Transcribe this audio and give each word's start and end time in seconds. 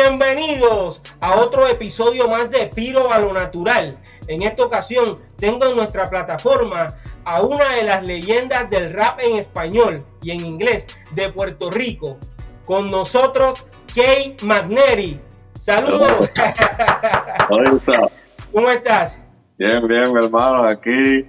Bienvenidos 0.00 1.02
a 1.20 1.40
otro 1.40 1.66
episodio 1.66 2.28
más 2.28 2.52
de 2.52 2.68
Piro 2.68 3.12
a 3.12 3.18
lo 3.18 3.32
Natural. 3.32 3.98
En 4.28 4.42
esta 4.42 4.62
ocasión 4.62 5.18
tengo 5.36 5.66
en 5.66 5.74
nuestra 5.74 6.08
plataforma 6.08 6.94
a 7.24 7.42
una 7.42 7.68
de 7.74 7.82
las 7.82 8.04
leyendas 8.04 8.70
del 8.70 8.92
rap 8.92 9.18
en 9.20 9.34
español 9.34 10.04
y 10.22 10.30
en 10.30 10.46
inglés 10.46 10.86
de 11.16 11.32
Puerto 11.32 11.68
Rico. 11.72 12.16
Con 12.64 12.92
nosotros, 12.92 13.66
Kay 13.92 14.36
Magneri. 14.44 15.18
Saludos. 15.58 16.30
Hola, 17.48 18.08
¿Cómo 18.52 18.70
estás? 18.70 19.18
bien, 19.56 19.84
bien, 19.88 20.12
mi 20.12 20.24
hermano, 20.24 20.62
aquí, 20.62 21.26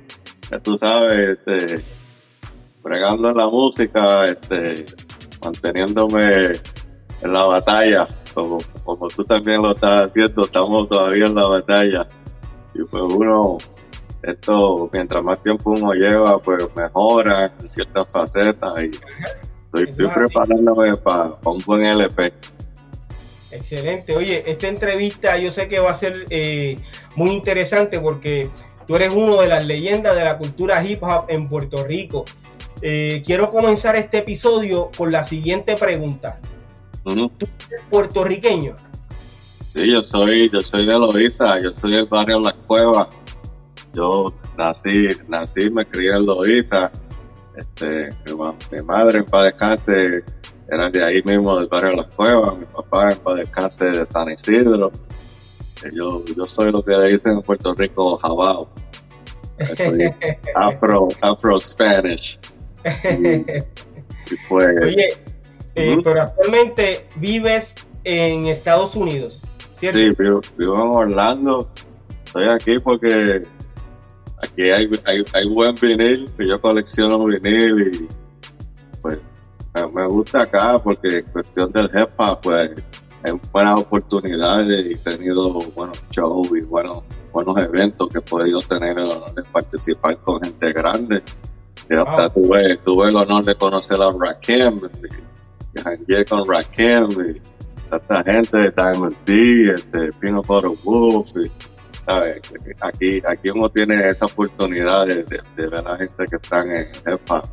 ya 0.51 0.59
tú 0.59 0.77
sabes, 0.77 1.39
este, 1.39 1.81
bregando 2.83 3.31
en 3.31 3.37
la 3.37 3.47
música, 3.47 4.25
este, 4.25 4.85
manteniéndome 5.41 6.51
en 7.21 7.33
la 7.33 7.45
batalla, 7.45 8.07
como, 8.41 8.57
como 8.83 9.07
tú 9.07 9.23
también 9.23 9.61
lo 9.61 9.71
estás 9.71 10.07
haciendo, 10.07 10.43
estamos 10.43 10.89
todavía 10.89 11.25
en 11.25 11.35
la 11.35 11.47
batalla. 11.47 12.07
Y 12.73 12.83
pues 12.83 13.03
uno, 13.13 13.57
esto, 14.23 14.89
mientras 14.91 15.23
más 15.23 15.41
tiempo 15.41 15.71
uno 15.71 15.93
lleva, 15.93 16.39
pues 16.39 16.63
mejora 16.75 17.51
en 17.59 17.69
ciertas 17.69 18.11
facetas 18.11 18.73
y 18.79 18.85
estoy, 18.85 19.89
estoy 19.89 20.07
preparándome 20.07 20.95
para 20.97 21.31
un 21.45 21.57
buen 21.65 21.85
LP. 21.85 22.33
Excelente. 23.51 24.15
Oye, 24.15 24.43
esta 24.45 24.67
entrevista 24.67 25.37
yo 25.37 25.51
sé 25.51 25.67
que 25.67 25.79
va 25.79 25.91
a 25.91 25.95
ser 25.95 26.25
eh, 26.29 26.77
muy 27.15 27.31
interesante 27.31 27.99
porque 27.99 28.49
tú 28.87 28.95
eres 28.95 29.13
uno 29.13 29.41
de 29.41 29.47
las 29.47 29.65
leyendas 29.65 30.15
de 30.15 30.23
la 30.23 30.37
cultura 30.37 30.83
hip 30.83 31.01
hop 31.03 31.25
en 31.29 31.47
Puerto 31.47 31.83
Rico. 31.83 32.25
Eh, 32.81 33.23
quiero 33.25 33.49
comenzar 33.49 33.95
este 33.95 34.19
episodio 34.19 34.87
con 34.95 35.11
la 35.11 35.23
siguiente 35.23 35.75
pregunta. 35.75 36.39
¿Tú 37.15 37.47
eres 37.69 37.83
puertorriqueño? 37.89 38.75
Sí, 39.69 39.91
yo 39.91 40.01
soy, 40.03 40.49
yo 40.49 40.61
soy 40.61 40.85
de 40.85 40.93
Loíza, 40.93 41.59
yo 41.59 41.71
soy 41.75 41.91
del 41.91 42.05
barrio 42.07 42.39
La 42.39 42.53
Cueva. 42.53 43.07
Yo 43.93 44.33
nací, 44.57 45.07
nací, 45.27 45.69
me 45.69 45.85
crié 45.85 46.11
en 46.11 46.25
Loíza. 46.25 46.91
Este, 47.55 48.09
mi, 48.25 48.35
ma- 48.35 48.55
mi 48.71 48.81
madre 48.81 49.19
en 49.19 49.25
paz 49.25 49.45
descanse 49.45 50.23
era 50.71 50.89
de 50.89 51.03
ahí 51.03 51.21
mismo 51.23 51.57
del 51.57 51.67
barrio 51.67 51.95
La 51.97 52.03
Cueva, 52.03 52.55
mi 52.55 52.65
papá 52.65 53.11
en 53.11 53.17
paz 53.19 53.35
descanse 53.35 53.85
de 53.85 54.05
San 54.07 54.29
Isidro. 54.31 54.91
Eh, 55.83 55.89
Yo, 55.93 56.23
yo 56.35 56.45
soy 56.45 56.71
lo 56.71 56.83
que 56.83 56.91
le 56.91 57.13
dicen 57.13 57.33
en 57.33 57.41
Puerto 57.41 57.73
Rico 57.73 58.17
jabao. 58.17 58.69
Soy 59.77 60.13
afro, 60.55 61.07
afro 61.21 61.59
Spanish. 61.59 62.39
Y 64.31 64.35
pues, 64.47 64.67
Oye, 64.83 65.09
eh, 65.79 66.01
pero 66.03 66.21
actualmente 66.21 67.07
vives 67.15 67.75
en 68.03 68.45
Estados 68.47 68.95
Unidos, 68.95 69.41
¿cierto? 69.73 69.99
Sí, 69.99 70.07
vivo, 70.17 70.41
vivo 70.57 70.75
en 70.75 71.11
Orlando. 71.11 71.69
Estoy 72.25 72.45
aquí 72.45 72.79
porque 72.79 73.41
aquí 74.41 74.63
hay, 74.63 74.87
hay, 75.05 75.23
hay 75.33 75.49
buen 75.49 75.75
vinil, 75.75 76.29
que 76.37 76.47
yo 76.47 76.59
colecciono 76.59 77.25
vinil 77.25 77.91
y 77.93 78.07
pues 79.01 79.19
me, 79.93 80.07
gusta 80.07 80.41
acá 80.41 80.77
porque 80.79 81.19
en 81.19 81.25
cuestión 81.25 81.71
del 81.71 81.89
hop 81.95 82.39
pues 82.41 82.71
hay 83.23 83.33
buenas 83.51 83.79
oportunidades 83.79 84.85
y 84.85 84.93
he 84.93 84.97
tenido 84.97 85.51
buenos 85.75 86.01
shows 86.11 86.49
y 86.59 86.63
buenos, 86.65 87.03
buenos 87.33 87.57
eventos 87.57 88.09
que 88.09 88.19
he 88.19 88.21
podido 88.21 88.59
tener 88.61 88.97
el 88.97 89.11
honor 89.11 89.33
de 89.33 89.43
participar 89.43 90.17
con 90.17 90.41
gente 90.41 90.71
grande. 90.71 91.21
Y 91.89 91.95
hasta 91.95 92.27
Wow. 92.27 92.43
tuve, 92.43 92.77
tuve 92.77 93.09
el 93.09 93.15
honor 93.15 93.43
de 93.43 93.55
conocer 93.55 93.97
a 94.01 94.09
Rakim 94.09 94.79
jangueé 95.81 96.25
con 96.25 96.47
Rakim 96.47 97.07
y 97.25 97.41
esta 97.95 98.23
gente, 98.23 98.71
Diamond 98.75 99.15
D, 99.25 99.73
este, 99.73 100.09
Peanut 100.19 100.45
Butter 100.45 100.71
Wolf, 100.83 101.29
y, 101.37 101.51
¿sabes? 102.05 102.41
Aquí, 102.81 103.21
aquí 103.27 103.49
uno 103.49 103.69
tiene 103.69 104.07
esa 104.09 104.25
oportunidad 104.25 105.07
de, 105.07 105.23
de- 105.23 105.41
de 105.55 105.67
ver 105.67 105.79
a 105.79 105.81
la 105.93 105.97
gente 105.97 106.25
que 106.29 106.35
están 106.35 106.69
en 106.71 106.85
hip 106.85 107.19
hop 107.31 107.49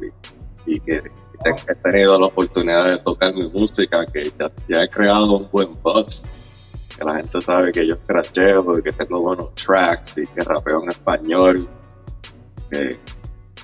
y, 0.67 0.81
que 0.81 1.03
he 1.47 1.75
tenido 1.91 2.19
la 2.19 2.27
oportunidad 2.27 2.91
de 2.91 2.99
tocar 2.99 3.33
mi 3.35 3.49
música, 3.49 4.05
que 4.07 4.25
ya, 4.39 4.51
ya 4.69 4.83
he 4.83 4.89
creado 4.89 5.37
un 5.39 5.49
buen 5.51 5.69
buzz, 5.83 6.25
que 6.99 7.05
la 7.05 7.17
gente 7.17 7.41
sabe 7.41 7.73
que 7.73 7.87
yo 7.87 7.97
cracheo 8.07 8.79
y 8.79 8.83
que 8.83 8.93
tengo 8.93 9.21
buenos 9.21 9.55
tracks 9.55 10.19
y 10.19 10.27
que 10.27 10.41
rapeo 10.41 10.83
en 10.83 10.89
español. 10.91 11.69
Que, 12.71 12.99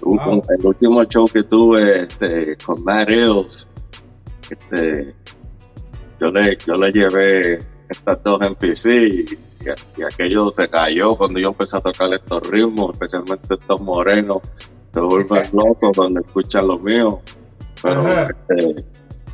un- 0.03 0.17
Wow. 0.19 0.33
un- 0.35 0.43
el 0.59 0.67
último 0.67 1.05
show 1.05 1.27
que 1.27 1.43
tuve 1.43 2.03
este, 2.03 2.57
con 2.65 2.83
Matt 2.85 3.09
Hills, 3.11 3.69
este, 4.53 5.15
yo 6.21 6.31
le, 6.31 6.57
yo 6.67 6.75
le 6.75 6.93
llevé 6.93 7.59
estas 7.89 8.23
dos 8.23 8.41
MPC 8.41 8.87
y, 8.87 9.21
y, 9.21 9.99
y 9.99 10.03
aquello 10.03 10.51
se 10.51 10.69
cayó 10.69 11.17
cuando 11.17 11.39
yo 11.39 11.49
empecé 11.49 11.77
a 11.77 11.81
tocar 11.81 12.13
estos 12.13 12.49
ritmos, 12.51 12.93
especialmente 12.93 13.55
estos 13.55 13.81
morenos, 13.81 14.43
se 14.93 15.01
vuelven 15.01 15.43
locos 15.53 15.91
cuando 15.97 16.21
escuchan 16.21 16.67
lo 16.67 16.79
mío. 16.79 17.21
Pero 17.83 18.09
este, 18.09 18.85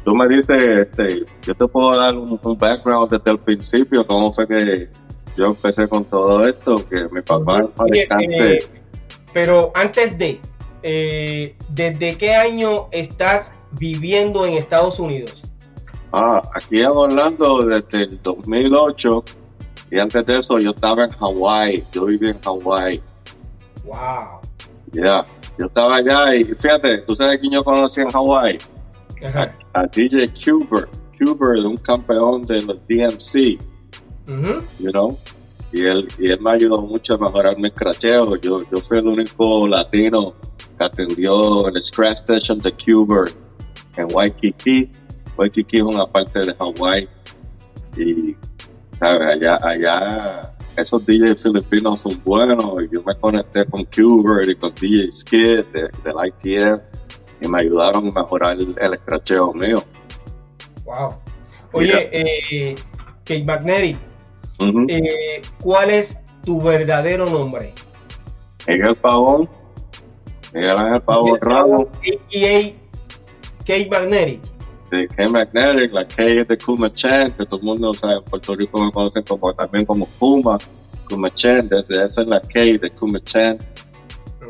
tú 0.04 0.14
me 0.14 0.26
dices, 0.28 0.62
este, 0.62 1.24
yo 1.42 1.54
te 1.54 1.66
puedo 1.66 1.96
dar 1.96 2.14
un, 2.14 2.38
un 2.42 2.58
background 2.58 3.10
desde 3.10 3.30
el 3.30 3.38
principio, 3.38 4.06
cómo 4.06 4.32
fue 4.32 4.46
que 4.46 4.88
yo 5.36 5.46
empecé 5.46 5.86
con 5.86 6.04
todo 6.04 6.46
esto, 6.46 6.76
que 6.88 7.08
mi 7.12 7.20
papá 7.22 7.58
en 7.58 7.86
descanse, 7.86 8.54
eh, 8.54 8.58
pero 9.32 9.70
antes 9.74 10.18
de, 10.18 10.40
eh, 10.82 11.54
¿desde 11.68 12.16
qué 12.16 12.34
año 12.34 12.88
estás 12.90 13.52
viviendo 13.72 14.44
en 14.46 14.54
Estados 14.54 14.98
Unidos? 14.98 15.42
Ah, 16.12 16.40
aquí 16.54 16.80
en 16.80 16.86
Orlando 16.88 17.64
desde 17.66 18.04
el 18.04 18.22
2008 18.22 19.24
y 19.90 19.98
antes 19.98 20.24
de 20.26 20.38
eso 20.38 20.58
yo 20.58 20.70
estaba 20.70 21.04
en 21.04 21.10
Hawái, 21.10 21.84
yo 21.92 22.06
viví 22.06 22.30
en 22.30 22.38
Hawái, 22.40 23.00
Wow. 23.84 24.40
ya, 24.92 25.24
yo 25.58 25.66
estaba 25.66 25.96
allá 25.96 26.34
y 26.34 26.44
fíjate, 26.44 26.98
tú 26.98 27.14
sabes 27.16 27.38
quién 27.40 27.52
yo 27.52 27.64
conocí 27.64 28.00
en 28.00 28.10
Hawái, 28.10 28.58
Ajá. 29.26 29.54
a 29.74 29.82
DJ 29.86 30.28
Cuber, 30.44 30.88
Cuber, 31.18 31.64
un 31.66 31.76
campeón 31.76 32.42
de 32.42 32.62
los 32.62 32.76
DMC, 32.86 33.58
Ujú. 34.28 34.64
you 34.78 34.90
know, 34.90 35.18
y 35.72 35.82
él, 35.82 36.08
y 36.18 36.30
él 36.30 36.40
me 36.40 36.52
ayudó 36.52 36.80
mucho 36.82 37.14
a 37.14 37.18
mejorar 37.18 37.56
mi 37.58 37.70
cracheo, 37.70 38.36
yo, 38.36 38.60
yo 38.70 38.78
fui 38.78 38.98
el 38.98 39.06
único 39.08 39.66
latino 39.66 40.34
que 40.78 40.84
atendió 40.84 41.66
el 41.68 41.80
scratch 41.82 42.18
station 42.20 42.58
de 42.58 42.72
Cuber 42.72 43.30
en 43.98 44.08
Waikiki, 44.14 44.90
Waikiki 45.36 45.76
es 45.78 45.82
una 45.82 46.06
parte 46.06 46.40
de 46.40 46.54
Hawái 46.54 47.08
y 47.96 48.36
¿sabes? 48.98 49.28
allá 49.28 49.58
allá 49.62 50.50
esos 50.76 51.04
DJs 51.04 51.42
filipinos 51.42 52.00
son 52.00 52.20
buenos 52.24 52.74
yo 52.92 53.02
me 53.04 53.14
conecté 53.16 53.64
con 53.66 53.84
Cuber 53.86 54.48
y 54.48 54.54
con 54.54 54.72
DJ 54.74 55.10
Skid 55.10 55.64
de- 55.72 55.90
del 56.04 56.14
ITF 56.26 56.80
y 57.40 57.48
me 57.48 57.60
ayudaron 57.60 58.08
a 58.08 58.20
mejorar 58.22 58.56
el, 58.58 58.74
el 58.80 58.94
escracheo 58.94 59.52
mío 59.52 59.82
Wow. 60.84 61.14
Oye, 61.72 62.08
eh, 62.12 62.74
Kate 63.24 63.44
McNary, 63.44 63.98
eh, 64.88 65.42
¿cuál 65.62 65.90
es 65.90 66.18
tu 66.44 66.62
verdadero 66.62 67.26
nombre? 67.28 67.74
Miguel 68.66 68.94
Pavón 68.96 69.48
Miguel 70.54 70.78
Ángel 70.78 71.02
Pavón 71.02 71.38
Ramos 71.42 71.88
A.K.A. 71.88 72.72
Kate 73.68 73.88
McNary. 73.90 74.40
de 74.90 75.06
K 75.08 75.26
Magnetic, 75.28 75.92
la 75.92 76.08
K 76.08 76.24
es 76.24 76.48
de 76.48 76.56
Kuma 76.56 76.90
Chan, 76.90 77.32
que 77.32 77.44
todo 77.44 77.60
el 77.60 77.66
mundo 77.66 77.92
sabe, 77.92 78.14
en 78.14 78.24
Puerto 78.24 78.54
Rico 78.54 78.82
me 78.82 78.90
conocen 78.90 79.22
como, 79.22 79.52
también 79.52 79.84
como 79.84 80.06
Kuma, 80.18 80.56
Kuma 81.10 81.28
Chan, 81.34 81.68
desde 81.68 82.06
esa 82.06 82.22
es 82.22 82.28
la 82.28 82.40
K 82.40 82.60
de 82.80 82.90
Kuma 82.98 83.20
Chan. 83.22 83.58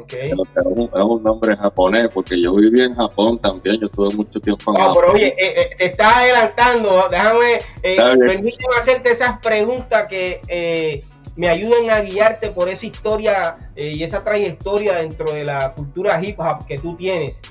Ok. 0.00 0.10
Pero 0.10 0.42
es 0.42 0.64
un, 0.64 0.84
es 0.84 1.04
un 1.14 1.22
nombre 1.24 1.56
japonés, 1.56 2.06
porque 2.14 2.40
yo 2.40 2.54
viví 2.54 2.80
en 2.82 2.94
Japón 2.94 3.36
también, 3.40 3.78
yo 3.80 3.88
tuve 3.88 4.14
mucho 4.14 4.38
tiempo 4.38 4.70
en 4.70 4.76
Ah, 4.76 4.80
Japón. 4.86 4.96
pero 5.00 5.12
oye, 5.14 5.26
eh, 5.36 5.60
eh, 5.62 5.70
te 5.76 5.84
estás 5.86 6.16
adelantando. 6.18 7.08
Déjame, 7.10 7.52
eh, 7.82 7.96
permíteme 7.96 8.76
hacerte 8.80 9.10
esas 9.10 9.40
preguntas 9.40 10.06
que 10.08 10.40
eh, 10.46 11.02
me 11.36 11.48
ayuden 11.48 11.90
a 11.90 12.00
guiarte 12.00 12.50
por 12.50 12.68
esa 12.68 12.86
historia 12.86 13.58
eh, 13.74 13.88
y 13.90 14.04
esa 14.04 14.22
trayectoria 14.22 14.94
dentro 14.98 15.32
de 15.32 15.44
la 15.44 15.74
cultura 15.74 16.22
hip 16.22 16.38
hop 16.38 16.64
que 16.64 16.78
tú 16.78 16.94
tienes. 16.96 17.42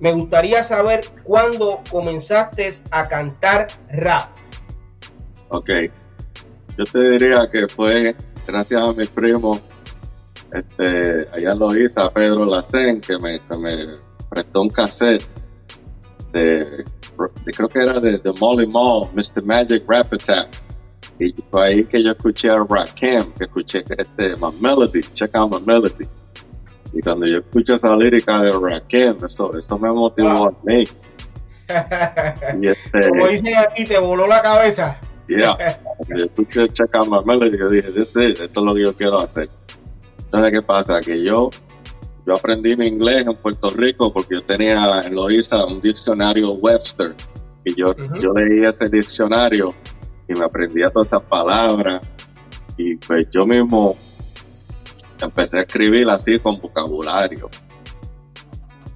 Me 0.00 0.12
gustaría 0.12 0.64
saber 0.64 1.02
cuándo 1.24 1.80
comenzaste 1.90 2.70
a 2.90 3.06
cantar 3.06 3.68
rap. 3.90 4.30
Ok, 5.50 5.70
yo 6.78 6.84
te 6.84 7.10
diría 7.10 7.48
que 7.50 7.68
fue 7.68 8.16
gracias 8.46 8.80
a 8.80 8.92
mi 8.92 9.06
primo, 9.06 9.60
este, 10.52 11.28
allá 11.32 11.54
lo 11.54 11.76
hice, 11.76 12.00
a 12.00 12.10
Pedro 12.10 12.44
Lacen, 12.46 13.00
que 13.00 13.18
me, 13.18 13.38
que 13.38 13.56
me 13.56 13.98
prestó 14.28 14.62
un 14.62 14.70
cassette 14.70 15.22
de, 16.32 16.84
creo 17.44 17.68
que 17.68 17.80
era 17.80 18.00
de, 18.00 18.18
de 18.18 18.32
Molly 18.40 18.66
Mall, 18.66 19.08
Mr. 19.14 19.42
Magic 19.44 19.84
Rap 19.86 20.12
Attack. 20.12 20.48
Y 21.18 21.34
fue 21.50 21.66
ahí 21.66 21.84
que 21.84 22.02
yo 22.02 22.12
escuché 22.12 22.48
a 22.48 22.64
Rakim, 22.64 23.32
que 23.32 23.44
escuché 23.44 23.84
este, 23.98 24.36
My 24.36 24.50
Melody, 24.60 25.02
check 25.12 25.34
out 25.34 25.52
My 25.52 25.60
Melody. 25.66 26.08
Y 26.92 27.00
cuando 27.00 27.26
yo 27.26 27.38
escuché 27.38 27.76
esa 27.76 27.94
lírica 27.96 28.40
de 28.42 28.52
Rakim, 28.52 29.16
eso, 29.24 29.56
eso 29.56 29.78
me 29.78 29.92
motivó 29.92 30.48
a 30.48 30.52
mí. 30.64 30.84
Y 32.60 32.68
este, 32.68 33.08
Como 33.08 33.28
dicen 33.28 33.54
aquí, 33.56 33.84
te 33.84 33.98
voló 33.98 34.26
la 34.26 34.42
cabeza. 34.42 34.98
Yeah. 35.28 35.56
yo 36.08 36.24
escuché 36.24 36.66
Check 36.66 36.92
Out 36.94 37.08
My 37.08 37.24
Melody 37.24 37.56
y 37.56 37.74
dije, 37.76 37.88
esto 38.00 38.20
es 38.20 38.56
lo 38.56 38.74
que 38.74 38.82
yo 38.82 38.96
quiero 38.96 39.20
hacer. 39.20 39.48
Entonces, 40.24 40.52
¿qué 40.52 40.62
pasa? 40.62 40.98
Que 41.00 41.22
yo 41.22 41.50
yo 42.26 42.34
aprendí 42.34 42.76
mi 42.76 42.86
inglés 42.86 43.26
en 43.26 43.34
Puerto 43.34 43.70
Rico 43.70 44.12
porque 44.12 44.36
yo 44.36 44.42
tenía 44.42 45.00
en 45.00 45.14
Loiza 45.14 45.64
un 45.64 45.80
diccionario 45.80 46.52
Webster 46.52 47.14
y 47.64 47.74
yo, 47.74 47.94
yo 48.20 48.32
leía 48.32 48.70
ese 48.70 48.88
diccionario 48.88 49.74
y 50.28 50.34
me 50.34 50.44
aprendía 50.44 50.90
todas 50.90 51.08
esas 51.08 51.22
palabras 51.24 52.00
y 52.76 52.96
pues 52.96 53.26
yo 53.30 53.46
mismo 53.46 53.96
empecé 55.22 55.58
a 55.58 55.62
escribir 55.62 56.08
así 56.08 56.38
con 56.38 56.60
vocabulario 56.60 57.48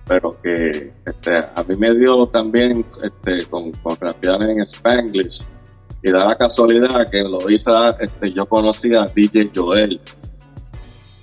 pero 0.06 0.37
que 0.37 0.93
este, 1.06 1.37
a 1.37 1.65
mí 1.67 1.76
me 1.76 1.94
dio 1.94 2.26
también 2.26 2.85
este, 3.03 3.47
con, 3.47 3.73
con 3.73 3.97
en 4.23 4.61
Spanglish 4.61 5.44
y 6.03 6.11
da 6.11 6.26
la 6.26 6.37
casualidad 6.37 7.09
que 7.11 7.21
en 7.21 7.31
Loiza 7.31 7.97
este, 7.99 8.32
yo 8.32 8.47
conocía 8.47 9.03
a 9.03 9.06
DJ 9.06 9.50
Joel 9.55 10.00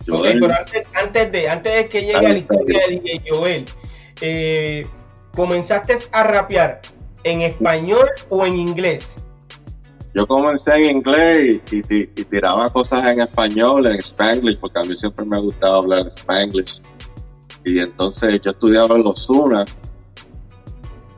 Ok, 0.09 0.25
pero 0.39 0.53
antes, 0.93 1.31
de, 1.31 1.49
antes 1.49 1.75
de 1.75 1.89
que 1.89 2.01
llegue 2.01 2.15
a 2.15 2.21
la 2.21 2.37
historia 2.37 2.79
de 2.87 2.95
DJ 2.95 3.23
Joel, 3.27 3.65
eh, 4.21 4.85
¿comenzaste 5.33 5.95
a 6.11 6.23
rapear 6.23 6.81
en 7.23 7.41
español 7.41 8.09
o 8.29 8.45
en 8.45 8.57
inglés? 8.57 9.15
Yo 10.13 10.27
comencé 10.27 10.71
en 10.75 10.97
inglés 10.97 11.61
y, 11.71 11.81
tiraba 12.25 12.69
cosas 12.69 13.05
en 13.05 13.21
español, 13.21 13.85
en 13.87 13.99
spanglish, 13.99 14.59
porque 14.59 14.79
a 14.79 14.83
mí 14.83 14.95
siempre 14.95 15.25
me 15.25 15.39
gustaba 15.39 15.77
hablar 15.77 16.07
spanglish. 16.07 16.81
Y 17.63 17.79
entonces 17.79 18.41
yo 18.41 18.51
estudiaba 18.51 18.95
en 18.95 19.03
los 19.03 19.29
UNA 19.29 19.63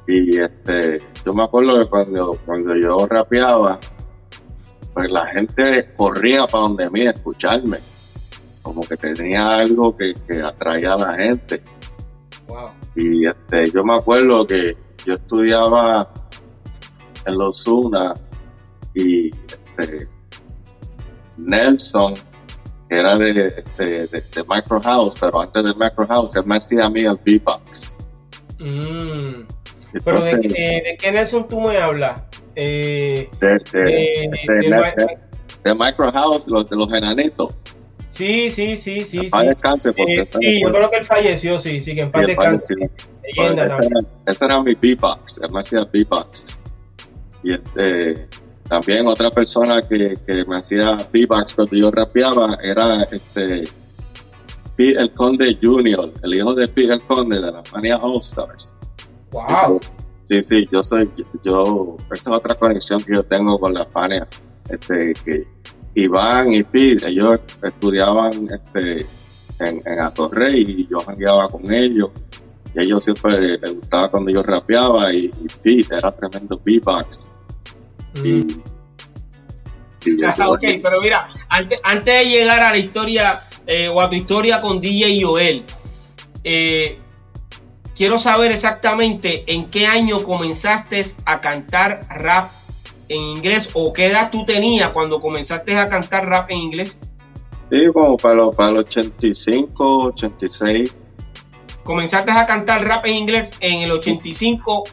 y 0.08 0.38
este, 0.38 0.98
yo 1.26 1.34
me 1.34 1.44
acuerdo 1.44 1.80
que 1.80 1.86
cuando, 1.86 2.38
cuando 2.46 2.76
yo 2.76 2.98
rapeaba, 3.08 3.80
pues 4.94 5.10
la 5.10 5.26
gente 5.28 5.90
corría 5.96 6.46
para 6.46 6.64
donde 6.64 6.90
mí 6.90 7.02
a 7.08 7.12
escucharme 7.12 7.80
como 8.64 8.82
que 8.82 8.96
tenía 8.96 9.58
algo 9.58 9.96
que, 9.96 10.16
atraía 10.44 10.94
a 10.94 10.98
la 10.98 11.16
gente. 11.16 11.62
Y 12.96 13.28
este, 13.28 13.70
yo 13.72 13.84
me 13.84 13.96
acuerdo 13.96 14.48
que 14.48 14.76
yo 15.06 15.14
estudiaba 15.14 16.10
en 17.26 17.38
los 17.38 17.68
UNA 17.68 18.14
y 18.96 19.30
este, 19.30 20.08
Nelson, 21.38 22.14
que 22.90 22.96
era 22.96 23.18
de, 23.18 23.48
este, 23.48 24.08
de, 24.08 24.24
Micro 24.48 24.82
House, 24.82 25.16
pero 25.20 25.42
antes 25.42 25.64
de 25.64 25.74
Micro 25.74 26.08
House, 26.08 26.36
él 26.36 26.46
me 26.46 26.58
hacía 26.58 26.86
a 26.86 26.90
mí 26.90 27.02
el 27.02 27.18
beatbox. 27.24 27.96
Mm. 28.60 29.46
pero 30.06 30.22
de, 30.22 30.96
qué 31.00 31.12
Nelson 31.12 31.48
tú 31.48 31.60
me 31.62 31.78
hablas? 31.78 32.22
Eh, 32.56 33.30
de, 33.40 34.30
de, 35.64 35.76
Micro 35.76 36.12
House, 36.12 36.44
los, 36.48 36.70
de 36.70 36.76
los 36.76 36.94
enanitos. 36.94 37.56
Sí, 38.12 38.52
sí, 38.52 38.78
sí, 38.78 39.02
sí. 39.02 39.28
sí. 39.28 39.48
descanse. 39.48 39.90
Eh, 39.98 40.28
sí, 40.40 40.62
yo 40.62 40.72
creo 40.72 40.92
que 40.92 40.98
él 40.98 41.06
falleció, 41.06 41.58
sí, 41.58 41.82
sí, 41.82 41.96
que 41.96 42.02
en 42.02 42.12
paz 42.12 42.28
descanse. 42.28 42.76
Leyenda 43.24 43.68
también. 43.68 44.08
Ese 44.28 44.46
era 44.46 44.62
mi 44.62 44.76
beatbox, 44.76 45.40
él 45.42 45.52
me 45.52 45.62
hacía 45.62 45.84
beatbox. 45.92 46.60
Y 47.44 47.56
este, 47.56 48.28
también 48.68 49.08
otra 49.08 49.30
persona 49.30 49.82
que, 49.82 50.18
que 50.26 50.46
me 50.46 50.58
hacía 50.58 50.98
beatbox 51.12 51.56
cuando 51.56 51.76
yo 51.76 51.92
rapeaba 51.92 52.58
era 52.62 53.04
este 53.04 53.68
Pete 54.76 55.02
el 55.02 55.12
Conde 55.12 55.58
Jr., 55.62 56.12
el 56.24 56.34
hijo 56.34 56.54
de 56.54 56.68
Pete 56.68 56.94
el 56.94 57.02
Conde 57.02 57.40
de 57.40 57.52
la 57.52 57.64
Fania 57.64 57.98
All 57.98 58.20
Stars. 58.20 58.74
Wow. 59.32 59.80
Sí, 60.24 60.42
sí, 60.44 60.64
yo 60.72 60.82
soy, 60.82 61.10
yo, 61.44 61.98
esa 62.12 62.30
es 62.30 62.36
otra 62.36 62.56
conexión 62.56 63.04
que 63.04 63.14
yo 63.14 63.24
tengo 63.24 63.60
con 63.60 63.74
la 63.74 63.86
Fania, 63.86 64.28
este, 64.70 65.14
que 65.26 65.46
Iván 65.96 66.54
y 66.54 66.64
Pete, 66.64 67.10
ellos 67.10 67.40
estudiaban 67.62 68.48
este, 68.50 69.06
en, 69.60 69.82
en 69.86 70.00
Atorrey 70.00 70.62
y 70.62 70.88
yo 70.88 71.00
jangueaba 71.00 71.50
con 71.50 71.72
ellos. 71.72 72.10
Y 72.74 72.86
ellos 72.86 73.04
siempre 73.04 73.58
les 73.60 73.76
gustaba 73.76 74.10
cuando 74.10 74.32
yo 74.32 74.42
rapeaba 74.42 75.14
y, 75.14 75.26
y 75.26 75.48
Pete 75.62 75.96
era 75.96 76.12
tremendo 76.12 76.60
beatbox. 76.64 77.30
Mm. 78.22 78.62
ok, 80.48 80.66
pero 80.84 81.02
mira, 81.02 81.30
antes, 81.50 81.80
antes 81.84 82.14
de 82.14 82.26
llegar 82.26 82.62
a 82.62 82.72
la 82.72 82.78
historia 82.78 83.44
eh, 83.66 83.88
o 83.88 84.02
a 84.02 84.10
tu 84.10 84.16
historia 84.16 84.62
con 84.62 84.82
DJ 84.82 85.24
Joel, 85.24 85.64
eh, 86.44 87.00
quiero 87.96 88.18
saber 88.18 88.52
exactamente 88.52 89.44
en 89.48 89.66
qué 89.68 89.88
año 89.88 90.22
comenzaste 90.24 91.04
a 91.26 91.40
cantar 91.40 92.06
rap 92.10 92.52
en 93.10 93.22
inglés 93.22 93.70
o 93.74 93.94
qué 93.94 94.08
edad 94.08 94.32
tú 94.32 94.46
tenías 94.46 94.90
cuando 94.90 95.22
comenzaste 95.22 95.76
a 95.76 95.90
cantar 95.90 96.28
rap 96.28 96.50
en 96.52 96.60
inglés? 96.60 97.00
Sí, 97.70 97.78
como 97.94 98.18
para, 98.18 98.50
para 98.52 98.72
el 98.72 98.78
85, 98.80 100.06
86. 100.08 100.96
¿Comenzaste 101.84 102.32
a 102.32 102.46
cantar 102.46 102.86
rap 102.86 103.06
en 103.06 103.16
inglés 103.16 103.52
en 103.60 103.82
el 103.82 103.92
85 103.92 104.84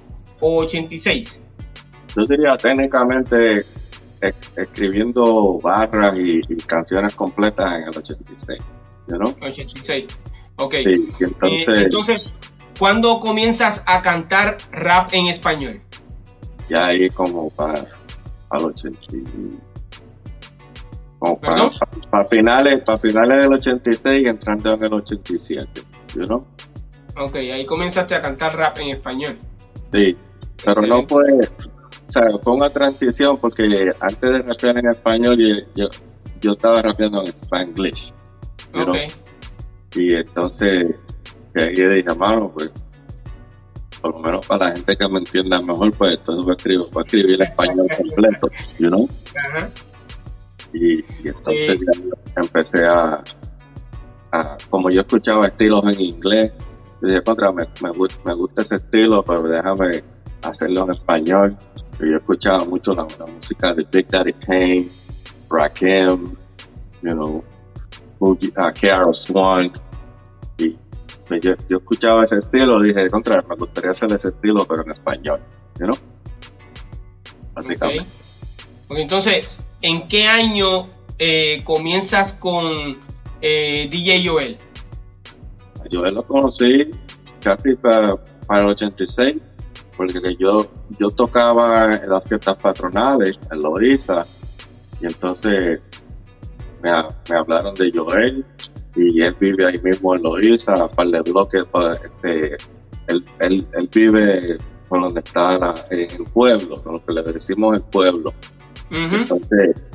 o 0.41 0.57
86? 0.59 1.41
Yo 2.17 2.25
diría 2.29 2.57
técnicamente 2.57 3.65
escribiendo 4.57 5.59
barras 5.63 6.15
y, 6.17 6.41
canciones 6.67 7.15
completas 7.15 7.75
en 7.75 7.83
el 7.85 7.97
86, 7.97 8.63
¿no? 9.09 9.35
86, 9.41 10.07
ok. 10.57 10.75
Sí, 10.75 11.09
entonces, 11.21 11.69
eh, 11.69 11.83
entonces, 11.85 12.35
¿cuándo 12.79 13.19
comienzas 13.19 13.83
a 13.87 14.03
cantar 14.03 14.59
rap 14.73 15.13
en 15.13 15.27
español? 15.27 15.81
Ya 16.69 16.87
ahí 16.87 17.09
como 17.11 17.51
para 17.51 17.87
al 18.51 18.65
80. 18.65 19.01
para, 21.41 21.71
para, 22.11 22.25
finales, 22.27 22.83
para 22.85 22.99
finales 22.99 23.43
del 23.43 23.53
86 23.55 24.27
entrando 24.27 24.75
en 24.75 24.85
el 24.85 24.93
87, 24.93 25.83
you 26.15 26.25
know? 26.25 26.45
Ok, 27.17 27.37
ahí 27.37 27.65
comenzaste 27.67 28.15
a 28.15 28.23
cantar 28.23 28.57
rap 28.57 28.79
en 28.79 28.89
español. 28.89 29.37
Sí, 29.93 30.17
pero 30.65 30.83
no 30.83 31.07
fue, 31.09 31.25
o 32.11 32.13
sea, 32.13 32.25
fue 32.43 32.55
una 32.55 32.69
transición 32.69 33.39
porque 33.39 33.93
antes 34.01 34.31
de 34.31 34.43
rapear 34.43 34.79
en 34.79 34.89
español 34.89 35.39
yo, 35.77 35.89
yo, 36.41 36.53
estaba 36.53 36.83
rapeando 36.83 37.21
en 37.21 37.29
spanglish. 37.29 38.13
Ok. 38.75 38.97
Y 39.95 40.15
entonces, 40.15 40.99
ahí 41.55 41.75
dije, 41.75 42.15
mano, 42.19 42.51
pues 42.53 42.73
por 44.01 44.15
lo 44.15 44.21
menos 44.21 44.47
para 44.47 44.67
la 44.67 44.73
gente 44.73 44.97
que 44.97 45.09
me 45.09 45.19
entienda 45.19 45.61
mejor, 45.61 45.93
pues 45.93 46.15
entonces 46.15 46.45
voy 46.45 46.53
a 46.53 46.57
escribir, 46.57 46.87
voy 46.91 47.03
a 47.03 47.07
escribir 47.07 47.35
el 47.35 47.43
español 47.43 47.87
completo, 47.97 48.49
you 48.79 48.89
know? 48.89 49.09
Y, 50.73 51.05
entonces 51.29 51.79
empecé 52.37 52.87
a, 52.87 53.23
como 54.69 54.91
yo 54.91 55.03
escuchaba 55.03 55.47
estilos 55.47 55.85
en 55.85 56.01
inglés, 56.01 56.53
dije, 57.03 57.23
contra, 57.23 57.53
me, 57.53 57.65
me, 57.83 58.35
gusta 58.35 58.63
ese 58.63 58.77
estilo, 58.77 59.23
pero 59.23 59.43
déjame 59.45 60.03
hacerlo 60.43 60.85
en 60.85 60.91
español. 60.91 61.57
Yo 62.01 62.17
escuchaba 62.17 62.65
mucho 62.65 62.93
la, 62.93 63.05
música 63.05 63.75
de 63.75 63.87
Big 63.91 64.09
Daddy 64.09 64.33
Kane, 64.35 64.89
Rakim, 65.49 66.37
you 67.03 67.13
know, 67.13 67.43
Fuji, 68.19 68.53
uh, 68.57 69.13
Swan, 69.13 69.73
y 70.59 70.77
pues 71.29 71.41
yo, 71.43 71.77
escuchaba 71.77 72.25
ese 72.25 72.39
estilo, 72.39 72.81
dije, 72.81 73.09
contra, 73.11 73.41
me 73.49 73.57
gustaría 73.57 73.91
hacer 73.91 74.13
ese 74.13 74.29
estilo, 74.29 74.65
pero 74.67 74.83
en 74.83 74.91
español, 74.91 75.41
¿no? 75.79 75.93
Okay. 77.57 78.01
entonces, 78.97 79.63
¿en 79.83 80.09
qué 80.09 80.27
año 80.27 80.89
eh, 81.19 81.63
comienzas 81.65 82.33
con 82.33 82.97
eh, 83.43 83.89
DJ 83.91 84.27
Joel? 84.27 84.57
Joel 85.91 86.15
lo 86.15 86.23
conocí 86.23 86.91
casi 87.41 87.75
para, 87.75 88.17
el 88.51 88.67
86, 88.67 89.37
porque 90.09 90.35
yo, 90.39 90.67
yo 90.99 91.11
tocaba 91.11 91.95
en 91.95 92.09
las 92.09 92.25
fiestas 92.25 92.57
patronales 92.57 93.39
en 93.51 93.63
Loiza, 93.63 94.25
y 95.01 95.07
entonces 95.07 95.81
me, 96.83 96.91
me 97.29 97.37
hablaron 97.39 97.75
de 97.75 97.91
Joel 97.95 98.45
y 98.97 99.23
él 99.23 99.37
vive 99.39 99.67
ahí 99.67 99.79
mismo 99.83 100.15
en 100.15 100.23
Loíza, 100.23 100.73
a 100.73 100.89
par 100.89 101.09
de 101.09 101.21
bloques, 101.21 101.65
pa- 101.67 101.93
este, 101.95 102.57
él, 103.09 103.25
él, 103.41 103.67
él 103.75 103.89
vive 103.95 104.57
por 104.89 105.03
donde 105.03 105.21
está 105.21 105.59
la- 105.59 105.75
en 105.91 106.01
el 106.11 106.25
pueblo, 106.33 106.83
con 106.83 106.93
lo 106.95 107.05
que 107.05 107.13
le 107.13 107.23
decimos 107.23 107.75
el 107.77 107.83
pueblo. 107.83 108.33
Entonces, 108.91 109.91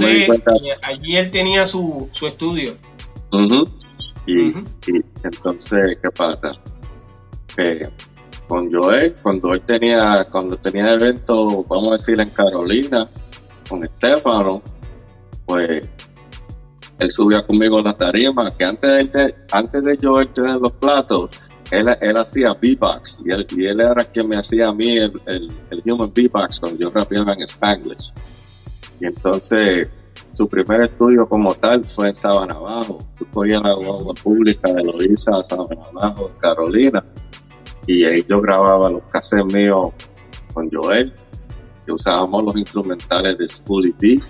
Sí, 0.00 0.26
cuenta- 0.26 0.52
allí 0.82 1.16
él 1.16 1.30
tenía 1.30 1.64
su, 1.66 2.08
su 2.12 2.26
estudio. 2.26 2.72
y, 4.26 4.48
y 4.88 5.00
entonces, 5.22 5.96
¿qué 6.02 6.10
pasa? 6.10 6.48
Que 7.56 7.88
con 8.50 8.68
Joel, 8.68 9.14
cuando 9.22 9.54
él 9.54 9.60
tenía, 9.60 10.26
cuando 10.28 10.56
tenía 10.56 10.94
evento, 10.94 11.62
vamos 11.68 11.86
a 11.86 11.92
decir, 11.92 12.20
en 12.20 12.30
Carolina, 12.30 13.08
con 13.68 13.84
Estefano, 13.84 14.60
pues 15.46 15.88
él 16.98 17.10
subía 17.12 17.42
conmigo 17.42 17.78
a 17.78 17.82
la 17.82 17.96
tarima, 17.96 18.50
que 18.50 18.64
antes 18.64 19.12
de, 19.12 19.34
antes 19.52 19.84
de 19.84 19.96
yo 19.96 20.18
él 20.18 20.28
tener 20.30 20.56
los 20.56 20.72
platos, 20.72 21.30
él, 21.70 21.96
él 22.00 22.16
hacía 22.16 22.52
beatbox, 22.60 23.22
y 23.24 23.30
él, 23.30 23.46
y 23.56 23.66
él 23.66 23.80
era 23.82 24.04
quien 24.04 24.26
me 24.26 24.36
hacía 24.36 24.66
a 24.66 24.74
mí 24.74 24.98
el, 24.98 25.12
el, 25.26 25.48
el 25.70 25.92
human 25.92 26.12
beatbox 26.12 26.58
cuando 26.58 26.76
yo 26.76 26.90
rapeaba 26.90 27.34
en 27.34 27.42
Spanglish. 27.42 28.12
Y 28.98 29.06
entonces, 29.06 29.88
su 30.32 30.48
primer 30.48 30.80
estudio 30.80 31.28
como 31.28 31.54
tal 31.54 31.84
fue 31.84 32.08
en 32.08 32.16
Sabana 32.16 32.54
Abajo. 32.54 32.98
Yo 33.20 33.26
cogía 33.30 33.60
la 33.60 33.74
guagua 33.74 34.14
pública 34.14 34.72
de 34.72 34.82
Loíza 34.82 35.36
a 35.36 35.44
Sabana 35.44 35.82
Abajo, 35.92 36.30
en 36.32 36.38
Carolina, 36.40 37.04
y 37.86 38.04
ahí 38.04 38.24
yo 38.28 38.40
grababa 38.40 38.90
los 38.90 39.02
cassettes 39.10 39.52
míos 39.54 39.88
con 40.54 40.70
Joel, 40.70 41.12
que 41.84 41.92
usábamos 41.92 42.44
los 42.44 42.56
instrumentales 42.56 43.38
de 43.38 43.46
Schoolie 43.48 43.94
D, 43.98 44.20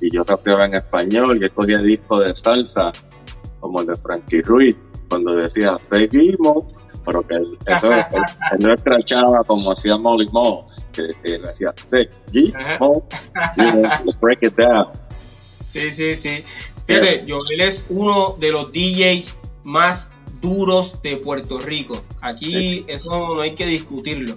y 0.00 0.10
yo 0.10 0.22
rapeaba 0.24 0.66
en 0.66 0.74
español, 0.74 1.38
y 1.40 1.44
él 1.44 1.50
cogía 1.52 1.78
discos 1.78 2.24
de 2.26 2.34
salsa, 2.34 2.92
como 3.60 3.80
el 3.80 3.86
de 3.86 3.96
Frankie 3.96 4.42
Ruiz, 4.42 4.76
cuando 5.08 5.34
decía 5.36 5.76
seguimos, 5.78 6.66
pero 7.04 7.22
que 7.22 7.34
él, 7.36 7.58
no- 7.82 7.92
él- 7.92 8.04
él 8.52 8.58
no 8.60 8.74
escrachaba 8.74 9.42
como 9.46 9.72
hacía 9.72 9.96
Molly 9.96 10.28
Mo, 10.32 10.66
que, 10.92 11.08
que 11.22 11.34
él 11.34 11.48
hacía 11.48 11.72
seguimos, 11.86 13.02
you 13.56 13.70
know, 13.72 13.90
break 14.20 14.42
it 14.42 14.54
down. 14.56 14.88
Sí, 15.64 15.90
sí, 15.90 16.14
sí. 16.16 16.44
Fíjate, 16.86 17.24
Joel 17.26 17.60
es 17.62 17.86
uno 17.88 18.36
de 18.38 18.52
los 18.52 18.70
DJs 18.72 19.38
más 19.64 20.10
duros 20.44 21.00
de 21.02 21.16
Puerto 21.16 21.58
Rico. 21.58 22.02
Aquí 22.20 22.84
eso 22.86 23.34
no 23.34 23.40
hay 23.40 23.54
que 23.54 23.64
discutirlo. 23.66 24.36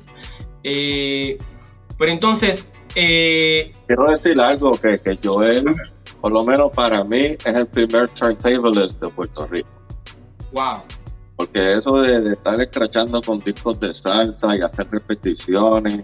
Eh, 0.63 1.37
pero 1.97 2.11
entonces, 2.11 2.69
eh, 2.95 3.71
Quiero 3.87 4.09
decir 4.09 4.39
algo 4.39 4.71
que, 4.71 4.99
que 4.99 5.17
Joel, 5.21 5.65
por 6.21 6.31
lo 6.31 6.45
menos 6.45 6.71
para 6.73 7.03
mí, 7.03 7.35
es 7.43 7.45
el 7.45 7.67
primer 7.67 8.07
turntablist 8.09 9.01
de 9.01 9.09
Puerto 9.09 9.45
Rico. 9.47 9.69
wow. 10.53 10.81
Porque 11.35 11.73
eso 11.73 12.01
de, 12.01 12.21
de 12.21 12.33
estar 12.33 12.59
escrachando 12.59 13.21
con 13.21 13.37
discos 13.39 13.79
de 13.79 13.93
salsa 13.93 14.55
y 14.55 14.61
hacer 14.61 14.87
repeticiones 14.89 16.03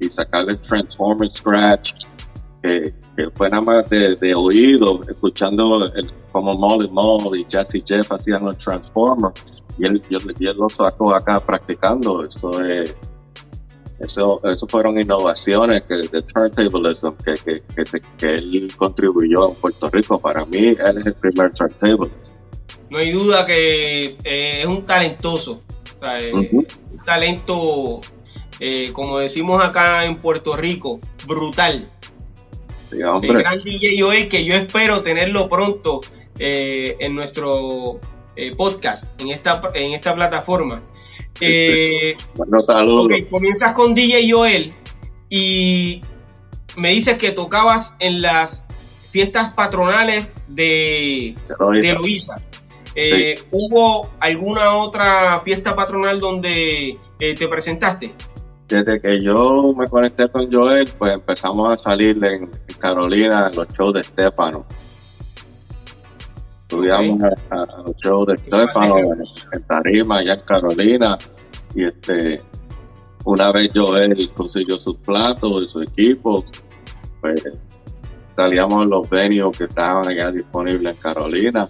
y 0.00 0.10
sacarle 0.10 0.56
Transformer 0.56 1.30
Scratch, 1.30 1.92
que, 2.66 2.94
que 3.16 3.30
fue 3.34 3.48
nada 3.50 3.62
más 3.62 3.88
de, 3.90 4.16
de 4.16 4.34
oído, 4.34 5.00
escuchando 5.08 5.84
el, 5.84 6.10
como 6.32 6.54
Molly 6.54 6.88
Moll 6.90 7.38
y 7.38 7.46
Jesse 7.50 7.82
Jeff 7.86 8.10
hacían 8.12 8.44
los 8.44 8.58
Transformers, 8.58 9.42
y 9.78 9.86
él, 9.86 10.00
y 10.08 10.14
él- 10.14 10.34
y 10.38 10.46
él 10.46 10.56
lo 10.56 10.68
sacó 10.68 11.14
acá 11.14 11.38
practicando. 11.40 12.24
Eso 12.24 12.50
es. 12.64 12.96
Eso, 13.98 14.42
eso 14.44 14.66
fueron 14.68 15.00
innovaciones 15.00 15.82
que, 15.84 15.94
de 15.94 16.20
turntablism 16.22 17.12
que, 17.24 17.32
que, 17.42 17.62
que, 17.74 18.00
que 18.18 18.34
él 18.34 18.68
contribuyó 18.76 19.48
en 19.48 19.54
Puerto 19.54 19.88
Rico. 19.88 20.18
Para 20.20 20.44
mí, 20.44 20.58
él 20.58 20.98
es 21.00 21.06
el 21.06 21.14
primer 21.14 21.50
turntablist. 21.54 22.34
No 22.90 22.98
hay 22.98 23.10
duda 23.12 23.46
que 23.46 24.16
eh, 24.22 24.60
es 24.60 24.66
un 24.66 24.84
talentoso. 24.84 25.62
O 25.98 26.02
sea, 26.04 26.20
eh, 26.20 26.30
Ujú. 26.34 26.58
Un 26.92 26.98
talento, 27.06 28.00
eh, 28.60 28.90
como 28.92 29.18
decimos 29.18 29.64
acá 29.64 30.04
en 30.04 30.16
Puerto 30.18 30.56
Rico, 30.56 31.00
brutal. 31.26 31.90
Sí, 32.90 32.98
El 33.00 33.38
gran 33.38 33.62
DJ 33.62 34.00
Joel, 34.00 34.28
que 34.28 34.44
yo 34.44 34.54
espero 34.54 35.02
tenerlo 35.02 35.48
pronto 35.48 36.00
eh, 36.38 36.96
en 37.00 37.14
nuestro 37.14 38.00
eh, 38.36 38.54
podcast, 38.56 39.20
en 39.20 39.30
esta, 39.30 39.60
en 39.74 39.92
esta 39.92 40.14
plataforma. 40.14 40.82
Eh, 41.40 42.16
Bueno, 42.34 42.62
saludos. 42.62 43.10
comienzas 43.30 43.72
con 43.72 43.94
DJ 43.94 44.30
Joel 44.30 44.72
y 45.28 46.00
me 46.76 46.90
dices 46.90 47.16
que 47.18 47.32
tocabas 47.32 47.94
en 47.98 48.22
las 48.22 48.64
fiestas 49.10 49.52
patronales 49.54 50.28
de, 50.48 51.34
de 51.80 51.92
Luisa. 51.94 52.34
Eh, 52.94 53.38
¿Hubo 53.50 54.10
alguna 54.20 54.76
otra 54.76 55.40
fiesta 55.44 55.76
patronal 55.76 56.18
donde 56.20 56.98
te 57.18 57.48
presentaste? 57.48 58.14
Desde 58.68 59.00
que 59.00 59.20
yo 59.22 59.72
me 59.76 59.86
conecté 59.88 60.28
con 60.28 60.50
Joel, 60.52 60.88
pues 60.98 61.14
empezamos 61.14 61.72
a 61.72 61.78
salir 61.78 62.22
en, 62.24 62.50
Carolina 62.80 63.48
en 63.50 63.56
los 63.56 63.68
shows 63.68 63.94
de 63.94 64.00
Estefano. 64.00 64.64
Subíamos 66.68 67.22
a, 67.22 67.28
a- 67.56 67.62
a 67.62 67.82
los 67.86 67.96
shows 67.96 68.26
de 68.26 68.34
Estefano 68.34 68.98
en, 68.98 69.12
en 69.52 69.62
Tarima, 69.64 70.18
allá 70.18 70.34
en 70.34 70.40
Carolina. 70.40 71.16
Y 71.74 71.84
este, 71.84 72.42
una 73.24 73.52
vez 73.52 73.70
Joel 73.74 74.30
consiguió 74.34 74.78
sus 74.80 74.96
platos 74.96 75.62
y 75.62 75.66
su 75.68 75.82
equipo, 75.82 76.44
pues 77.20 77.42
salíamos 78.34 78.82
en 78.84 78.90
los 78.90 79.08
venues 79.08 79.56
que 79.56 79.64
estaban 79.64 80.08
allá 80.08 80.32
disponibles 80.32 80.96
en 80.96 81.00
Carolina. 81.02 81.68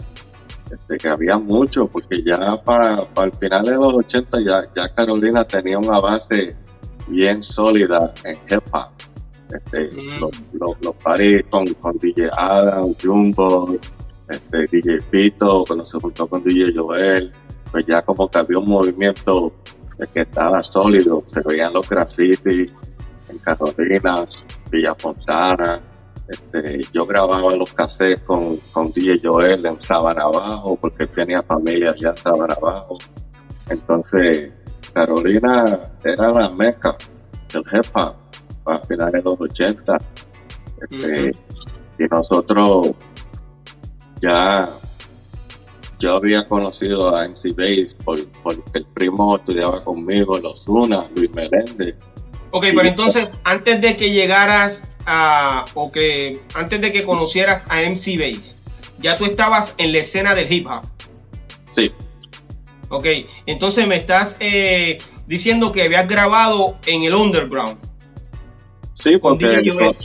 Este, 0.71 0.97
que 0.97 1.09
había 1.11 1.37
mucho, 1.39 1.87
porque 1.87 2.23
ya 2.23 2.61
para, 2.63 3.05
para 3.05 3.29
el 3.29 3.33
final 3.35 3.65
de 3.67 3.75
los 3.75 3.95
80 3.95 4.41
ya, 4.41 4.65
ya 4.75 4.93
Carolina 4.95 5.45
tenía 5.45 5.79
una 5.79 6.01
base 6.01 6.57
bien 7.09 7.43
sólida 7.43 8.13
en 8.25 8.37
hip 8.51 8.63
hop. 8.73 8.89
Este, 9.55 9.91
Mm. 9.93 10.21
los, 10.21 10.43
los, 10.55 10.85
los 10.85 10.95
con, 11.51 11.67
con 11.75 11.97
DJ 11.99 12.29
Adam, 12.37 12.93
Jumbo, 13.01 13.77
este, 14.29 14.65
DJ 14.71 14.99
Pito, 15.11 15.65
cuando 15.67 15.85
se 15.85 15.99
juntó 16.01 16.27
con 16.27 16.43
DJ 16.43 16.73
Joel, 16.75 17.31
pues 17.71 17.87
ya 17.87 18.03
como 18.03 18.29
que 18.29 18.39
había 18.39 18.59
un 18.59 18.69
movimiento 18.69 19.53
de 19.99 20.07
que 20.09 20.21
estaba 20.23 20.63
sólido, 20.63 21.23
se 21.27 21.41
veían 21.43 21.73
los 21.73 21.89
grafitis 21.89 22.73
en 23.29 23.39
Carolina, 23.39 24.25
Villa 24.71 24.95
Fontana, 24.97 25.81
este, 26.29 26.81
yo 26.93 27.07
grababa 27.07 27.55
los 27.55 27.73
cassettes 27.73 28.23
con, 28.27 28.57
con 28.73 28.91
DJ 28.91 29.21
Joel 29.23 29.65
en 29.65 29.81
Sabana 29.81 30.25
Abajo, 30.25 30.77
porque 30.81 31.07
tenía 31.07 31.41
familia 31.43 31.91
allá 31.93 32.11
en 32.11 32.17
Sabana 32.17 32.55
Abajo. 32.55 32.99
Entonces, 33.69 34.51
Carolina 34.97 35.79
era 36.03 36.33
la 36.33 36.49
meca 36.49 36.97
del 37.53 37.63
hip 37.71 37.85
hop 37.93 38.15
a 38.65 38.79
finales 38.87 39.13
de 39.13 39.23
los 39.23 39.39
80. 39.39 39.99
Este, 40.91 41.31
Y 41.99 42.05
nosotros 42.11 42.93
ya, 44.23 44.71
yo 45.99 46.17
había 46.17 46.49
conocido 46.49 47.15
a 47.15 47.29
MC 47.29 47.55
Bass 47.55 47.95
por, 48.03 48.27
porque 48.43 48.63
el 48.73 48.87
primo 48.87 49.37
estudiaba 49.37 49.85
conmigo 49.85 50.39
Los 50.39 50.67
Una, 50.67 51.07
Luis 51.15 51.31
Meléndez. 51.35 51.97
Ok, 52.53 52.65
pero 52.75 52.89
entonces, 52.89 53.35
antes 53.45 53.83
de 53.83 53.99
que 53.99 54.13
llegaras 54.13 54.83
a, 55.05 55.67
o 55.75 55.93
que, 55.93 56.41
antes 56.55 56.81
de 56.81 56.91
que 56.91 57.05
conocieras 57.05 57.67
a 57.69 57.83
MC 57.83 58.17
Bass, 58.19 58.57
ya 58.99 59.19
tú 59.19 59.27
estabas 59.27 59.75
en 59.77 59.93
la 59.93 59.99
escena 59.99 60.35
del 60.35 60.51
hip 60.51 60.67
hop. 60.67 60.85
Sí, 61.75 61.93
Ok, 62.89 63.07
entonces 63.47 63.87
me 63.87 63.97
estás 63.97 64.37
eh, 64.41 64.99
diciendo 65.27 65.73
que 65.73 65.83
habías 65.83 66.07
grabado 66.07 66.77
en 66.87 67.03
el 67.03 67.15
underground. 67.15 67.77
Sí, 68.95 69.19
porque 69.21 69.49
DJ 69.49 69.73
Joel. 69.73 69.97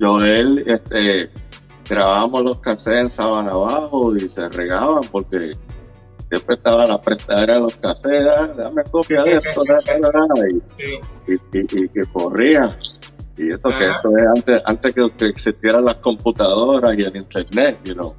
Joel, 0.00 0.64
este, 0.66 1.30
grabábamos 1.88 2.42
los 2.44 2.58
cassettes 2.60 3.00
en 3.02 3.10
Sabana 3.10 3.50
Abajo 3.52 4.16
y 4.16 4.20
se 4.30 4.48
regaban 4.48 5.02
porque 5.10 5.52
siempre 6.30 6.56
estaba 6.56 6.86
la 6.86 7.00
prestadera 7.00 7.54
de 7.54 7.60
los 7.60 7.76
cassettes, 7.76 8.26
"Ah, 8.36 8.48
dame 8.56 8.82
copia 8.90 9.22
de 9.24 9.34
esto, 9.34 9.62
da, 9.68 9.80
da, 9.84 10.10
da", 10.10 10.26
y, 10.50 11.32
y, 11.32 11.34
y- 11.58 11.84
y 11.84 11.88
que 11.88 12.00
corrían. 12.12 12.74
Y 13.36 13.50
esto 13.50 13.68
que 13.70 13.90
esto 13.90 14.16
es 14.16 14.24
antes, 14.36 14.62
antes 14.64 14.94
que, 14.94 15.10
que 15.16 15.24
existieran 15.26 15.84
las 15.84 15.96
computadoras 15.96 16.96
y 16.98 17.02
el 17.02 17.16
internet, 17.16 17.78
you 17.84 17.94
know, 17.94 18.14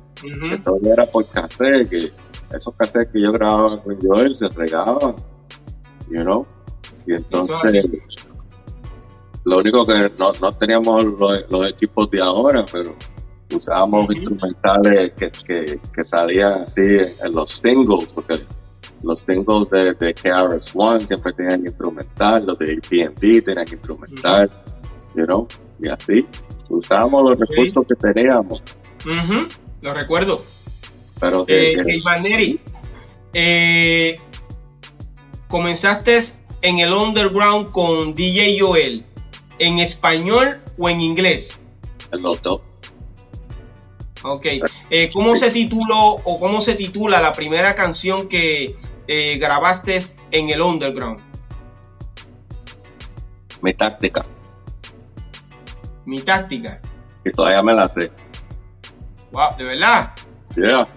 que 0.49 0.57
todo 0.59 0.79
era 0.91 1.05
por 1.05 1.25
cassette, 1.27 1.89
que 1.89 2.11
esos 2.55 2.73
cassettes 2.75 3.11
que 3.11 3.21
yo 3.21 3.31
grababa 3.31 3.81
con 3.81 3.97
Joel 4.01 4.35
se 4.35 4.47
regaban, 4.49 5.15
you 6.09 6.21
know, 6.21 6.45
y 7.05 7.13
entonces 7.13 7.89
lo 9.45 9.57
único 9.57 9.85
que 9.85 10.11
no, 10.17 10.31
no 10.41 10.51
teníamos 10.53 11.05
los, 11.05 11.51
los 11.51 11.69
equipos 11.69 12.09
de 12.11 12.21
ahora, 12.21 12.65
pero 12.71 12.95
usábamos 13.53 14.09
instrumentales 14.09 15.13
que, 15.13 15.31
que, 15.31 15.79
que 15.93 16.03
salían 16.03 16.63
así 16.63 16.81
en, 16.81 17.33
los 17.33 17.51
singles, 17.51 18.09
porque 18.13 18.39
los 19.03 19.19
singles 19.21 19.69
de, 19.69 19.93
de 19.93 20.13
KRS-One 20.13 21.01
siempre 21.01 21.33
tenían 21.33 21.65
instrumental, 21.65 22.45
los 22.45 22.57
de 22.57 22.73
AT&T 22.73 23.41
tenían 23.41 23.67
instrumental, 23.71 24.49
you 25.15 25.25
know, 25.25 25.47
y 25.79 25.89
así. 25.89 26.25
Usábamos 26.69 27.29
los 27.29 27.39
recursos 27.39 27.85
que 27.87 28.13
teníamos. 28.13 28.61
Ujú, 29.05 29.47
lo 29.81 29.93
recuerdo. 29.93 30.41
Pero 31.23 31.45
que, 31.45 31.71
Eh, 31.71 31.75
que- 31.83 32.21
Neri, 32.21 32.59
eh, 33.33 34.19
comenzaste 35.47 36.19
en 36.61 36.79
el 36.79 36.91
underground 36.91 37.71
con 37.71 38.13
DJ 38.13 38.57
Joel, 38.59 39.05
¿en 39.57 39.79
español 39.79 40.61
o 40.77 40.89
en 40.89 40.99
inglés? 41.01 41.59
en 42.11 42.21
los 42.21 42.41
dos. 42.43 42.61
Ok. 44.21 44.45
Eh, 44.91 45.09
¿Cómo 45.13 45.35
se 45.35 45.49
tituló 45.49 46.15
o 46.23 46.39
cómo 46.39 46.61
se 46.61 46.75
titula 46.75 47.19
la 47.21 47.33
primera 47.33 47.73
canción 47.73 48.27
que 48.27 48.75
eh, 49.07 49.37
grabaste 49.39 49.99
en 50.31 50.49
el 50.49 50.61
underground? 50.61 51.19
Mi 53.61 53.73
táctica. 53.73 54.25
Mi 56.05 56.19
táctica. 56.21 56.79
Y 57.25 57.31
todavía 57.31 57.63
me 57.63 57.73
la 57.73 57.87
sé. 57.87 58.11
Wow, 59.31 59.55
de 59.57 59.63
verdad. 59.63 60.11
Yeah. 60.55 60.87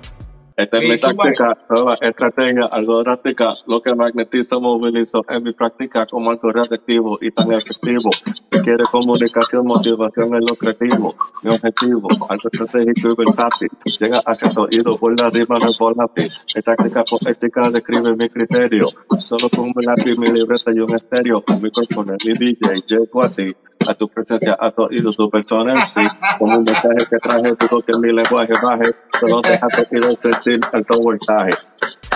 Esta 0.57 0.79
es 0.79 0.85
Ok, 0.85 0.89
mi 0.89 0.99
súbale. 0.99 1.37
táctica, 1.37 1.59
nueva 1.69 1.99
estrategia, 2.01 2.65
algo 2.67 3.03
drástica, 3.03 3.55
lo 3.67 3.83
que 3.83 3.95
magnetiza, 3.95 4.59
movilizo 4.59 5.23
en 5.29 5.43
mi 5.43 5.53
práctica 5.53 6.07
como 6.07 6.31
algo 6.31 6.51
reactivo 6.51 7.19
y 7.21 7.31
tan 7.31 7.53
efectivo. 7.53 8.11
Si 8.51 8.61
quiere 8.61 8.85
comunicación, 8.91 9.67
motivación 9.67 10.35
es 10.35 10.51
lo 10.51 10.57
creativo. 10.57 11.15
Mi 11.43 11.55
objetivo, 11.55 12.09
algo 12.31 12.49
estratégico 12.51 13.11
y 13.11 13.15
versátil. 13.17 13.69
Llega 14.01 14.21
hacia 14.25 14.51
tu 14.51 14.63
oído 14.63 14.97
por 14.97 15.21
la 15.21 15.29
rima, 15.29 15.59
no 15.63 15.71
es 15.71 15.79
volátil. 15.79 16.33
Mi 16.55 16.63
táctica 16.63 17.05
poética 17.05 17.71
describe 17.71 18.17
mi 18.17 18.29
criterio. 18.31 18.89
Solo 19.19 19.51
con 19.51 19.67
un 19.67 19.75
lápiz, 19.85 20.17
mi 20.17 20.29
libreta 20.33 20.73
y 20.75 20.81
un 20.81 20.95
estéreo. 20.95 21.43
Con 21.43 21.61
micrófono, 21.61 22.15
mi 22.25 22.33
DJ, 22.33 22.83
llego 22.87 23.23
a 23.23 23.29
ti. 23.31 23.55
A 23.89 23.95
tu 23.95 24.09
presencia, 24.09 24.57
a 24.61 24.71
tu 24.71 24.83
oído, 24.83 25.11
tu 25.13 25.31
persona 25.31 25.73
en 25.75 25.87
sí. 25.87 26.03
Como 26.39 26.59
un 26.59 26.65
mensaje 26.65 27.07
que 27.11 27.17
traje, 27.19 27.55
digo 27.61 27.83
que 27.83 27.99
mi 27.99 28.13
lenguaje 28.13 28.53
baje. 28.63 28.95
Solo 29.21 29.41
deja 29.43 29.69
tu 29.69 29.83
oído 29.91 30.17
sentir 30.17 30.61
alto 30.73 31.01
voltaje. 31.01 31.51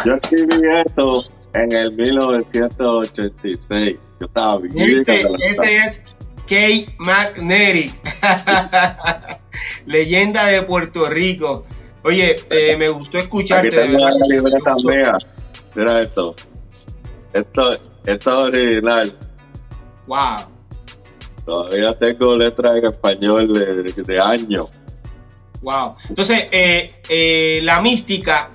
Yo 0.04 0.14
escribí 0.14 0.62
eso 0.86 1.24
en 1.54 1.72
el 1.72 1.92
1986. 1.96 3.98
Yo 4.20 4.26
estaba 4.26 4.58
bien. 4.58 5.04
Ese 5.06 5.76
es 5.76 6.00
Kate 6.50 6.88
McNary, 6.98 7.94
leyenda 9.86 10.46
de 10.46 10.62
Puerto 10.62 11.08
Rico. 11.08 11.64
Oye, 12.02 12.34
eh, 12.50 12.76
me 12.76 12.88
gustó 12.88 13.18
escucharte. 13.18 13.68
Aquí 13.68 13.76
tengo 13.76 14.08
la 14.08 14.26
libreta 14.26 14.74
mía. 14.84 15.16
Mira 15.76 16.02
esto. 16.02 16.34
Esto, 17.32 17.70
esto 18.04 18.48
es 18.48 18.54
original. 18.54 19.16
Wow. 20.08 20.38
Todavía 21.50 21.99
tengo 21.99 22.37
letras 22.37 22.76
en 22.76 22.87
español 22.87 23.52
de, 23.52 23.83
de 23.83 24.21
años. 24.21 24.69
Wow. 25.62 25.97
Entonces, 26.09 26.47
eh, 26.52 26.92
eh, 27.09 27.61
la 27.64 27.83
mística, 27.83 28.50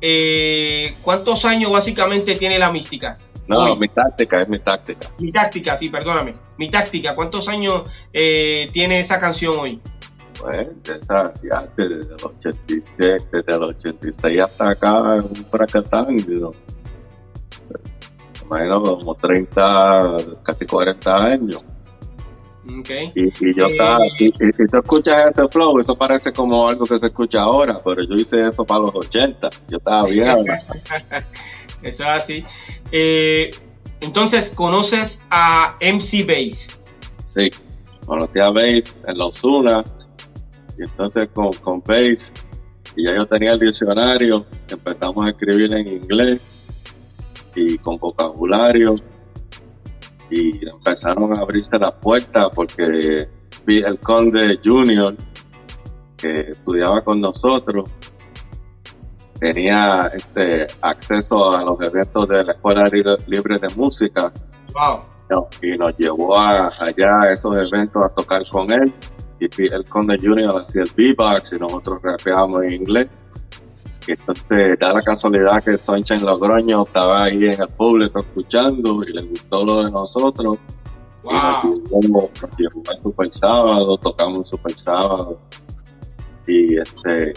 eh, 0.00 0.94
¿cuántos 1.02 1.44
años 1.44 1.72
básicamente 1.72 2.36
tiene 2.36 2.56
la 2.56 2.70
mística? 2.70 3.16
No, 3.48 3.64
Hoy. 3.64 3.78
mi 3.80 3.88
táctica 3.88 4.42
es 4.42 4.48
mi 4.48 4.60
táctica. 4.60 5.08
Mi 5.18 5.32
táctica, 5.32 5.76
sí, 5.76 5.88
perdóname. 5.88 6.34
Mi 6.56 6.70
táctica, 6.70 7.16
¿cuántos 7.16 7.48
años 7.48 7.82
eh, 8.12 8.68
tiene 8.72 9.00
esa 9.00 9.18
canción 9.18 9.58
hoy? 9.58 9.80
Pues, 10.40 10.68
esa, 10.84 11.32
ya, 11.42 11.68
desde 11.76 11.94
el 11.94 12.16
87, 12.22 13.26
desde 13.32 13.56
el 13.56 13.62
86 13.64 14.40
hasta 14.40 14.68
acá, 14.68 15.16
es 15.16 15.22
un 15.22 15.46
fracatán. 15.50 16.16
¿no? 16.28 16.50
Imagino 18.44 18.82
como 18.84 19.16
30, 19.16 20.16
casi 20.44 20.64
40 20.64 21.16
años. 21.16 21.60
Ok. 22.80 22.90
Y, 23.14 23.24
y 23.28 23.54
yo 23.54 23.64
Eh. 23.66 23.70
estaba, 23.70 23.98
si 24.18 24.30
tú 24.32 24.76
escuchas 24.78 25.26
este 25.28 25.48
flow, 25.48 25.78
eso 25.80 25.94
parece 25.94 26.32
como 26.32 26.68
algo 26.68 26.84
que 26.84 26.98
se 26.98 27.06
escucha 27.06 27.40
ahora, 27.42 27.80
pero 27.84 28.02
yo 28.02 28.14
hice 28.14 28.48
eso 28.48 28.64
para 28.64 28.80
los 28.80 28.94
80. 28.94 29.48
Yo 29.68 29.78
estaba 29.78 30.04
bien. 30.06 30.28
Eso 31.82 32.02
es 32.02 32.08
así. 32.08 32.44
Eh, 32.90 33.50
entonces, 34.00 34.50
¿conoces 34.50 35.22
a 35.30 35.76
MC 35.80 36.26
Bass? 36.26 36.68
Sí, 37.24 37.48
conocí 38.04 38.40
a 38.40 38.50
Bass 38.50 38.96
en 39.06 39.16
la 39.18 39.26
Osuna, 39.26 39.84
y 40.76 40.82
entonces 40.82 41.28
con, 41.32 41.52
con 41.54 41.80
Bass, 41.86 42.32
y 42.96 43.04
ya 43.04 43.16
yo 43.16 43.26
tenía 43.26 43.52
el 43.52 43.60
diccionario, 43.60 44.44
empezamos 44.68 45.24
a 45.24 45.30
escribir 45.30 45.72
en 45.72 45.86
inglés 45.86 46.40
y 47.54 47.78
con 47.78 47.96
vocabulario, 47.98 48.96
y 50.30 50.68
empezaron 50.68 51.36
a 51.36 51.40
abrirse 51.40 51.78
las 51.78 51.92
puertas 51.92 52.48
porque 52.54 53.28
vi 53.66 53.82
el 53.82 53.98
conde 53.98 54.58
Junior, 54.64 55.14
que 56.16 56.50
estudiaba 56.50 57.02
con 57.02 57.20
nosotros, 57.20 57.90
tenía 59.38 60.10
este 60.14 60.66
acceso 60.80 61.52
a 61.52 61.62
los 61.62 61.80
eventos 61.80 62.28
de 62.28 62.44
la 62.44 62.52
Escuela 62.52 62.84
Libre 63.26 63.58
de 63.58 63.68
Música 63.76 64.32
Wow. 64.74 65.00
no, 65.30 65.48
y 65.62 65.76
nos 65.76 65.96
llevó 65.96 66.36
a, 66.38 66.68
allá 66.68 67.16
a 67.20 67.32
esos 67.32 67.56
eventos 67.56 68.04
a 68.04 68.08
tocar 68.10 68.42
con 68.48 68.70
él. 68.70 68.92
Y 69.40 69.72
el 69.72 69.88
Conde 69.88 70.16
Junior 70.18 70.62
hacía 70.62 70.82
el 70.82 70.90
beatbox 70.96 71.52
y 71.52 71.58
nosotros 71.58 72.00
rapeábamos 72.02 72.62
en 72.64 72.74
inglés. 72.74 73.08
Y 74.08 74.12
entonces 74.12 74.78
da 74.80 74.94
la 74.94 75.02
casualidad 75.02 75.62
que 75.62 75.76
Sunshine 75.76 76.24
Logroño 76.24 76.82
estaba 76.84 77.24
ahí 77.24 77.44
en 77.44 77.60
el 77.60 77.68
público 77.76 78.20
escuchando 78.20 79.00
y 79.06 79.12
le 79.12 79.22
gustó 79.22 79.64
lo 79.66 79.84
de 79.84 79.90
nosotros. 79.90 80.56
Y 81.24 81.26
nos 81.32 81.62
Wow. 81.62 81.82
llevó, 82.00 82.30
nos 82.40 82.58
llevó 82.58 82.82
al 82.90 83.02
Super 83.02 83.34
Sábado, 83.34 83.98
tocamos 83.98 84.48
Super 84.48 84.78
Sábado. 84.80 85.38
Y 86.46 86.78
este 86.78 87.34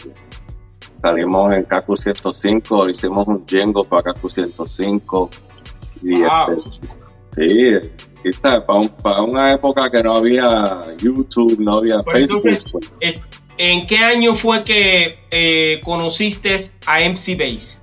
salimos 1.01 1.51
en 1.51 1.63
Kaku 1.65 1.97
105, 1.97 2.88
hicimos 2.89 3.27
un 3.27 3.45
jingo 3.45 3.84
para 3.84 4.13
Kaku 4.13 4.29
105. 4.29 5.29
Y 6.03 6.21
Wow. 6.21 6.63
este, 7.38 7.91
Sí, 8.23 8.29
para, 8.39 8.63
un- 8.79 8.89
para 8.89 9.21
una 9.23 9.53
época 9.53 9.89
que 9.89 10.03
no 10.03 10.13
había 10.17 10.95
YouTube, 10.97 11.57
no 11.60 11.77
había 11.79 11.97
Pero 12.03 12.12
Facebook. 12.27 12.41
entonces- 12.45 12.65
pues, 12.71 12.91
Eh, 13.01 13.21
¿En 13.63 13.86
qué 13.86 13.97
año 13.97 14.34
fue 14.34 14.63
que 14.63 15.19
eh, 15.30 15.80
conociste 15.84 16.56
a 16.88 17.00
MC 17.02 17.38
Bass? 17.38 17.78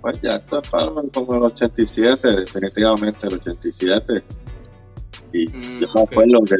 pues 0.00 0.20
ya 0.20 0.36
esto 0.36 0.60
es 0.62 0.68
para 0.70 0.86
como 1.12 1.34
el 1.34 1.42
87, 1.42 2.28
definitivamente 2.28 3.26
el 3.26 3.34
87. 3.34 4.22
Y 5.32 5.50
Mm, 5.50 5.78
yo 5.80 5.88
me 5.96 6.02
acuerdo 6.02 6.42
que 6.44 6.56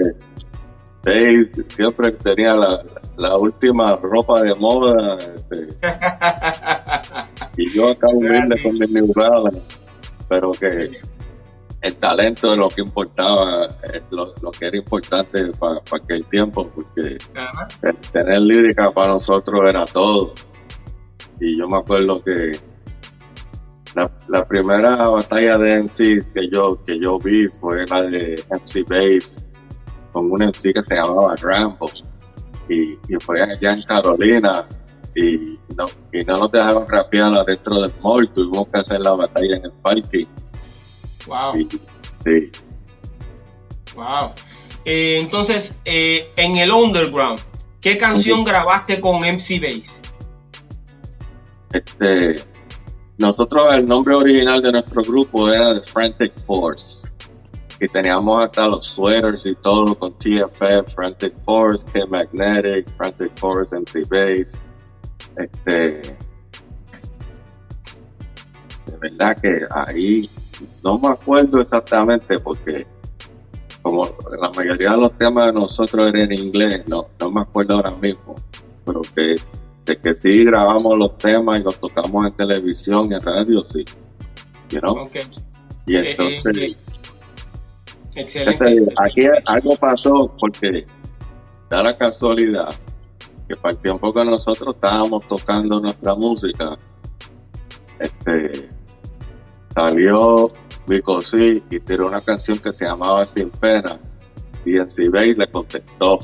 Dave 1.05 1.51
siempre 1.69 2.11
tenía 2.11 2.51
la, 2.55 2.83
la 3.17 3.37
última 3.39 3.95
ropa 4.03 4.43
de 4.43 4.53
moda. 4.57 5.17
este, 5.17 5.69
y 7.63 7.73
yo 7.73 7.91
acá 7.91 8.09
humilde 8.13 8.61
con 8.65 8.77
mis. 8.77 9.81
Pero 10.29 10.51
que 10.51 10.91
el 11.83 11.97
talento 11.97 12.53
es 12.53 12.59
lo 12.59 12.69
que 12.69 12.81
importaba, 12.81 13.67
eh, 13.93 14.03
lo, 14.11 14.35
lo 14.41 14.51
que 14.51 14.67
era 14.67 14.77
importante 14.77 15.51
para 15.59 15.81
aquel 15.93 16.25
tiempo, 16.27 16.67
porque 16.69 17.19
tener 18.13 18.41
lírica 18.41 18.91
para 18.91 19.13
nosotros 19.13 19.61
era 19.69 19.85
todo. 19.87 20.33
Y 21.41 21.59
yo 21.59 21.69
me 21.69 21.79
acuerdo 21.79 22.19
que 22.21 22.53
la, 23.95 24.11
la 24.29 24.43
primera 24.45 25.09
batalla 25.09 25.59
de 25.59 25.83
MC 25.83 26.33
que 26.33 26.49
yo, 26.51 26.83
que 26.85 26.99
yo 26.99 27.19
vi 27.19 27.49
fue 27.61 27.87
la 27.87 28.03
de 28.03 28.43
MC 28.51 28.85
Bass 28.89 29.45
con 30.13 30.31
un 30.31 30.43
MC 30.43 30.73
que 30.73 30.83
se 30.83 30.95
llamaba 30.95 31.35
Rambo. 31.43 31.91
Y, 32.69 32.93
y 32.93 33.17
fue 33.21 33.41
allá 33.41 33.75
en 33.75 33.83
Carolina. 33.83 34.67
Y 35.15 35.59
no, 35.75 35.85
y 36.13 36.25
no 36.25 36.37
nos 36.37 36.53
dejaron 36.53 36.87
rapear 36.87 37.33
adentro 37.33 37.81
del 37.81 37.93
mall, 38.03 38.31
tuvimos 38.35 38.69
que 38.69 38.81
hacer 38.81 39.01
la 39.01 39.13
batalla 39.13 39.57
en 39.57 39.65
el 39.65 39.73
parque. 39.73 40.27
Wow. 41.27 41.55
Sí, 42.25 42.51
Wow. 43.95 44.33
Eh, 44.85 45.19
entonces, 45.21 45.77
eh, 45.85 46.31
en 46.37 46.57
el 46.57 46.71
underground, 46.71 47.41
¿qué 47.81 47.97
canción 47.99 48.45
grabaste 48.45 49.01
con 49.01 49.25
MC 49.25 49.59
Bass? 49.61 50.03
Este, 51.73 52.37
nosotros 53.19 53.75
el 53.75 53.87
nombre 53.87 54.15
original 54.15 54.63
de 54.63 54.73
nuestro 54.73 55.03
grupo 55.03 55.51
era 55.51 55.81
The 55.81 55.87
Frantic 55.91 56.33
Force. 56.47 57.03
Y 57.81 57.89
teníamos 57.89 58.43
hasta 58.45 58.69
los 58.69 58.87
sweaters 58.87 59.45
y 59.45 59.55
todo 59.55 59.99
con 59.99 60.17
TFF, 60.19 60.95
Frantic 60.95 61.35
Force, 61.45 61.85
K 61.93 62.01
Magnetic, 62.09 62.87
Frantic 62.97 63.37
Force, 63.39 63.77
MC 63.77 64.03
Bass. 64.09 64.59
Este, 65.37 66.17
de 68.87 68.97
verdad 69.01 69.37
que 69.43 69.67
ahí 69.75 70.31
no 70.83 70.99
me 70.99 71.09
acuerdo 71.09 71.61
exactamente 71.61 72.39
porque 72.39 72.85
como 73.83 74.05
la 74.41 74.51
mayoría 74.51 74.93
de 74.93 74.97
los 74.97 75.17
temas 75.17 75.47
de 75.47 75.61
nosotros 75.61 76.09
eran 76.09 76.33
en 76.33 76.39
inglés, 76.39 76.83
no, 76.89 77.07
no 77.21 77.31
me 77.31 77.41
acuerdo 77.43 77.75
ahora 77.77 77.93
mismo, 77.93 78.35
pero 78.85 79.01
que 79.15 79.37
de 79.85 79.97
que 79.97 80.15
sí 80.17 80.45
grabamos 80.45 80.99
los 80.99 81.17
temas 81.19 81.61
y 81.61 81.63
los 81.63 81.79
tocamos 81.79 82.27
en 82.27 82.33
televisión 82.33 83.11
y 83.11 83.15
en 83.15 83.21
radio, 83.21 83.65
sí. 83.65 83.85
You 84.71 84.81
know? 84.81 84.99
Ok. 85.05 85.17
Y 85.87 85.95
Eh, 85.97 86.11
entonces, 86.11 86.57
eh, 86.59 86.77
Excelente. 88.17 88.77
este, 88.77 88.95
aquí 88.97 89.21
algo 89.45 89.77
pasó 89.77 90.35
porque 90.41 90.85
da 91.71 91.83
la 91.85 91.97
casualidad 91.97 92.75
que 93.47 93.55
para 93.55 93.75
el 93.75 93.81
tiempo 93.81 94.13
que 94.13 94.25
nosotros 94.25 94.75
estábamos 94.75 95.29
tocando 95.29 95.79
nuestra 95.79 96.15
música, 96.17 96.77
este, 98.01 98.69
salió 99.77 100.51
Vico 100.87 101.21
C 101.21 101.63
y 101.71 101.81
tiró 101.81 102.07
una 102.07 102.23
canción 102.23 102.59
que 102.59 102.73
se 102.73 102.87
llamaba 102.87 103.27
Sin 103.27 103.51
Pena 103.51 104.01
y 104.65 104.79
en 104.79 105.13
Bay 105.13 105.35
le 105.35 105.47
contestó 105.51 106.19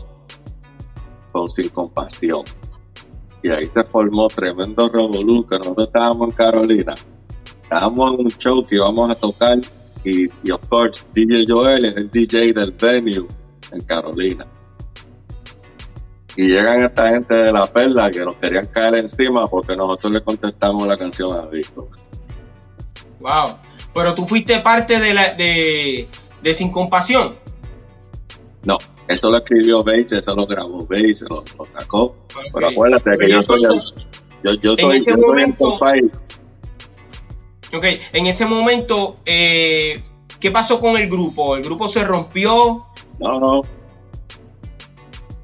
con 1.30 1.50
Sin 1.50 1.68
Compasión. 1.68 2.42
Y 3.42 3.50
ahí 3.50 3.68
se 3.72 3.84
formó 3.84 4.28
tremendo 4.28 4.88
revolú 4.88 5.46
que 5.46 5.58
nosotros 5.58 5.86
estábamos 5.86 6.30
en 6.30 6.34
Carolina. 6.34 6.94
Estábamos 7.62 8.14
en 8.14 8.20
un 8.20 8.30
show 8.30 8.66
que 8.66 8.76
íbamos 8.76 9.10
a 9.10 9.14
tocar 9.14 9.58
y, 10.02 10.24
y 10.42 10.50
of 10.50 10.66
course 10.68 11.04
DJ 11.12 11.44
Joel 11.46 11.84
es 11.84 11.96
el 11.96 12.10
DJ 12.10 12.52
del 12.52 12.72
venue 12.72 13.26
en 13.70 13.80
Carolina. 13.82 14.46
Y 16.36 16.46
llegan 16.46 16.82
esta 16.82 17.08
gente 17.10 17.34
de 17.34 17.52
la 17.52 17.66
perla 17.66 18.10
que 18.10 18.20
nos 18.20 18.34
querían 18.36 18.66
caer 18.68 18.96
encima 18.96 19.46
porque 19.46 19.76
nosotros 19.76 20.14
le 20.14 20.22
contestamos 20.22 20.86
la 20.88 20.96
canción 20.96 21.36
a 21.36 21.46
Vico. 21.46 21.90
Wow. 23.22 23.56
Pero 23.94 24.14
tú 24.14 24.26
fuiste 24.26 24.58
parte 24.61 24.98
de 25.00 25.14
la 25.14 25.35
de, 25.35 26.08
de 26.42 26.54
Sin 26.54 26.70
Compasión. 26.70 27.35
No, 28.64 28.78
eso 29.08 29.30
lo 29.30 29.38
escribió 29.38 29.82
Bates, 29.82 30.12
eso 30.12 30.35
lo 30.35 30.46
grabó 30.46 30.87
Bates, 30.87 31.22
lo, 31.28 31.42
lo 31.58 31.64
sacó. 31.64 32.16
Pero 32.52 32.68
acuérdate 32.68 33.11
que 33.18 33.30
yo 33.30 33.42
soy, 33.42 33.62
el, 33.64 33.80
yo, 34.44 34.54
yo 34.61 34.76
soy, 34.76 34.98
ese 34.98 35.11
yo 35.12 35.16
momento- 35.18 35.78
soy 35.78 35.98
el. 35.98 36.12
Ok, 37.74 37.85
en 38.12 38.26
ese 38.26 38.44
momento, 38.44 39.16
eh, 39.24 40.02
¿qué 40.38 40.50
pasó 40.50 40.78
con 40.78 40.96
el 40.96 41.08
grupo? 41.08 41.56
¿El 41.56 41.62
grupo 41.64 41.88
se 41.88 42.04
rompió? 42.04 42.87
No, 43.18 43.40
no. 43.40 43.62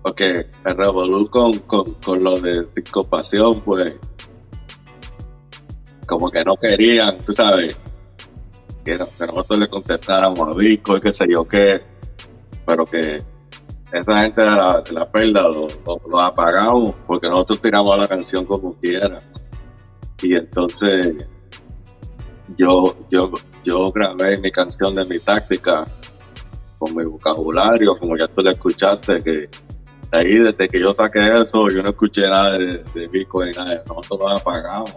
Porque 0.03 0.47
el 0.65 0.77
revolú 0.77 1.29
con, 1.29 1.59
con, 1.61 1.95
con 1.95 2.23
lo 2.23 2.39
de 2.39 2.67
Pasión, 3.11 3.61
pues, 3.61 3.95
como 6.09 6.31
que 6.31 6.43
no 6.43 6.55
querían, 6.57 7.19
tú 7.19 7.33
sabes, 7.33 7.79
que, 8.85 8.97
no- 8.97 9.07
que 9.07 9.27
nosotros 9.27 9.59
le 9.61 9.69
contestáramos 9.69 10.41
a 10.41 10.59
Disco 10.59 10.97
y 10.97 11.01
qué 11.01 11.13
sé 11.13 11.27
yo 11.31 11.47
qué, 11.47 11.83
pero 12.67 12.85
que 12.87 13.23
esa 13.93 14.21
gente 14.23 14.41
de 14.41 14.47
la, 14.51 14.81
de 14.81 14.93
la 14.93 15.07
perla 15.11 15.43
lo, 15.43 15.67
lo- 15.87 16.01
lo 16.11 16.21
apagamos 16.21 16.95
porque 17.07 17.29
nosotros 17.29 17.61
tiramos 17.61 17.97
la 17.99 18.09
canción 18.09 18.45
como 18.45 18.75
quiera. 18.75 19.19
Y 20.23 20.35
entonces 20.35 21.15
yo, 22.57 22.97
yo, 23.11 23.31
yo 23.65 23.93
grabé 23.93 24.39
mi 24.39 24.51
canción 24.51 24.95
de 24.95 25.05
mi 25.05 25.19
táctica 25.19 25.85
con 26.79 26.95
mi 26.97 27.05
vocabulario, 27.05 27.97
como 27.99 28.17
ya 28.17 28.27
tú 28.29 28.41
le 28.43 28.53
escuchaste, 28.53 29.19
que 29.23 29.49
ahí 30.13 30.39
desde 30.39 30.69
que 30.69 30.81
yo 30.81 30.95
saqué 30.95 31.29
eso, 31.35 31.69
yo 31.69 31.83
no 31.83 31.91
escuché 31.91 32.23
nada 32.29 32.57
de, 32.57 32.83
de 32.95 33.09
Bitcoin, 33.09 33.51
nada, 33.57 33.83
nosotros 33.87 34.21
lo 34.21 34.29
apagamos. 34.31 34.97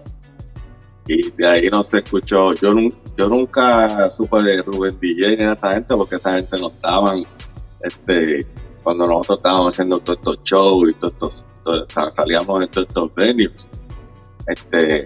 Y 1.13 1.29
de 1.31 1.45
ahí 1.47 1.69
no 1.69 1.83
se 1.83 1.97
escuchó, 1.97 2.53
yo, 2.53 2.69
yo 3.17 3.27
nunca 3.27 4.09
supe 4.11 4.41
de 4.43 4.61
Rubén 4.61 4.97
DJ 5.01 5.31
ni 5.31 5.35
de 5.45 5.51
esa 5.51 5.73
gente, 5.73 5.93
porque 5.95 6.15
esa 6.15 6.35
gente 6.35 6.57
no 6.57 6.67
estaban, 6.69 7.21
este, 7.83 8.47
cuando 8.81 9.05
nosotros 9.07 9.39
estábamos 9.39 9.75
haciendo 9.75 9.99
todos 9.99 10.19
estos 10.19 10.39
shows 10.45 10.89
y 10.89 10.93
todos 10.93 11.13
estos, 11.13 11.45
todo- 11.65 12.11
salíamos 12.11 12.61
en 12.61 12.67
todos 12.69 12.87
estos 12.87 13.13
venues. 13.15 13.67
Este, 14.47 15.03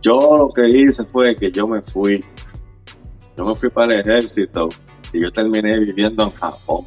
yo 0.00 0.18
lo 0.36 0.48
que 0.50 0.68
hice 0.68 1.04
fue 1.06 1.34
que 1.34 1.50
yo 1.50 1.66
me 1.66 1.82
fui, 1.82 2.24
yo 3.36 3.44
me 3.44 3.54
fui 3.56 3.68
para 3.70 3.94
el 3.94 4.00
ejército 4.00 4.68
y 5.12 5.22
yo 5.22 5.32
terminé 5.32 5.76
viviendo 5.78 6.22
en 6.22 6.30
Japón. 6.30 6.84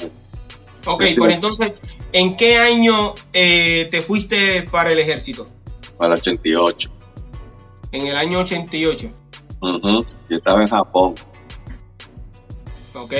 Ok, 0.85 1.03
pero 1.15 1.29
entonces, 1.29 1.77
¿en 2.13 2.37
qué 2.37 2.55
año 2.57 3.15
eh, 3.33 3.87
te 3.91 4.01
fuiste 4.01 4.63
para 4.71 4.93
el 4.93 4.99
ejército? 4.99 5.49
para 5.97 6.13
el 6.15 6.19
88. 6.21 6.91
En 7.95 8.07
el 8.07 8.17
año 8.17 8.39
88. 8.39 9.09
Ujú. 9.61 10.05
Yo 10.29 10.35
estaba 10.35 10.59
en 10.59 10.67
Japón. 10.67 11.15
Ok. 12.93 13.13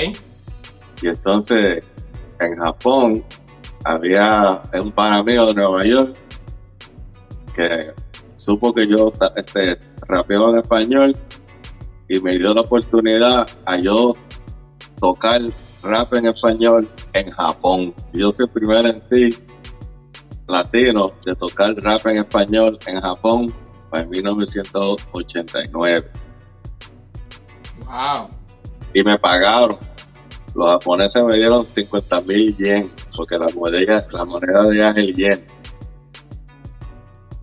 Y 1.00 1.08
entonces, 1.08 1.82
en 2.38 2.56
Japón, 2.56 3.24
había 3.86 4.60
un 4.74 4.92
pana 4.92 5.22
mío 5.22 5.46
de 5.46 5.54
Nueva 5.54 5.82
York 5.82 6.14
que 7.54 7.90
supo 8.36 8.74
que 8.74 8.86
yo 8.86 9.10
este, 9.36 9.78
rapeaba 10.08 10.50
en 10.50 10.58
español 10.58 11.16
y 12.10 12.20
me 12.20 12.36
dio 12.36 12.52
la 12.52 12.60
oportunidad 12.60 13.48
a 13.64 13.78
yo 13.78 14.12
tocar 15.00 15.40
rap 15.82 16.12
en 16.12 16.26
español 16.26 16.86
en 17.14 17.30
Japón. 17.30 17.94
Yo 18.12 18.30
fui 18.30 18.44
el 18.44 18.52
primer 18.52 18.84
en 18.84 19.02
sí 19.08 19.38
latino 20.46 21.12
de 21.24 21.34
tocar 21.34 21.74
rap 21.76 22.06
en 22.08 22.18
español 22.18 22.78
en 22.86 23.00
Japón 23.00 23.54
en 23.92 24.10
1989 24.10 26.04
Wow. 27.86 28.28
y 28.94 29.02
me 29.02 29.18
pagaron. 29.18 29.76
Los 30.54 30.68
japoneses 30.72 31.22
me 31.24 31.36
dieron 31.36 31.66
50 31.66 32.20
mil 32.22 32.56
yen, 32.56 32.90
porque 33.14 33.36
la 33.38 33.46
moneda, 33.54 34.06
la 34.10 34.24
moneda 34.24 34.62
de 34.64 34.78
allá 34.78 34.90
es 34.90 34.96
el 34.96 35.14
yen. 35.14 35.44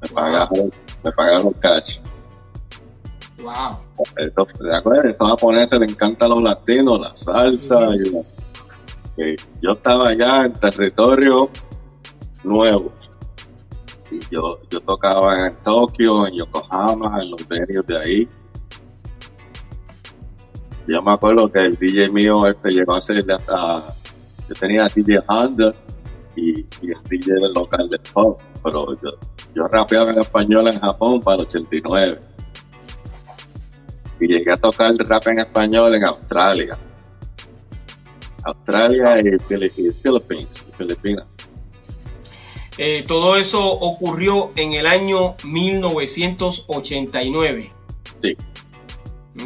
Me 0.02 0.08
Wow. 0.10 0.16
pagaron, 0.16 0.70
me 1.04 1.12
pagaron 1.12 1.54
cash. 1.54 2.00
Wow. 3.42 3.78
Eso, 4.18 4.48
¿de 4.62 4.76
acuerdo? 4.76 5.02
A 5.08 5.12
esos 5.12 5.30
japoneses 5.30 5.80
les 5.80 5.92
encantan 5.92 6.30
los 6.30 6.42
latinos, 6.42 7.00
la 7.00 7.16
salsa. 7.16 7.96
y 7.96 8.00
la- 8.10 8.24
y 9.16 9.36
yo 9.62 9.72
estaba 9.74 10.10
allá 10.10 10.46
en 10.46 10.54
territorio 10.54 11.50
nuevo. 12.44 12.92
Yo, 14.30 14.60
yo 14.70 14.80
tocaba 14.82 15.48
en 15.48 15.54
Tokio, 15.64 16.28
en 16.28 16.36
Yokohama, 16.36 17.22
en 17.22 17.32
los 17.32 17.48
venues 17.48 17.86
de 17.88 17.98
ahí. 17.98 18.30
Yo 20.88 21.02
me 21.02 21.14
acuerdo 21.14 21.52
que 21.52 21.60
el 21.60 21.76
DJ 21.76 22.10
mío 22.10 22.46
este 22.48 22.70
llegó 22.70 22.96
a 22.96 23.02
ser 23.02 23.20
hasta. 23.32 23.96
Yo 24.50 24.56
tenía 24.60 24.88
DJ 24.94 25.20
Honda 25.28 25.74
y, 26.36 26.60
el 26.60 27.04
DJ 27.10 27.36
del 27.36 27.54
local 27.54 27.90
de 27.90 28.00
pop, 28.14 28.40
pero 28.64 28.94
yo, 29.02 29.12
yo 29.56 29.68
rapeaba 29.68 30.12
en 30.12 30.20
español 30.20 30.68
en 30.68 30.80
Japón 30.80 31.22
para 31.22 31.38
el 31.38 31.48
89 31.48 32.20
y 34.20 34.28
llegué 34.28 34.52
a 34.52 34.58
tocar 34.58 34.96
rap 34.96 35.28
en 35.28 35.40
español 35.40 35.96
en 35.96 36.06
Australia. 36.06 36.78
Australia 38.44 39.20
y, 39.20 39.38
Philippines, 39.40 40.66
Filipinas. 40.78 41.26
Eh, 42.78 43.04
todo 43.08 43.36
eso 43.38 43.66
ocurrió 43.68 44.52
en 44.56 44.74
el 44.74 44.86
año 44.88 45.36
1989. 45.44 47.72
Sí. 48.22 48.36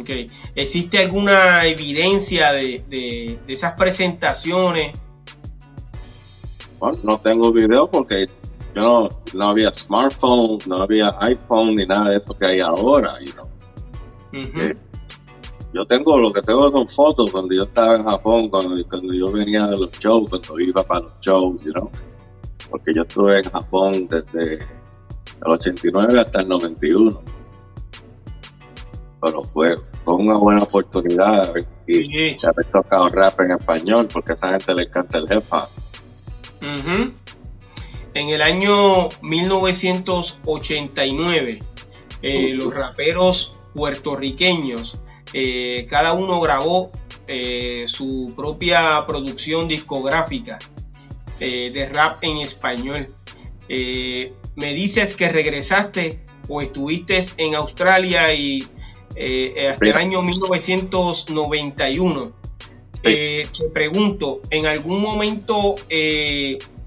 Ok. 0.00 0.10
¿Existe 0.54 0.98
alguna 0.98 1.64
evidencia 1.66 2.52
de, 2.52 2.84
de- 2.88 3.38
de 3.46 3.52
esas 3.52 3.72
presentaciones? 3.72 4.96
Bueno, 6.78 6.98
no 7.02 7.18
tengo 7.18 7.52
video 7.52 7.90
porque 7.90 8.26
yo 8.74 8.82
no, 8.82 9.08
no 9.34 9.48
había 9.48 9.72
smartphone, 9.72 10.58
no 10.66 10.82
había 10.82 11.14
iPhone 11.20 11.74
ni 11.74 11.86
nada 11.86 12.10
de 12.10 12.16
eso 12.18 12.34
que 12.34 12.46
hay 12.46 12.60
ahora. 12.60 13.14
you 13.24 13.32
know. 13.32 13.44
Sí. 14.32 14.72
Yo 15.74 15.84
tengo, 15.86 16.16
lo 16.18 16.32
que 16.32 16.40
tengo 16.42 16.70
son 16.70 16.88
fotos 16.88 17.30
cuando 17.30 17.54
yo 17.54 17.64
estaba 17.64 17.96
en 17.96 18.04
Japón, 18.04 18.48
cuando, 18.48 18.74
cuando 18.88 19.12
yo 19.12 19.30
venía 19.32 19.66
de 19.66 19.76
los 19.76 19.90
shows, 19.98 20.30
cuando 20.30 20.60
iba 20.60 20.82
para 20.82 21.00
los 21.00 21.12
shows, 21.20 21.62
you 21.64 21.72
know. 21.72 21.90
Porque 22.70 22.92
yo 22.94 23.02
estuve 23.02 23.38
en 23.38 23.44
Japón 23.50 24.08
desde 24.08 24.54
el 24.54 24.62
89 25.46 26.20
hasta 26.20 26.40
el 26.40 26.48
91. 26.48 27.22
Pero 29.20 29.42
fue, 29.44 29.74
fue 30.04 30.14
una 30.14 30.36
buena 30.36 30.62
oportunidad 30.62 31.52
y 31.86 31.94
Sí. 32.08 32.36
haber 32.44 32.66
tocado 32.66 33.08
rap 33.08 33.40
en 33.40 33.50
español, 33.52 34.06
porque 34.12 34.32
a 34.32 34.34
esa 34.34 34.50
gente 34.50 34.74
le 34.74 34.82
encanta 34.84 35.16
el 35.18 35.24
hip 35.24 35.42
hop. 35.50 35.68
En 38.14 38.28
el 38.28 38.42
año 38.42 39.08
1989, 39.22 41.58
eh, 42.22 42.54
los 42.54 42.74
raperos 42.74 43.54
puertorriqueños, 43.74 44.98
eh, 45.32 45.86
cada 45.88 46.12
uno 46.14 46.40
grabó 46.40 46.90
eh, 47.26 47.84
su 47.86 48.32
propia 48.34 49.04
producción 49.06 49.68
discográfica 49.68 50.58
eh, 51.40 51.70
de 51.72 51.88
rap 51.88 52.18
en 52.22 52.38
español. 52.38 53.14
Eh, 53.68 54.32
me 54.56 54.72
dices 54.72 55.14
que 55.14 55.28
regresaste 55.28 56.24
o 56.48 56.60
estuviste 56.62 57.22
en 57.36 57.54
Australia 57.54 58.32
y 58.34 58.66
eh, 59.14 59.68
hasta 59.70 59.84
Sí. 59.84 59.90
el 59.90 59.96
año 59.96 60.22
1991. 60.22 62.32
Eh, 63.04 63.46
te 63.56 63.68
pregunto, 63.68 64.40
¿en 64.50 64.66
algún 64.66 65.00
momento 65.00 65.76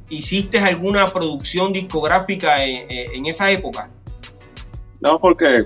hiciste 0.09 0.59
alguna 0.59 1.07
producción 1.07 1.71
discográfica 1.71 2.65
en, 2.65 2.85
en 2.89 3.25
esa 3.27 3.49
época? 3.51 3.89
No, 4.99 5.19
porque 5.19 5.65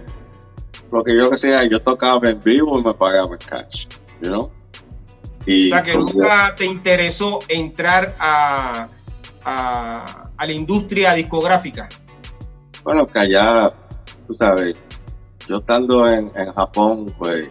lo 0.92 1.04
que 1.04 1.16
yo 1.16 1.30
decía, 1.30 1.64
yo 1.68 1.82
tocaba 1.82 2.30
en 2.30 2.40
vivo 2.44 2.78
y 2.80 2.84
me 2.84 2.94
pagaban 2.94 3.40
cash, 3.40 3.88
you 4.22 4.30
know. 4.30 4.52
Y 5.46 5.68
O 5.72 5.76
sea, 5.76 5.84
que 5.84 5.94
como 5.94 6.06
nunca 6.06 6.54
te 6.56 6.66
interesó 6.66 7.40
entrar 7.48 8.16
a, 8.20 8.88
a, 9.44 10.30
a 10.38 10.46
la 10.46 10.52
industria 10.52 11.14
discográfica? 11.14 11.88
Bueno, 12.84 13.06
que 13.06 13.20
allá, 13.20 13.72
tú 14.28 14.34
sabes, 14.34 14.78
yo 15.48 15.58
estando 15.58 16.08
en, 16.10 16.32
en 16.36 16.52
Japón, 16.54 17.14
pues 17.18 17.46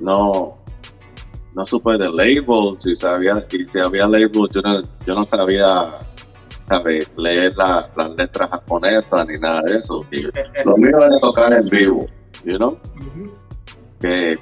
no, 0.00 0.58
no 1.54 1.66
supe 1.66 1.92
de 1.98 2.08
labels 2.08 2.86
y 2.86 2.96
sabía 2.96 3.44
y 3.50 3.66
si 3.66 3.78
había 3.80 4.06
labels 4.06 4.50
yo 4.54 4.60
no, 4.62 4.80
yo 5.06 5.14
no 5.14 5.24
sabía 5.24 5.94
saber 6.68 7.08
leer 7.16 7.56
la- 7.56 7.88
las 7.96 8.10
letras 8.16 8.50
japonesas 8.50 9.26
ni 9.26 9.38
nada 9.38 9.62
de 9.62 9.78
eso. 9.78 10.04
Y 10.12 10.22
lo 10.64 10.76
mío 10.76 10.96
era 11.00 11.18
tocar 11.20 11.52
en 11.52 11.66
vivo 11.66 12.06
you 12.44 12.56
know 12.56 12.78
que 14.00 14.38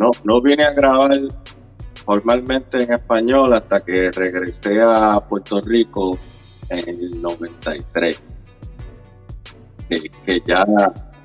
no 0.00 0.10
no 0.24 0.40
vine 0.40 0.64
a 0.64 0.72
grabar 0.72 1.10
formalmente 2.04 2.82
en 2.82 2.92
español 2.94 3.52
hasta 3.52 3.80
que 3.80 4.10
regresé 4.10 4.80
a 4.80 5.20
Puerto 5.20 5.60
Rico 5.60 6.18
en 6.70 6.88
el 6.88 7.20
93 7.20 8.22
que, 9.88 10.10
que 10.24 10.42
ya 10.46 10.64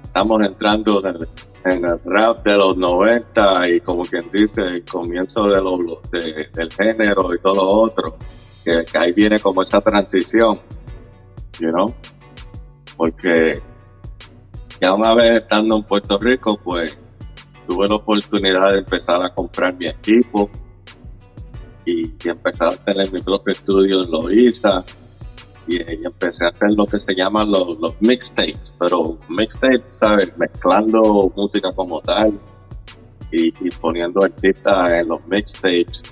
estamos 0.04 0.46
entrando 0.46 1.02
en 1.08 1.86
el, 1.86 2.00
rap 2.04 2.44
de 2.44 2.58
los 2.58 2.78
90 2.78 3.70
y 3.70 3.80
como 3.80 4.04
quien 4.04 4.30
dice 4.32 4.62
el 4.62 4.86
comienzo 4.86 5.44
de 5.44 6.50
del 6.54 6.72
género 6.72 7.34
y 7.34 7.40
todo 7.40 7.56
lo 7.56 7.70
otro 7.82 8.18
que, 8.64 8.86
que 8.86 8.98
ahí 8.98 9.14
viene 9.14 9.40
como 9.40 9.62
esa 9.62 9.80
transición 9.82 10.60
you 11.60 11.70
know 11.70 11.94
porque 12.98 13.62
ya 14.82 14.94
una 14.94 15.14
vez 15.16 15.42
estando 15.42 15.78
en 15.78 15.84
Puerto 15.84 16.18
Rico 16.20 16.60
pues 16.62 16.98
tuve 17.68 17.88
la 17.88 17.96
oportunidad 17.96 18.72
de 18.72 18.80
empezar 18.80 19.24
a 19.24 19.34
comprar 19.34 19.74
mi 19.76 19.88
equipo 19.88 20.50
y, 21.86 22.14
empezar 22.28 22.74
a 22.74 22.78
tener 22.78 23.12
mi 23.12 23.22
propio 23.22 23.52
estudio 23.52 24.04
en 24.04 24.12
Loíza 24.12 24.84
y, 25.68 25.76
y 25.76 26.06
empecé 26.06 26.46
a 26.46 26.50
hacer 26.50 26.74
lo 26.74 26.86
que 26.86 27.00
se 27.00 27.14
llaman 27.16 27.52
los, 27.52 27.78
mixtapes, 28.00 28.74
pero 28.80 29.18
mixtapes, 29.30 29.96
¿sabes? 30.00 30.36
Mezclando 30.38 31.32
música 31.36 31.72
como 31.72 32.02
tal 32.02 32.34
y, 33.32 33.52
poniendo 33.82 34.24
artistas 34.24 34.92
en 34.92 35.08
los 35.08 35.28
mixtapes. 35.28 36.04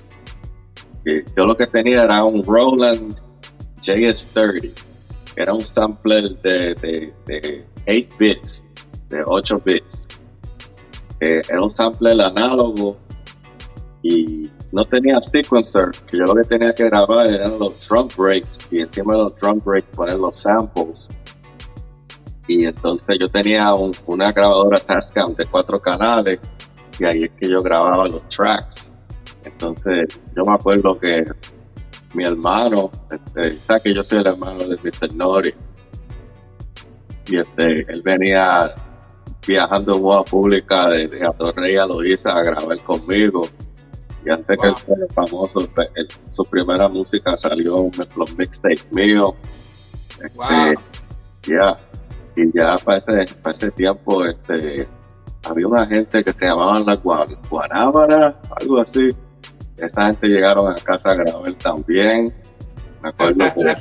Y 1.06 1.22
yo 1.36 1.44
lo 1.44 1.56
que 1.56 1.66
tenía 1.66 2.04
era 2.04 2.24
un 2.24 2.42
Roland 2.42 3.20
JS30, 3.80 4.72
que 5.34 5.42
era 5.42 5.52
un 5.52 5.60
sampler 5.60 6.30
de, 6.40 6.74
de, 6.74 7.12
de 7.26 7.64
8 7.86 8.16
bits, 8.18 8.64
de 9.08 9.22
8 9.24 9.62
bits. 9.64 10.08
Era 11.20 11.62
un 11.62 11.70
sampler 11.70 12.20
análogo 12.20 12.96
y 14.02 14.50
no 14.72 14.84
tenía 14.84 15.20
sequencer, 15.22 15.86
que 16.06 16.18
yo 16.18 16.24
lo 16.24 16.34
que 16.34 16.42
tenía 16.42 16.74
que 16.74 16.84
grabar 16.84 17.26
eran 17.26 17.58
los 17.58 17.88
drum 17.88 18.08
breaks 18.16 18.68
y 18.70 18.80
encima 18.80 19.14
de 19.14 19.18
los 19.20 19.36
drum 19.36 19.58
breaks 19.64 19.88
poner 19.90 20.18
los 20.18 20.36
samples. 20.40 21.08
Y 22.46 22.66
entonces 22.66 23.16
yo 23.18 23.28
tenía 23.28 23.72
un- 23.72 23.94
una 24.06 24.30
grabadora 24.32 24.78
Tascam 24.78 25.34
de 25.34 25.46
cuatro 25.46 25.78
canales 25.80 26.38
y 26.98 27.04
ahí 27.04 27.24
es 27.24 27.30
que 27.40 27.48
yo 27.48 27.62
grababa 27.62 28.06
los 28.06 28.28
tracks. 28.28 28.92
Entonces 29.44 30.20
yo 30.36 30.44
me 30.44 30.52
acuerdo 30.54 30.98
que 30.98 31.24
mi 32.12 32.24
hermano, 32.24 32.90
este, 33.10 33.56
sabes 33.60 33.82
que 33.82 33.94
yo 33.94 34.04
soy 34.04 34.18
el 34.18 34.26
hermano 34.26 34.58
de 34.68 34.76
Mr. 34.76 35.14
Nori, 35.14 35.54
y 37.26 37.38
este, 37.38 37.90
él 37.90 38.02
venía 38.02 38.74
viajando 39.46 39.94
en 39.96 40.02
boda 40.02 40.24
pública 40.24 40.88
desde 40.88 41.26
Atorrey 41.26 41.76
a 41.76 41.86
Loíza 41.86 42.30
a 42.36 42.42
grabar 42.42 42.78
conmigo. 42.80 43.46
Y 44.24 44.30
antes 44.30 44.46
que 44.58 44.66
él 44.68 44.74
Wow. 44.74 44.96
fuera 44.96 45.06
famoso, 45.14 45.68
pues, 45.74 45.88
él- 45.94 46.08
su 46.30 46.44
primera 46.46 46.88
música 46.88 47.36
salió 47.36 47.78
en 47.78 47.90
los 48.16 48.36
mixtapes 48.38 48.86
míos. 48.92 49.32
Este, 50.22 50.30
Wow. 50.34 50.74
ya, 51.42 51.76
y 52.36 52.56
ya 52.56 52.74
para 52.84 52.98
ese, 52.98 53.24
para 53.42 53.52
ese 53.52 53.70
tiempo, 53.72 54.24
este, 54.24 54.88
había 55.46 55.66
una 55.68 55.86
gente 55.86 56.24
que 56.24 56.32
se 56.32 56.46
llamaban 56.46 56.86
la 56.86 56.96
Guan- 56.96 57.36
Guanábara, 57.50 58.40
algo 58.60 58.80
así. 58.80 59.10
Esa 59.76 60.06
gente 60.06 60.28
llegaron 60.28 60.70
a 60.72 60.74
casa 60.76 61.10
a 61.10 61.14
grabar 61.16 61.52
también. 61.56 62.32
Me 63.02 63.08
acuerdo 63.10 63.38
que 63.54 63.76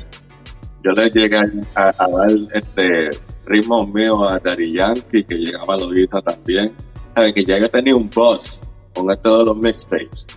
yo 0.84 0.92
le 0.92 1.10
llegué 1.10 1.38
a, 1.76 1.94
a 1.98 2.08
dar 2.10 2.30
este 2.54 3.10
ritmos 3.46 3.88
míos 3.90 4.18
a 4.30 4.40
Daddy 4.40 4.74
Yankee, 4.74 5.24
que 5.24 5.36
llegaba 5.36 5.76
a 5.76 5.78
Loíza 5.78 6.22
también. 6.22 6.76
Sabe 7.16 7.34
que 7.34 7.46
ya 7.46 7.60
yo 7.60 7.70
tenía 7.70 7.96
un 7.96 8.10
boss 8.10 8.62
con 8.94 9.12
esto 9.12 9.40
de 9.40 9.46
los 9.46 9.58
mixtapes. 9.58 10.28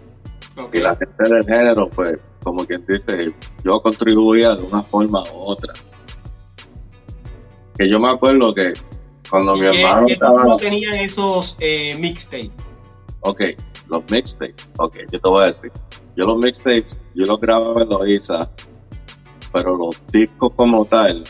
Ok. 0.56 0.74
Y 0.74 0.78
la 0.78 0.96
gente 0.96 1.22
del 1.28 1.44
género, 1.44 1.88
pues, 1.90 2.18
como 2.42 2.64
quien 2.66 2.84
dice, 2.86 3.34
yo 3.64 3.80
contribuía 3.80 4.54
de 4.54 4.62
una 4.62 4.82
forma 4.82 5.22
u 5.34 5.38
otra. 5.38 5.72
Que 7.78 7.90
yo 7.90 8.00
me 8.00 8.08
acuerdo 8.08 8.54
que 8.54 8.72
cuando 9.30 9.54
mi 9.54 9.66
¿Y 9.66 9.70
qué, 9.70 9.82
hermano 9.82 10.06
qué 10.06 10.12
estaba... 10.14 10.56
tenían 10.56 10.94
esos 10.94 11.56
eh, 11.60 11.96
mixtapes? 11.98 12.50
Ok, 13.20 13.40
los 13.88 14.02
mixtapes. 14.10 14.68
Ok, 14.78 14.96
yo 15.12 15.18
te 15.18 15.28
voy 15.28 15.42
a 15.44 15.46
decir. 15.46 15.72
Yo 16.16 16.24
los 16.24 16.38
mixtapes, 16.38 16.98
yo 17.14 17.24
los 17.26 17.38
grababa 17.38 17.82
en 17.82 17.88
Loiza, 17.90 18.50
pero 19.52 19.76
los 19.76 20.00
discos 20.10 20.54
como 20.54 20.84
tal 20.86 21.24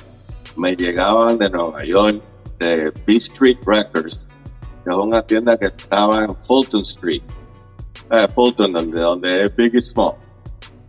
me 0.57 0.75
llegaban 0.75 1.39
de 1.39 1.51
Nueva 1.51 1.85
York, 1.85 2.23
de 2.59 2.93
B 3.07 3.17
Street 3.17 3.59
Records, 3.67 4.27
que 4.85 4.91
es 4.91 4.97
una 4.97 5.23
tienda 5.23 5.57
que 5.57 5.67
estaba 5.67 6.25
en 6.25 6.35
Fulton 6.37 6.83
Street. 6.83 7.23
Eh, 8.11 8.27
Fulton, 8.35 8.73
donde, 8.73 9.01
donde 9.01 9.45
es 9.45 9.57
Biggie 9.57 9.81
Small. 9.81 10.15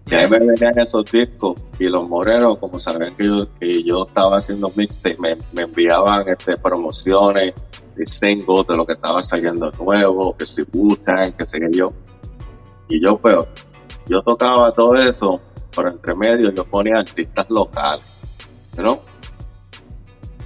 Y 0.09 0.15
ahí 0.15 0.29
me 0.29 0.39
venían 0.39 0.77
esos 0.79 1.03
discos 1.11 1.59
y 1.79 1.85
los 1.89 2.09
morenos, 2.09 2.59
como 2.59 2.79
sabían 2.79 3.13
que 3.15 3.25
yo, 3.25 3.47
que 3.59 3.83
yo 3.83 4.05
estaba 4.05 4.37
haciendo 4.37 4.71
mixtape, 4.73 5.17
me, 5.19 5.37
me 5.51 5.63
enviaban 5.63 6.29
este, 6.29 6.55
promociones 6.55 7.53
y 7.97 8.05
singles 8.05 8.67
de 8.67 8.77
lo 8.77 8.85
que 8.85 8.93
estaba 8.93 9.21
saliendo 9.21 9.69
nuevo, 9.71 10.35
que 10.37 10.45
si 10.45 10.61
Wu-Tang, 10.61 11.33
que 11.33 11.45
sé 11.45 11.59
yo. 11.71 11.89
Y 12.87 13.05
yo, 13.05 13.17
pues, 13.17 13.35
yo 14.07 14.21
tocaba 14.21 14.71
todo 14.71 14.95
eso, 14.95 15.39
pero 15.75 15.89
entre 15.89 16.15
medio 16.15 16.51
yo 16.51 16.63
ponía 16.63 16.99
artistas 16.99 17.49
locales, 17.49 18.05
¿no? 18.77 19.01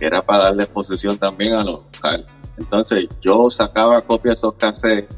Era 0.01 0.21
para 0.21 0.45
darle 0.45 0.63
exposición 0.63 1.17
también 1.17 1.53
a 1.53 1.63
lo 1.63 1.83
local. 1.93 2.25
Entonces 2.57 3.07
yo 3.21 3.49
sacaba 3.49 4.01
copias 4.01 4.41
de 4.41 4.47
esos 4.47 4.55
cassettes 4.55 5.15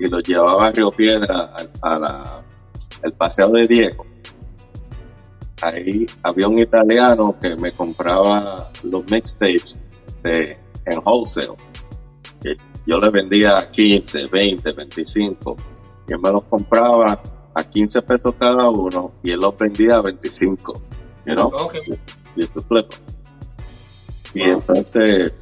y 0.00 0.08
los 0.08 0.22
llevaba 0.24 0.66
a 0.66 0.72
Río 0.72 0.90
Piedra, 0.90 1.54
a, 1.82 1.94
a 1.94 1.98
la 1.98 2.42
paseo 3.10 3.50
de 3.50 3.66
Diego. 3.66 4.06
Ahí 5.60 6.06
había 6.22 6.48
un 6.48 6.58
italiano 6.58 7.36
que 7.40 7.54
me 7.54 7.70
compraba 7.70 8.68
los 8.82 9.08
mixtapes 9.10 9.80
de, 10.22 10.56
en 10.86 10.98
wholesale. 11.04 11.54
Que 12.40 12.56
yo 12.86 12.98
le 12.98 13.10
vendía 13.10 13.70
15, 13.70 14.26
20, 14.26 14.72
25. 14.72 15.56
Y 16.08 16.12
él 16.12 16.18
me 16.20 16.32
los 16.32 16.44
compraba 16.46 17.20
a 17.54 17.64
15 17.64 18.02
pesos 18.02 18.34
cada 18.38 18.68
uno 18.70 19.12
y 19.22 19.30
él 19.30 19.40
los 19.40 19.56
vendía 19.56 19.96
a 19.96 20.02
25. 20.02 20.72
You 21.26 21.34
know? 21.34 21.46
Ok. 21.46 21.74
y 22.34 22.42
flipa. 22.42 22.96
Y 24.34 24.42
entonces 24.42 25.32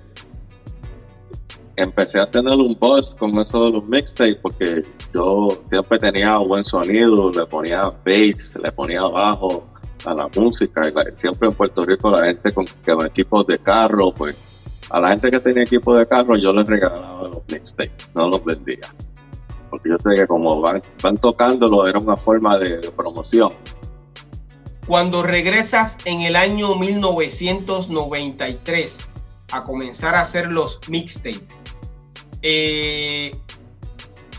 empecé 1.77 2.21
a 2.21 2.31
tener 2.31 2.55
un 2.55 2.77
buzz 2.79 3.15
con 3.15 3.39
eso 3.39 3.65
de 3.65 3.71
los 3.73 3.89
mixtapes 3.89 4.37
porque 4.43 4.83
yo 5.15 5.49
siempre 5.67 5.99
tenía 5.99 6.37
buen 6.39 6.65
sonido, 6.65 7.31
le 7.31 7.47
ponía 7.47 7.85
bass, 8.05 8.55
le 8.63 8.73
ponía 8.73 9.03
bajo 9.03 9.67
a 10.05 10.15
la 10.15 10.29
música 10.35 10.83
siempre 11.15 11.49
en 11.49 11.55
Puerto 11.55 11.85
Rico 11.85 12.11
la 12.11 12.25
gente 12.27 12.53
con, 12.53 12.65
que 12.65 12.93
con 12.93 13.07
equipos 13.07 13.47
de 13.47 13.59
carro, 13.59 14.13
pues 14.13 14.37
a 14.91 15.01
la 15.01 15.11
gente 15.11 15.31
que 15.31 15.41
tenía 15.41 15.63
equipos 15.63 15.99
de 15.99 16.07
carro 16.07 16.37
yo 16.37 16.53
les 16.53 16.67
regalaba 16.67 17.29
los 17.29 17.43
mixtapes, 17.51 18.11
no 18.15 18.29
los 18.29 18.45
vendía. 18.45 18.81
Porque 19.71 19.89
yo 19.89 19.97
sé 19.99 20.21
que 20.21 20.27
como 20.27 20.61
van, 20.61 20.83
van 21.03 21.17
tocándolo 21.17 21.87
era 21.87 21.99
una 21.99 22.17
forma 22.17 22.59
de 22.59 22.91
promoción. 22.97 23.53
Cuando 24.91 25.23
regresas 25.23 25.97
en 26.05 26.21
el 26.23 26.35
año 26.35 26.75
1993 26.75 29.09
a 29.53 29.63
comenzar 29.63 30.17
a 30.17 30.23
hacer 30.23 30.51
los 30.51 30.81
mixtapes, 30.89 31.45
eh, 32.43 33.31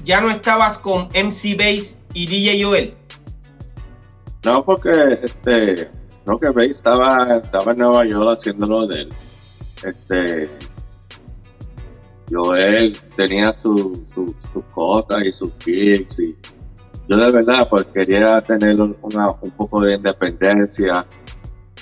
ya 0.04 0.20
no 0.20 0.30
estabas 0.30 0.78
con 0.78 1.08
MC 1.14 1.56
Bass 1.58 1.98
y 2.14 2.28
DJ 2.28 2.62
Joel. 2.62 2.94
No, 4.44 4.66
porque 4.66 5.20
este, 5.24 5.90
creo 6.26 6.38
que 6.38 6.50
Bay 6.50 6.72
estaba, 6.72 7.38
estaba 7.38 7.72
en 7.72 7.78
Nueva 7.78 8.06
York 8.06 8.38
haciéndolo 8.38 8.88
de 8.88 9.04
él. 9.04 9.14
Este, 9.86 10.52
Joel 12.30 12.92
tenía 13.16 13.54
su, 13.54 14.02
su, 14.04 14.36
sus 14.52 14.66
cosas 14.74 15.20
y 15.24 15.32
sus 15.32 15.52
gigs 15.64 16.20
y 16.20 16.36
yo 17.12 17.18
de 17.18 17.30
verdad 17.32 17.68
pues 17.70 17.86
quería 17.88 18.40
tener 18.42 18.82
un- 18.82 18.96
una, 19.02 19.32
un 19.42 19.52
poco 19.52 19.82
de 19.82 19.96
independencia 19.96 21.06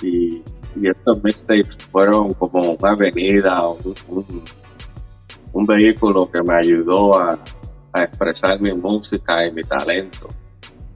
y, 0.02 0.42
y 0.76 0.88
estos 0.88 1.22
mixtapes 1.22 1.76
fueron 1.92 2.34
como 2.34 2.60
una 2.72 2.90
avenida, 2.90 3.64
un, 3.68 3.94
un, 4.08 4.42
un 5.52 5.66
vehículo 5.66 6.26
que 6.26 6.42
me 6.42 6.54
ayudó 6.56 7.16
a, 7.16 7.38
a 7.92 8.02
expresar 8.02 8.60
mi 8.60 8.72
música 8.74 9.46
y 9.46 9.52
mi 9.52 9.62
talento. 9.62 10.26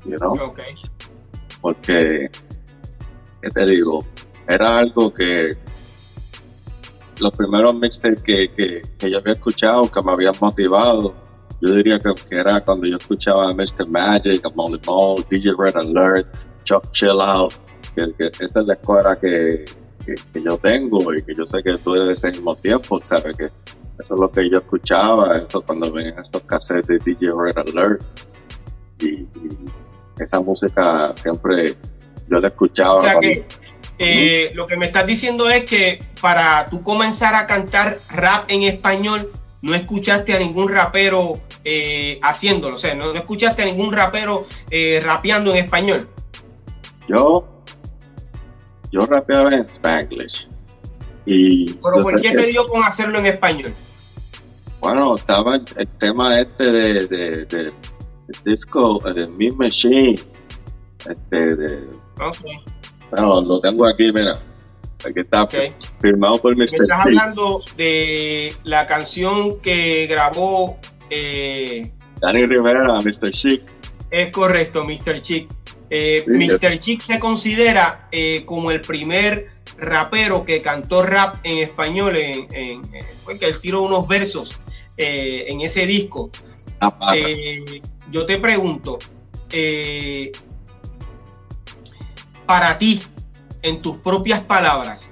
You 0.04 0.16
know? 0.16 0.32
Ok. 0.48 0.60
porque 1.60 2.28
¿qué 3.40 3.50
te 3.50 3.64
digo? 3.66 4.04
Era 4.48 4.78
algo 4.78 5.14
que 5.14 5.56
los 7.20 7.32
primeros 7.36 7.74
mixtapes 7.76 8.20
que, 8.22 8.48
que, 8.48 8.82
que 8.98 9.10
yo 9.10 9.18
había 9.18 9.34
escuchado, 9.34 9.88
que 9.90 10.02
me 10.02 10.10
habían 10.12 10.34
motivado, 10.40 11.14
yo 11.60 11.74
diría 11.74 11.98
que, 11.98 12.10
que 12.28 12.36
era 12.36 12.60
cuando 12.62 12.86
yo 12.86 12.96
escuchaba 12.96 13.48
a 13.50 13.54
Mr. 13.54 13.88
Magic, 13.88 14.44
a 14.44 14.48
Molly 14.54 14.80
Mall, 14.86 15.24
DJ 15.28 15.52
Red 15.58 15.76
Alert, 15.76 16.26
Chuck 16.64 16.90
Chill 16.92 17.20
Out, 17.20 17.52
que, 17.94 18.12
que 18.18 18.26
esa 18.44 18.60
es 18.60 18.66
la 18.66 18.74
escuela 18.74 19.16
que, 19.16 19.64
que, 20.04 20.14
que 20.32 20.42
yo 20.42 20.56
tengo 20.58 21.12
y 21.14 21.22
que 21.22 21.32
yo 21.34 21.46
sé 21.46 21.62
que 21.62 21.76
tú 21.78 21.94
de 21.94 22.12
ese 22.12 22.28
mismo 22.30 22.54
tiempo, 22.56 23.00
¿sabes? 23.04 23.36
Que 23.36 23.44
eso 23.46 24.14
es 24.14 24.20
lo 24.20 24.30
que 24.30 24.48
yo 24.50 24.58
escuchaba, 24.58 25.36
eso 25.38 25.62
cuando 25.62 25.90
venían 25.92 26.18
estos 26.18 26.42
cassettes 26.42 26.86
de 26.88 26.98
DJ 26.98 27.30
Red 27.36 27.58
Alert. 27.58 28.02
Y, 29.00 29.06
y 29.22 29.28
esa 30.18 30.40
música 30.40 31.12
siempre 31.16 31.76
yo 32.30 32.40
la 32.40 32.48
escuchaba. 32.48 32.94
O 32.96 33.02
sea 33.02 33.12
cuando- 33.14 33.28
que 33.28 33.44
eh, 33.98 34.50
lo 34.54 34.66
que 34.66 34.76
me 34.76 34.86
estás 34.86 35.06
diciendo 35.06 35.48
es 35.48 35.64
que 35.64 36.00
para 36.20 36.66
tú 36.68 36.82
comenzar 36.82 37.34
a 37.36 37.46
cantar 37.46 37.98
rap 38.10 38.44
en 38.48 38.64
español, 38.64 39.30
no 39.64 39.74
escuchaste 39.74 40.34
a 40.34 40.38
ningún 40.38 40.68
rapero 40.68 41.40
eh, 41.64 42.20
haciéndolo, 42.22 42.74
o 42.74 42.78
sea, 42.78 42.94
no, 42.94 43.14
no 43.14 43.18
escuchaste 43.18 43.62
a 43.62 43.64
ningún 43.64 43.92
rapero 43.92 44.46
eh, 44.70 45.00
rapeando 45.02 45.52
en 45.52 45.64
español. 45.64 46.06
Yo, 47.08 47.46
yo 48.92 49.00
rapeaba 49.00 49.48
en 49.54 49.62
Spanglish. 49.62 50.48
Y 51.24 51.72
Pero 51.72 52.02
¿por 52.02 52.20
qué 52.20 52.32
te 52.32 52.46
dio 52.48 52.66
con 52.66 52.84
hacerlo 52.84 53.18
en 53.20 53.26
español? 53.26 53.74
Bueno, 54.80 55.14
estaba 55.14 55.56
el, 55.56 55.88
tema 55.98 56.38
este 56.38 56.70
de, 56.70 57.06
de, 57.06 57.72
disco, 58.44 58.98
de 59.14 59.26
Me 59.28 59.50
Machine. 59.52 60.20
Este, 61.08 61.56
de, 61.56 61.88
Ok. 62.20 62.36
bueno, 63.10 63.40
lo 63.40 63.60
tengo 63.60 63.86
aquí, 63.86 64.12
mira. 64.12 64.38
Aquí 65.06 65.20
está 65.20 65.46
firmado 66.00 66.38
por 66.40 66.56
Mr. 66.56 66.64
Estás 66.82 67.00
hablando 67.00 67.62
de 67.76 68.54
la 68.64 68.86
canción 68.86 69.60
que 69.60 70.06
grabó, 70.06 70.78
eh, 71.10 71.92
Danny 72.20 72.46
Rivera, 72.46 73.00
Mr. 73.00 73.30
Chic. 73.30 73.62
es 74.10 74.30
correcto, 74.32 74.84
Mr. 74.84 75.20
Chick. 75.20 75.50
Eh, 75.90 76.24
Sí, 76.26 76.30
Mr. 76.32 76.78
Chick 76.78 77.02
se 77.02 77.18
considera 77.20 78.08
eh, 78.10 78.44
como 78.46 78.70
el 78.70 78.80
primer 78.80 79.48
rapero 79.76 80.44
que 80.44 80.62
cantó 80.62 81.02
rap 81.02 81.36
en 81.44 81.58
español, 81.58 82.16
en, 82.16 82.46
en- 82.54 82.84
eh, 82.94 83.04
fue 83.24 83.38
que 83.38 83.46
él 83.46 83.60
tiró 83.60 83.82
unos 83.82 84.06
versos 84.08 84.58
eh, 84.96 85.44
en 85.48 85.60
ese 85.60 85.86
disco. 85.86 86.30
Yo 88.10 88.24
te 88.24 88.38
pregunto, 88.38 88.98
para 92.46 92.78
ti, 92.78 93.00
en 93.64 93.82
tus 93.82 93.96
propias 93.96 94.42
palabras, 94.42 95.10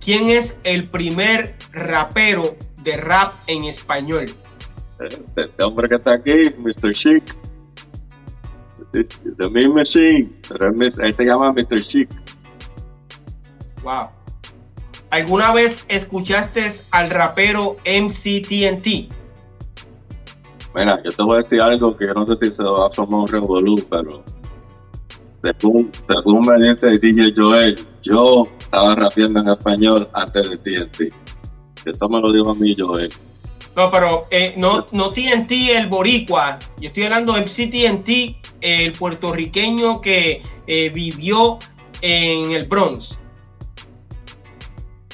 ¿quién 0.00 0.30
es 0.30 0.58
el 0.64 0.88
primer 0.88 1.56
rapero 1.72 2.56
de 2.82 2.96
rap 2.96 3.34
en 3.48 3.64
español? 3.64 4.26
este, 5.00 5.42
este 5.42 5.62
hombre 5.62 5.88
que 5.88 5.96
está 5.96 6.14
aquí, 6.14 6.54
Mr. 6.58 6.92
Chic. 6.92 7.36
The 8.92 9.50
Me 9.50 9.68
Machine. 9.68 10.30
Pero 10.48 10.68
él 10.68 11.14
se 11.16 11.24
llama 11.24 11.52
Mr. 11.52 11.80
Chic. 11.80 12.08
Wow. 13.82 14.08
¿Alguna 15.10 15.52
vez 15.52 15.84
escuchaste 15.88 16.62
al 16.92 17.10
rapero 17.10 17.74
MCTNT? 17.84 19.12
Mira, 20.74 21.02
yo 21.04 21.10
te 21.10 21.22
voy 21.22 21.34
a 21.34 21.38
decir 21.38 21.60
algo 21.60 21.96
que 21.96 22.06
yo 22.06 22.14
no 22.14 22.26
sé 22.26 22.36
si 22.36 22.52
se 22.52 22.62
va 22.62 22.86
a 22.86 22.88
formar 22.88 23.20
un 23.20 23.28
revolú, 23.28 23.76
pero 23.90 24.24
según, 25.44 25.90
según 26.06 26.46
me 26.46 26.68
dice 26.68 26.98
DJ 26.98 27.32
Joel, 27.36 27.78
yo 28.02 28.48
estaba 28.58 28.94
rapeando 28.94 29.40
en 29.40 29.48
español 29.48 30.08
antes 30.14 30.50
de 30.50 30.56
TNT. 30.56 31.14
Eso 31.84 32.08
me 32.08 32.20
lo 32.20 32.32
dijo 32.32 32.50
a 32.50 32.54
mí 32.54 32.74
Joel. 32.78 33.10
No, 33.76 33.90
pero 33.90 34.26
eh, 34.30 34.54
no, 34.56 34.86
no 34.92 35.10
TNT 35.10 35.50
el 35.76 35.88
boricua. 35.88 36.58
Yo 36.80 36.88
estoy 36.88 37.04
hablando 37.04 37.34
de 37.34 37.42
MCTNT, 37.42 38.08
el 38.60 38.92
puertorriqueño 38.92 40.00
que 40.00 40.42
eh, 40.66 40.90
vivió 40.90 41.58
en 42.00 42.52
el 42.52 42.66
Bronx. 42.66 43.18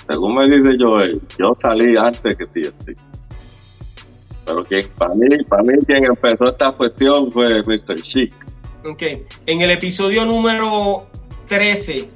Según 0.07 0.35
me 0.35 0.51
dice 0.51 0.77
Joel, 0.79 1.21
yo 1.39 1.55
salí 1.61 1.97
antes 1.97 2.37
que 2.37 2.47
TNT. 2.47 3.01
Pero 4.45 4.65
quien, 4.65 4.89
para 4.97 5.15
mí, 5.15 5.27
para 5.49 5.63
mí 5.63 5.75
quien 5.87 6.05
empezó 6.05 6.47
esta 6.47 6.73
cuestión 6.73 7.31
fue 7.33 7.63
Mr. 7.63 8.01
Chic. 8.03 8.50
Ok. 8.85 9.03
En 9.47 9.61
el 9.61 9.71
episodio 9.71 10.25
número 10.25 11.07
13, 11.49 12.09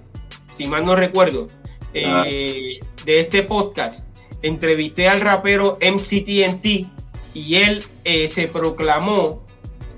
si 0.53 0.67
mal 0.67 0.85
no 0.87 0.97
recuerdo, 0.97 1.47
eh, 1.93 2.81
de 3.05 3.21
este 3.21 3.43
podcast, 3.43 4.09
entrevisté 4.43 5.09
al 5.09 5.21
rapero 5.21 5.79
MCTNT 5.81 6.89
y 7.35 7.57
él 7.57 7.85
eh, 8.05 8.29
se 8.29 8.49
proclamó 8.49 9.45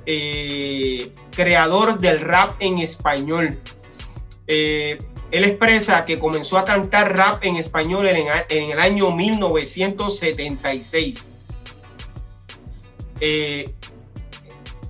eh, 0.07 1.13
creador 1.31 1.99
del 1.99 2.21
rap 2.21 2.57
en 2.61 2.79
español. 2.79 3.59
Él 4.47 5.45
expresa 5.45 6.05
que 6.05 6.19
comenzó 6.19 6.59
a 6.59 6.65
cantar 6.65 7.17
rap 7.17 7.45
en 7.45 7.57
español 7.57 8.07
en, 8.07 8.27
en 8.49 8.71
el 8.71 8.79
año 8.79 9.11
1976. 9.11 11.29
Eh, 13.21 13.73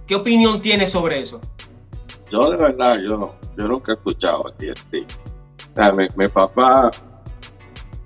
¿Qué 0.06 0.14
opinión 0.14 0.60
tiene 0.60 0.88
sobre 0.88 1.20
eso? 1.20 1.40
Yo 2.36 2.50
de 2.50 2.56
verdad, 2.58 2.98
yo 3.00 3.16
no, 3.16 3.34
yo 3.56 3.66
nunca 3.66 3.92
he 3.92 3.94
escuchado 3.94 4.42
TNT. 4.58 5.10
O 5.72 5.74
sea, 5.74 5.90
mi, 5.92 6.06
mi 6.18 6.28
papá, 6.28 6.90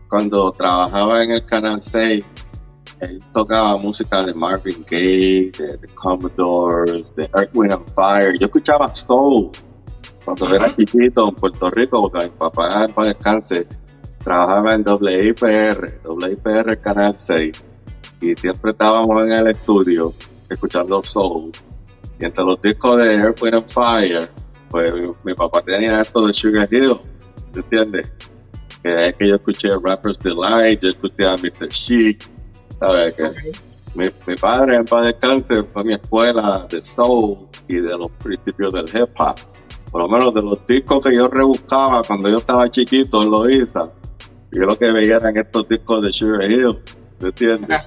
cuando 0.08 0.52
trabajaba 0.52 1.24
en 1.24 1.32
el 1.32 1.44
Canal 1.44 1.82
6, 1.82 2.24
él 3.00 3.18
tocaba 3.32 3.76
música 3.76 4.22
de 4.22 4.32
Marvin 4.32 4.84
Gaye, 4.88 5.50
de, 5.58 5.76
de 5.78 5.88
Commodores, 5.94 7.12
de 7.16 7.24
Earth, 7.24 7.50
Wind 7.54 7.72
and 7.72 7.92
Fire. 7.92 8.38
Yo 8.38 8.46
escuchaba 8.46 8.94
soul 8.94 9.50
cuando 10.24 10.54
era 10.54 10.72
chiquito 10.74 11.28
en 11.28 11.34
Puerto 11.34 11.68
Rico, 11.70 12.00
porque 12.08 12.26
mi 12.26 12.30
papá 12.30 12.86
paz 12.94 13.06
descanse, 13.08 13.66
trabajaba 14.22 14.74
en 14.76 14.84
WIPR, 14.86 16.02
WIPR 16.04 16.80
Canal 16.80 17.16
6, 17.16 17.64
y 18.20 18.36
siempre 18.36 18.70
estábamos 18.70 19.24
en 19.24 19.32
el 19.32 19.48
estudio 19.48 20.12
escuchando 20.48 21.02
soul. 21.02 21.50
Y 22.20 22.24
entre 22.26 22.44
los 22.44 22.60
discos 22.60 22.98
de 22.98 23.14
Earth, 23.14 23.42
Wind 23.42 23.54
and 23.54 23.68
Fire, 23.68 24.28
pues 24.68 24.92
mi, 24.92 25.08
mi 25.24 25.34
papá 25.34 25.62
tenía 25.62 26.00
esto 26.00 26.26
de 26.26 26.32
Sugar 26.32 26.68
Hill, 26.70 26.98
¿me 27.54 27.60
entiendes? 27.60 28.12
Que 28.82 29.00
es 29.08 29.14
que 29.14 29.28
yo 29.28 29.36
escuché 29.36 29.68
Rapper's 29.82 30.18
Delight, 30.18 30.80
yo 30.82 30.90
escuché 30.90 31.26
a 31.26 31.36
Mr. 31.36 31.68
Chic, 31.68 32.22
¿sabes? 32.78 33.14
Que 33.14 33.30
mi, 33.94 34.04
mi 34.26 34.34
padre 34.36 34.76
en 34.76 34.84
paz 34.84 35.06
descanse 35.06 35.62
fue 35.64 35.82
mi 35.84 35.94
escuela 35.94 36.66
de 36.70 36.82
soul 36.82 37.38
y 37.68 37.76
de 37.76 37.96
los 37.96 38.10
principios 38.16 38.72
del 38.74 38.84
hip 38.84 39.10
hop. 39.18 39.36
Por 39.90 40.02
lo 40.02 40.08
menos 40.08 40.34
de 40.34 40.42
los 40.42 40.66
discos 40.66 41.00
que 41.04 41.14
yo 41.14 41.26
rebuscaba 41.26 42.02
cuando 42.02 42.28
yo 42.28 42.36
estaba 42.36 42.70
chiquito 42.70 43.22
en 43.22 43.30
Loiza, 43.30 43.86
yo 44.52 44.62
lo 44.62 44.76
que 44.76 44.92
veía 44.92 45.16
eran 45.16 45.36
estos 45.38 45.68
discos 45.68 46.04
de 46.04 46.12
Sugar 46.12 46.50
Hill, 46.50 46.78
¿me 47.20 47.28
entiendes? 47.28 47.80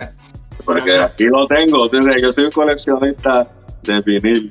Porque 0.64 0.96
aquí 0.96 1.24
lo 1.24 1.46
tengo, 1.46 1.84
¿entiendes? 1.84 2.22
yo 2.22 2.32
soy 2.32 2.44
un 2.44 2.50
coleccionista 2.50 3.48
de 3.84 4.00
vinil. 4.00 4.50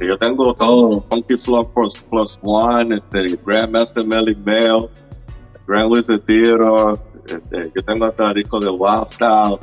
Y 0.00 0.06
yo 0.08 0.18
tengo 0.18 0.52
todo, 0.54 1.00
Funky 1.02 1.36
Flow 1.38 1.70
Plus, 1.72 1.94
Plus 2.10 2.38
One, 2.42 2.96
este, 2.96 3.38
Grandmaster 3.44 4.04
Melly 4.04 4.34
Mail, 4.44 4.88
Grand 5.66 5.90
Wizard 5.90 6.20
Theater, 6.24 6.58
este, 7.26 7.72
yo 7.74 7.82
tengo 7.84 8.04
hasta 8.06 8.34
discos 8.34 8.64
de 8.64 8.70
Wild 8.70 9.06
Style, 9.06 9.58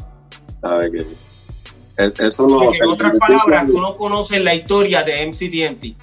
es- 1.98 2.20
eso 2.20 2.48
lo, 2.48 2.74
en 2.74 2.88
otras 2.90 3.18
palabras, 3.20 3.68
tú 3.68 3.80
no 3.80 3.96
conoces 3.96 4.42
la 4.42 4.56
historia 4.56 5.04
de 5.04 5.22
MCTNT. 5.28 5.96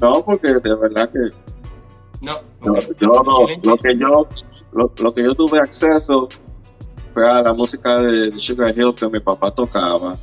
No, 0.00 0.22
porque 0.24 0.54
de 0.54 0.74
verdad 0.74 1.10
que 1.10 1.18
No. 2.22 2.32
Yo 2.98 3.08
no, 3.08 3.46
lo 3.62 3.76
que 3.76 3.94
yo, 3.96 4.26
lo, 4.72 4.92
lo 5.00 5.14
que 5.14 5.22
yo 5.22 5.34
tuve 5.34 5.58
acceso 5.58 6.28
fue 7.12 7.30
a 7.30 7.42
la 7.42 7.52
música 7.52 8.00
de 8.00 8.36
Sugar 8.38 8.76
Hill 8.76 8.94
que 8.94 9.06
mi 9.08 9.20
papá 9.20 9.50
tocaba, 9.50 10.16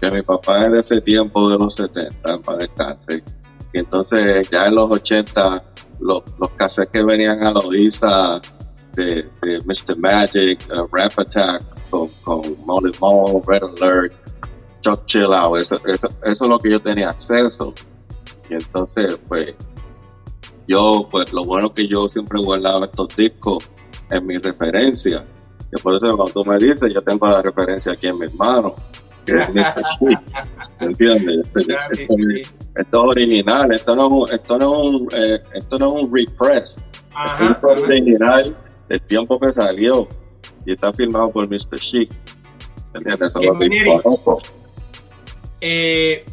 que 0.00 0.10
mi 0.10 0.22
papá 0.22 0.66
es 0.66 0.72
de 0.72 0.80
ese 0.80 1.00
tiempo 1.00 1.48
de 1.48 1.58
los 1.58 1.74
70, 1.74 2.38
para 2.38 2.58
descanse. 2.58 3.22
Y 3.72 3.78
entonces 3.78 4.48
ya 4.50 4.66
en 4.66 4.74
los 4.74 4.90
80, 4.90 5.62
los, 6.00 6.22
los 6.38 6.50
cassettes 6.50 6.92
que 6.92 7.02
venían 7.02 7.42
a 7.42 7.52
Loiza 7.52 8.40
de, 8.94 9.28
de 9.42 9.60
Mr. 9.64 9.96
Magic, 9.98 10.60
uh, 10.70 10.86
Rap 10.94 11.18
Attack, 11.18 11.62
con, 11.90 12.08
con 12.22 12.42
Molly 12.64 12.92
Mall, 13.00 13.42
Red 13.46 13.62
Alert, 13.80 14.14
Chuck 14.80 15.04
Chill 15.06 15.32
Out, 15.32 15.58
eso, 15.58 15.76
eso, 15.86 16.08
eso 16.24 16.44
es 16.44 16.50
lo 16.50 16.58
que 16.58 16.70
yo 16.70 16.80
tenía 16.80 17.10
acceso. 17.10 17.74
Y 18.48 18.54
entonces, 18.54 19.18
pues, 19.28 19.54
yo, 20.68 21.06
pues 21.10 21.32
lo 21.32 21.44
bueno 21.44 21.72
que 21.72 21.86
yo 21.86 22.08
siempre 22.08 22.40
guardaba 22.40 22.86
estos 22.86 23.14
discos 23.16 23.70
en 24.10 24.26
mi 24.26 24.38
referencia. 24.38 25.24
Y 25.76 25.80
por 25.80 25.96
eso 25.96 26.16
cuando 26.16 26.32
tú 26.32 26.44
me 26.48 26.58
dices, 26.58 26.92
yo 26.92 27.02
tengo 27.02 27.26
la 27.26 27.42
referencia 27.42 27.92
aquí 27.92 28.06
en 28.06 28.18
mis 28.18 28.34
manos. 28.34 28.72
Esto, 30.76 31.00
Ah, 31.78 31.88
es 32.76 32.86
original, 32.92 33.72
esto 33.72 33.96
no 33.96 34.06
es 34.06 34.12
un, 34.12 34.34
esto 34.34 34.58
no 34.58 34.74
es 34.74 34.80
un, 34.80 35.08
eh, 35.12 35.42
esto 35.54 35.78
no 35.78 35.96
es 35.96 36.02
un 36.02 36.14
repress. 36.14 36.78
Ajá, 37.14 37.58
es 37.58 37.62
un 37.62 37.84
original 37.84 38.56
del 38.88 39.00
tiempo 39.02 39.40
que 39.40 39.52
salió 39.52 40.06
y 40.66 40.72
está 40.72 40.92
filmado 40.92 41.30
por 41.30 41.48
Mr. 41.48 41.78
Chic. 41.78 42.12
¿Entiendes? 42.94 43.34
Eso 43.34 43.40
lo. 43.40 44.38
Eh, 45.60 46.24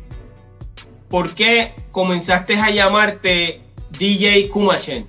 ¿Por 1.09 1.33
qué 1.33 1.73
comenzaste 1.91 2.55
a 2.55 2.69
llamarte 2.69 3.61
DJ 3.97 4.49
Kumachen? 4.49 5.07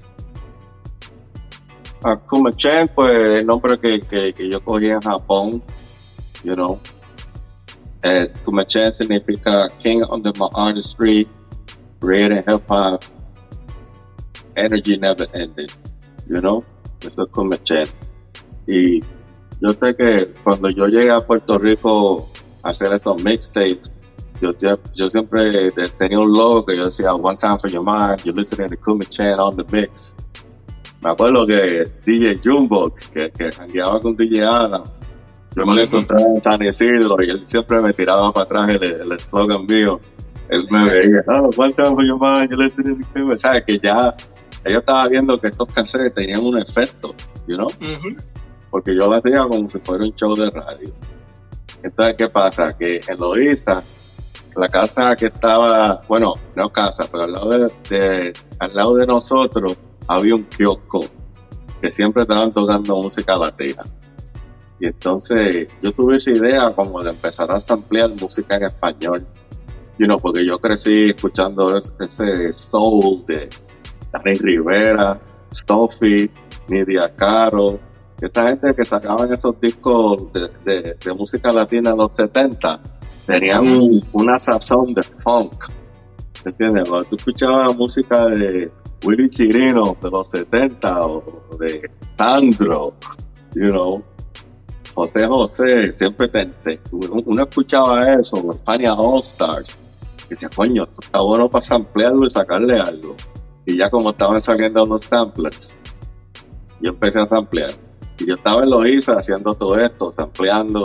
Akuma 2.05 2.53
Chen, 2.53 2.89
pues 2.95 3.41
el 3.41 3.47
nombre 3.47 3.79
que, 3.79 4.01
que, 4.01 4.33
que 4.33 4.51
yo 4.51 4.63
cogí 4.63 4.91
en 4.91 5.01
Japón, 5.01 5.63
you 6.45 6.55
know. 6.55 6.79
Eh, 8.05 8.29
Akuma 8.35 8.65
Chen 8.67 8.93
significa 8.93 9.69
King 9.83 10.05
under 10.11 10.31
my 10.39 10.49
artistry, 10.55 11.27
creating 12.01 12.43
hip 12.47 12.63
hop, 12.69 13.03
energy 14.57 14.97
never 14.99 15.27
ending, 15.35 15.69
you 16.29 16.41
know. 16.41 16.63
Es 17.01 17.17
Akuma 17.17 17.57
Chen. 17.65 17.87
Y 18.67 19.01
yo 19.61 19.73
sé 19.81 19.95
que 19.97 20.33
cuando 20.43 20.69
yo 20.69 20.87
llegué 20.87 21.11
a 21.11 21.21
Puerto 21.21 21.59
Rico 21.59 22.29
a 22.63 22.71
hacer 22.71 22.93
estos 22.95 23.23
mixtapes, 23.25 23.91
yo, 24.41 24.51
yo, 24.95 25.11
siempre 25.11 25.71
te- 25.71 25.89
tenía 25.99 26.19
un 26.19 26.33
logo 26.33 26.67
que 26.67 26.77
yo 26.77 26.87
decía, 26.87 27.15
one 27.15 27.37
time 27.37 27.59
for 27.59 27.71
your 27.71 27.83
mind, 27.85 28.21
you're 28.25 28.35
listening 28.39 28.69
to 28.69 28.77
Akuma 28.77 29.09
Chen 29.09 29.39
on 29.39 29.57
the 29.57 29.65
mix. 29.73 30.15
Me 31.03 31.11
acuerdo 31.11 31.47
que 31.47 31.85
DJ 32.07 32.39
Jumbo, 32.43 32.91
que, 33.13 33.31
que 33.31 33.51
con 34.03 34.17
DJ 34.17 34.43
Adam, 34.43 34.83
yo 35.57 35.65
me 35.67 35.75
lo 35.75 35.83
encontraba 35.83 36.23
en 36.35 36.43
San 36.43 36.63
Isidro 36.63 37.17
y 37.23 37.31
él 37.31 37.47
siempre 37.47 37.81
me 37.81 37.93
tiraba 37.93 38.33
para 38.33 38.45
atrás 38.45 38.69
el, 38.71 38.83
el 38.85 39.13
eslogan 39.13 39.67
mío. 39.67 39.99
Él 40.49 40.67
me 40.71 40.85
veía, 40.91 41.25
oh, 41.29 41.51
one 41.57 41.73
time 41.73 41.91
for 41.91 42.05
your 42.05 42.19
mind, 42.21 42.51
to 42.51 42.57
Akuma. 42.57 43.37
¿Sabes? 43.37 43.65
Que 43.67 43.79
ya, 43.79 44.13
yo 44.67 44.79
estaba 44.79 45.09
viendo 45.09 45.41
que 45.41 45.49
estos 45.49 45.73
cassettes 45.73 46.15
tenían 46.15 46.45
un 46.45 46.59
efecto, 46.59 47.15
you 47.47 47.57
know? 47.57 47.69
Porque 48.71 48.95
yo 48.95 49.09
lo 49.09 49.15
hacía 49.15 49.45
como 49.45 49.69
si 49.69 49.79
fuera 49.79 50.05
un 50.05 50.15
show 50.15 50.35
de 50.35 50.51
radio. 50.51 50.93
Entonces, 51.83 52.15
¿qué 52.19 52.29
pasa? 52.29 52.77
Que 52.77 53.01
en 53.09 53.19
Loíza, 53.19 53.83
la 54.57 54.69
casa 54.69 55.15
que 55.17 55.27
estaba, 55.27 56.01
bueno, 56.09 56.35
no 56.57 56.69
casa, 56.69 57.05
pero 57.11 57.25
al 57.25 57.33
lado 57.33 57.49
de, 57.51 57.73
de- 57.91 58.33
al 58.59 58.75
lado 58.75 58.95
de 58.97 59.07
nosotros 59.07 59.77
había 60.09 60.35
un 60.35 60.45
kiosco 60.45 61.05
que 61.81 61.91
siempre 61.91 62.23
estaban 62.23 62.51
tocando 62.51 62.97
música 62.97 63.37
latina. 63.37 63.83
Y 64.81 64.87
entonces 64.87 65.69
yo 65.83 65.93
tuve 65.93 66.17
esa 66.17 66.31
idea 66.33 66.71
como 66.75 67.03
de 67.03 67.11
empezar 67.11 67.51
a 67.53 67.61
samplear 67.61 68.11
música 68.21 68.57
en 68.57 68.65
español. 68.65 69.27
You 69.99 70.07
know, 70.07 70.19
porque 70.19 70.45
yo 70.45 70.59
crecí 70.59 71.11
escuchando 71.11 71.77
es- 71.79 71.93
ese 72.01 72.53
soul 72.53 73.25
de 73.27 73.49
Dani 74.13 74.35
Rivera, 74.35 75.17
Sophie, 75.51 76.29
Nidia 76.69 77.15
Caro, 77.15 77.79
esta 78.21 78.49
gente 78.49 78.75
que 78.75 78.85
sacaban 78.85 79.33
esos 79.33 79.61
discos 79.61 80.33
de, 80.33 80.49
de- 80.65 80.97
de 81.05 81.13
música 81.15 81.53
latina 81.53 81.91
en 81.91 81.97
los 81.99 82.15
70 82.17 82.81
tenían 83.27 83.69
un- 83.71 84.03
una 84.13 84.39
sazón 84.39 84.95
de 84.95 85.03
funk. 85.03 85.55
¿Entiendes? 86.45 86.89
Cuando 86.89 87.09
tú 87.09 87.17
escuchabas 87.17 87.77
música 87.77 88.27
de 88.27 88.71
Willy 89.05 89.31
Chirino 89.31 89.97
de 90.03 90.11
los 90.11 90.29
70 90.29 91.07
o 91.07 91.23
de 91.59 91.89
Sandro, 92.19 92.95
you 93.55 93.69
know, 93.71 94.01
José 94.95 95.27
José, 95.27 95.93
siempre 95.93 96.29
te, 96.29 96.47
te- 96.47 96.81
uno, 96.93 97.43
escuchaba 97.43 98.13
eso, 98.15 98.37
España 98.53 98.95
All 98.95 99.21
Stars, 99.21 99.79
y 100.27 100.29
decía, 100.31 100.49
coño, 100.55 100.85
esto 100.85 101.01
está 101.03 101.21
bueno 101.21 101.49
para 101.51 101.63
samplearlo 101.63 102.27
y 102.27 102.31
sacarle 102.31 102.79
algo. 102.81 103.17
Y 103.67 103.77
ya 103.79 103.91
como 103.91 104.11
estaban 104.11 104.41
saliendo 104.41 104.85
los 104.87 105.03
samplers, 105.05 105.77
yo 106.81 106.91
empecé 106.91 107.21
a 107.21 107.27
samplear. 107.27 107.71
Y 108.19 108.27
yo 108.27 108.35
estaba 108.35 108.63
en 108.63 108.71
Loiza 108.71 109.15
haciendo 109.15 109.53
todo 109.55 109.79
esto, 109.79 110.11
sampleando. 110.13 110.85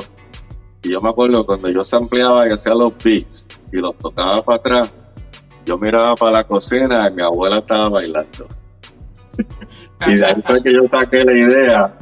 Y 0.82 0.92
yo 0.92 1.02
me 1.02 1.10
acuerdo 1.10 1.46
cuando 1.46 1.70
yo 1.70 1.84
sampleaba 1.84 2.48
y 2.48 2.52
hacía 2.52 2.74
los 2.74 2.94
beats 3.04 3.46
y 3.72 3.78
los 3.78 3.96
tocaba 3.98 4.42
para 4.44 4.58
atrás, 4.58 4.94
yo 5.66 5.78
miraba 5.78 6.16
para 6.16 6.32
la 6.32 6.44
cocina 6.46 7.08
y 7.10 7.14
mi 7.16 7.22
abuela 7.22 7.58
estaba 7.58 7.90
bailando. 7.90 8.48
Y 10.08 10.16
de 10.16 10.26
ahí 10.26 10.42
fue 10.46 10.64
que 10.64 10.74
yo 10.74 10.82
saqué 10.90 11.26
la 11.26 11.34
idea 11.38 11.98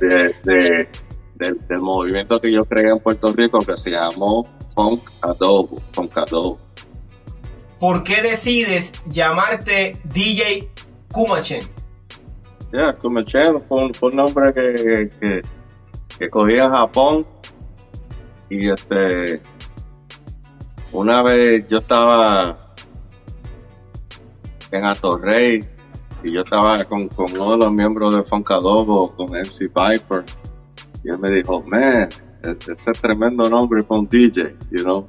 de, 0.00 0.34
de- 0.44 0.88
del, 1.36 1.58
del 1.66 1.80
movimiento 1.80 2.40
que 2.40 2.52
yo 2.52 2.64
creé 2.64 2.90
en 2.90 2.98
Puerto 2.98 3.32
Rico 3.32 3.58
que 3.58 3.76
se 3.76 3.90
llamó 3.90 4.44
Funk 4.74 5.10
Adobo, 5.20 5.80
Funk 5.92 6.16
Adobo. 6.16 6.58
¿Por 7.78 8.04
qué 8.04 8.22
decides 8.22 8.92
llamarte 9.06 9.98
DJ 10.04 10.70
Kumachen? 11.12 11.62
Ya, 12.72 12.92
Kumachen 12.92 13.60
fue 13.62 13.84
un, 13.84 13.94
fue 13.94 14.10
un 14.10 14.16
nombre 14.16 14.52
que, 14.52 15.08
que, 15.20 15.42
que 16.18 16.30
cogí 16.30 16.54
en 16.54 16.70
Japón 16.70 17.26
y 18.48 18.70
este 18.70 19.40
una 20.92 21.22
vez 21.22 21.66
yo 21.68 21.78
estaba 21.78 22.74
en 24.70 24.84
Atorrey 24.84 25.64
y 26.22 26.32
yo 26.32 26.42
estaba 26.42 26.82
con, 26.84 27.08
con 27.08 27.30
uno 27.32 27.52
de 27.52 27.58
los 27.58 27.72
miembros 27.72 28.14
de 28.14 28.22
Funkadobo, 28.22 29.10
con 29.10 29.28
MC 29.30 29.68
Viper 29.68 30.24
y 31.06 31.10
él 31.10 31.18
me 31.18 31.30
dijo, 31.30 31.62
man, 31.62 32.08
ese 32.42 32.72
es 32.90 33.00
tremendo 33.00 33.48
nombre 33.48 33.82
para 33.84 34.00
un 34.00 34.08
DJ, 34.08 34.56
you 34.70 34.82
know, 34.82 35.06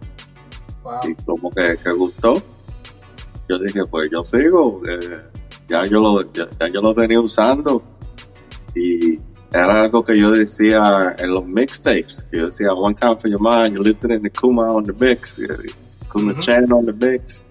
Wow. 0.84 1.00
y 1.10 1.16
como 1.24 1.50
que, 1.50 1.76
que 1.84 1.92
gustó. 1.92 2.42
Yo 3.50 3.60
dije, 3.60 3.82
pues 3.90 4.10
yo 4.12 4.24
sigo, 4.24 4.82
eh, 4.88 5.18
ya, 5.68 5.86
yo 5.86 6.00
lo, 6.00 6.32
ya, 6.34 6.48
ya 6.60 6.68
yo 6.70 6.82
lo 6.82 6.94
venía 6.94 7.20
usando 7.20 7.82
y 8.76 9.18
era 9.52 9.84
algo 9.84 10.02
que 10.04 10.18
yo 10.20 10.32
decía 10.32 11.16
en 11.18 11.32
los 11.32 11.46
mixtapes. 11.46 12.24
Yo 12.32 12.46
decía, 12.48 12.74
one 12.74 12.94
time 12.96 13.16
for 13.18 13.30
your 13.30 13.42
mind, 13.42 13.74
you're 13.76 13.84
listening 13.90 14.22
to 14.24 14.30
Kuma 14.30 14.72
on 14.72 14.84
the 14.86 14.94
mix, 14.94 15.40
y- 15.40 15.48
Kuma 16.10 16.32
Ujú. 16.34 16.42
Chen 16.42 16.72
on 16.72 16.86
the 16.86 16.94
mix. 16.94 17.46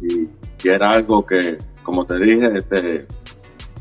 Y, 0.00 0.24
y 0.64 0.68
era 0.68 0.90
algo 0.92 1.24
que, 1.24 1.58
como 1.82 2.04
te 2.04 2.16
dije, 2.18 2.58
este 2.58 3.06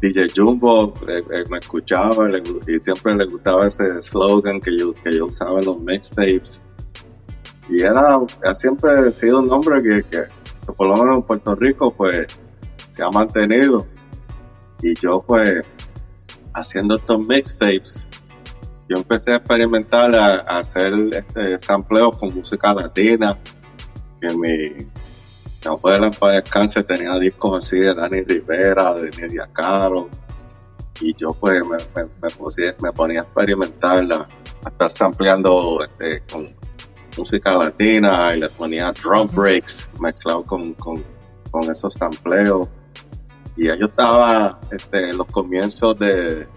DJ 0.02 0.26
Jumbo 0.36 0.94
eh, 1.08 1.24
eh, 1.32 1.44
me 1.50 1.60
escuchaba 1.60 2.28
y 2.68 2.80
siempre 2.80 3.16
le 3.16 3.26
gustaba 3.26 3.68
ese 3.68 4.02
slogan 4.02 4.60
que 4.60 4.76
yo, 4.76 4.94
que 4.94 5.16
yo 5.16 5.28
usaba 5.28 5.60
en 5.60 5.66
los 5.66 5.84
mixtapes. 5.84 6.64
Y 7.70 7.84
era, 7.84 8.20
ha 8.44 8.56
siempre 8.56 9.14
sido 9.14 9.40
un 9.40 9.48
nombre 9.48 9.82
que, 9.84 10.04
que, 10.04 10.24
por 10.74 10.88
lo 10.88 10.96
menos 10.96 11.18
en 11.18 11.22
Puerto 11.22 11.54
Rico, 11.54 11.94
pues, 11.94 12.40
se 12.90 13.04
ha 13.04 13.10
mantenido. 13.10 13.86
Y 14.82 14.96
yo, 14.96 15.24
pues, 15.26 15.70
haciendo 16.56 16.96
estos 16.96 17.20
mixtapes, 17.20 18.08
yo 18.90 18.98
empecé 18.98 19.34
a 19.34 19.36
experimentar 19.36 20.16
a, 20.16 20.34
a 20.34 20.60
hacer 20.60 20.94
este 21.12 21.60
sampleos 21.60 22.18
con 22.18 22.34
música 22.34 22.74
latina. 22.74 23.38
Que 24.20 24.36
mi, 24.36 24.86
abuela 25.70 26.08
en 26.08 26.14
paz 26.14 26.34
descanse 26.34 26.84
tenía 26.84 27.18
discos 27.20 27.64
así 27.66 27.78
de 27.78 27.94
Dani 27.94 28.22
Rivera, 28.22 28.94
de 28.96 29.10
Nidia 29.12 29.48
Caro. 29.54 30.10
Y 31.00 31.16
yo, 31.16 31.34
pues, 31.34 31.62
me, 31.66 31.78
me, 31.96 32.76
me, 32.82 32.92
ponía 32.92 33.22
a 33.22 33.24
experimentar, 33.24 34.06
a, 34.14 34.28
estar 34.68 34.92
sampleando 34.92 35.84
este, 35.84 36.22
con 36.32 36.54
música 37.18 37.58
latina 37.58 38.36
y 38.36 38.40
le 38.40 38.50
ponía 38.50 38.92
drum 38.92 39.28
breaks 39.28 39.90
mezclado 40.00 40.44
con, 40.44 40.74
con, 40.76 41.04
con 41.50 41.72
esos 41.72 41.94
sampleos. 41.94 42.68
Y 43.58 43.66
yo 43.68 43.86
estaba 43.86 44.60
este, 44.72 45.10
en 45.10 45.18
los 45.18 45.28
comienzos 45.28 45.98
de, 46.00 46.48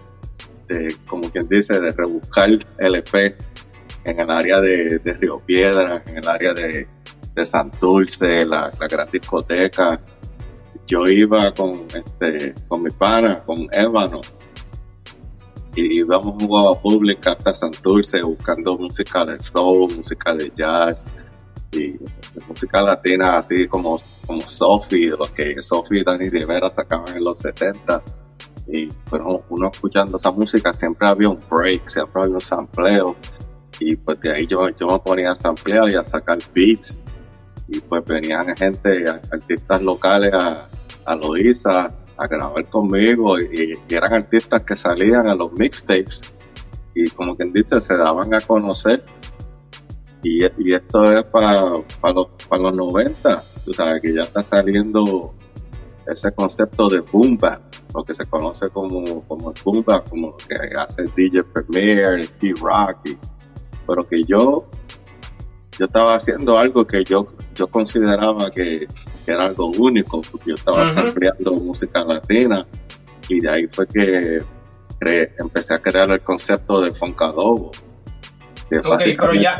de, 0.67 0.95
como 1.07 1.29
quien 1.31 1.47
dice, 1.47 1.79
de 1.79 1.91
rebuscar 1.91 2.49
LP 2.77 3.35
en 4.05 4.19
el 4.19 4.29
área 4.29 4.61
de, 4.61 4.99
de 4.99 5.13
Río 5.13 5.37
Piedra, 5.39 6.03
en 6.05 6.17
el 6.17 6.27
área 6.27 6.53
de, 6.53 6.87
de 7.35 7.45
Santurce, 7.45 8.45
la, 8.45 8.71
la 8.79 8.87
gran 8.87 9.09
discoteca. 9.11 10.01
Yo 10.87 11.07
iba 11.07 11.53
con, 11.53 11.85
este, 11.93 12.53
con 12.67 12.83
mi 12.83 12.91
pana, 12.91 13.39
con 13.39 13.67
Ébano, 13.71 14.21
y 15.75 15.99
íbamos 15.99 16.27
a 16.27 16.37
un 16.37 16.47
guagua 16.47 16.81
pública 16.81 17.33
hasta 17.33 17.53
Santurce 17.53 18.21
buscando 18.21 18.77
música 18.77 19.25
de 19.25 19.39
soul, 19.39 19.93
música 19.95 20.33
de 20.33 20.51
jazz 20.55 21.11
y 21.71 21.99
música 22.47 22.81
latina 22.81 23.37
así 23.37 23.67
como, 23.67 23.97
como 24.25 24.41
Sophie, 24.41 25.09
lo 25.09 25.25
que 25.33 25.61
Sophie 25.61 26.01
y 26.01 26.03
Dani 26.03 26.29
Rivera 26.29 26.69
sacaban 26.69 27.17
en 27.17 27.23
los 27.23 27.39
70 27.39 28.01
y 28.67 28.87
pero 29.11 29.39
uno 29.49 29.69
escuchando 29.69 30.17
esa 30.17 30.31
música 30.31 30.73
siempre 30.73 31.07
había 31.07 31.29
un 31.29 31.39
break, 31.49 31.87
siempre 31.87 32.21
había 32.21 32.35
un 32.35 32.41
sampleo. 32.41 33.15
Y 33.79 33.95
pues 33.97 34.19
de 34.21 34.31
ahí 34.33 34.47
yo, 34.47 34.69
yo 34.69 34.87
me 34.87 34.99
ponía 34.99 35.31
a 35.31 35.35
samplear 35.35 35.89
y 35.89 35.95
a 35.95 36.03
sacar 36.03 36.37
beats 36.53 37.03
y 37.67 37.79
pues 37.79 38.03
venían 38.05 38.55
gente, 38.55 39.05
artistas 39.31 39.81
locales 39.81 40.33
a, 40.33 40.67
a 41.05 41.15
Loíza 41.15 41.89
a 42.17 42.27
grabar 42.27 42.65
conmigo 42.69 43.39
y, 43.39 43.77
eran 43.89 44.13
artistas 44.13 44.63
que 44.63 44.75
salían 44.75 45.27
a 45.27 45.35
los 45.35 45.51
mixtapes 45.53 46.33
y 46.93 47.09
como 47.09 47.35
quien 47.35 47.51
dice 47.51 47.81
se 47.81 47.95
daban 47.95 48.33
a 48.33 48.41
conocer. 48.41 49.03
Y, 50.23 50.43
esto 50.73 51.03
es 51.03 51.23
para 51.25 51.61
los, 51.61 51.83
para 52.49 52.63
los 52.63 52.75
90, 52.75 53.43
tú 53.63 53.73
sabes 53.73 54.01
que 54.01 54.11
ya 54.11 54.23
está 54.23 54.43
saliendo 54.43 55.35
ese 56.07 56.31
concepto 56.31 56.89
de 56.89 57.01
boom 57.01 57.37
bap, 57.37 57.61
lo 57.93 58.03
que 58.03 58.15
se 58.15 58.25
conoce 58.25 58.69
como, 58.69 59.23
como 59.27 59.51
el 59.51 59.83
como 60.09 60.27
lo 60.29 60.37
que 60.37 60.55
hace 60.77 61.03
DJ 61.15 61.43
Premier, 61.43 62.27
T-Rock, 62.27 63.17
pero 63.85 64.03
que 64.03 64.23
yo, 64.23 64.65
yo 65.77 65.85
estaba 65.85 66.15
haciendo 66.15 66.57
algo 66.57 66.87
que 66.87 67.03
yo, 67.03 67.27
yo 67.55 67.67
consideraba 67.67 68.51
que, 68.51 68.87
era 69.25 69.45
algo 69.45 69.67
único, 69.67 70.21
porque 70.21 70.49
yo 70.49 70.55
estaba 70.55 70.83
uh 70.83 71.51
música 71.61 72.03
latina 72.03 72.65
y 73.27 73.39
de 73.39 73.49
ahí 73.49 73.67
fue 73.67 73.87
que 73.87 74.39
empecé 75.39 75.73
a 75.73 75.79
crear 75.79 76.09
el 76.11 76.21
concepto 76.21 76.81
de 76.81 76.91
Foncadobo. 76.91 77.71
Ok, 78.83 79.01
pero 79.19 79.33
ya 79.35 79.55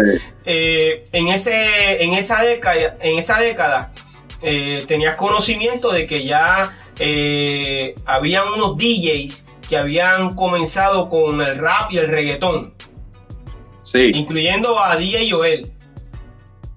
eh, 0.46 1.06
en 1.12 1.28
ese 1.28 2.04
en 2.04 2.14
esa 2.14 2.42
década 2.42 2.96
en 3.02 3.20
esa 3.20 3.40
década 3.40 3.92
eh, 4.42 4.84
tenías 4.88 5.16
conocimiento 5.16 5.92
de 5.92 6.08
que 6.08 6.26
ya 6.26 6.76
eh, 7.00 7.94
habían 8.06 8.48
unos 8.48 8.78
DJs 8.78 9.46
que 9.70 9.78
habían 9.78 10.36
comenzado 10.36 11.10
con 11.10 11.42
el 11.42 11.58
rap 11.58 11.92
y 11.92 11.98
el 11.98 12.08
reggaetón. 12.08 12.74
Sí. 13.84 14.12
Incluyendo 14.14 14.80
a 14.80 14.96
DJ 14.96 15.30
Joel. 15.30 15.72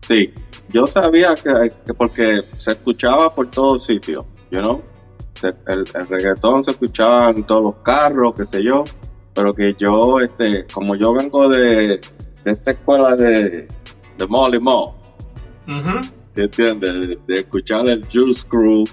Sí, 0.00 0.32
yo 0.72 0.86
sabía 0.86 1.34
que, 1.34 1.94
porque 1.94 2.42
se 2.56 2.72
escuchaba 2.72 3.34
por 3.34 3.50
todos 3.50 3.84
sitios, 3.84 4.24
you 4.50 4.60
know? 4.60 4.82
el, 5.66 5.86
reggaetón 6.08 6.64
se 6.64 6.72
escuchaba 6.72 7.30
en 7.30 7.44
todos 7.44 7.62
los 7.62 7.74
carros, 7.76 8.34
qué 8.36 8.44
sé 8.44 8.62
yo, 8.62 8.84
pero 9.34 9.54
que 9.54 9.74
yo, 9.78 10.18
este, 10.20 10.66
como 10.66 10.96
yo 10.96 11.12
vengo 11.14 11.48
de, 11.48 12.00
esta 12.44 12.70
escuela 12.72 13.14
de, 13.16 13.68
de 14.16 14.26
Molly 14.26 14.58
Mo, 14.58 14.96
¿te 16.34 16.44
entiendes? 16.44 17.18
De, 17.26 17.34
escuchar 17.34 17.86
el 17.86 18.04
Juice 18.12 18.46
Crew, 18.48 18.84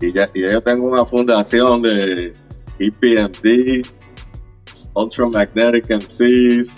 y, 0.00 0.12
ya, 0.12 0.28
y 0.34 0.42
yo 0.42 0.60
tengo 0.60 0.88
una 0.88 1.06
fundación 1.06 1.82
de 1.82 2.32
EPMD, 2.78 3.86
Ultramagnetic 4.94 5.90
MCs, 5.90 6.76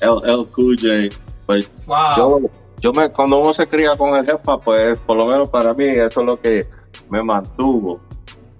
LLQJ, 0.00 1.14
pues 1.46 1.70
yo, 2.16 2.40
yo 2.80 2.92
me, 2.92 3.08
cuando 3.10 3.38
uno 3.38 3.52
se 3.52 3.66
cría 3.66 3.96
con 3.96 4.14
el 4.14 4.26
jefa, 4.26 4.58
pues 4.58 4.98
por 4.98 5.16
lo 5.16 5.26
menos 5.26 5.48
para 5.48 5.72
mí 5.74 5.84
eso 5.86 6.20
es 6.20 6.26
lo 6.26 6.40
que 6.40 6.66
me 7.10 7.22
mantuvo 7.22 8.00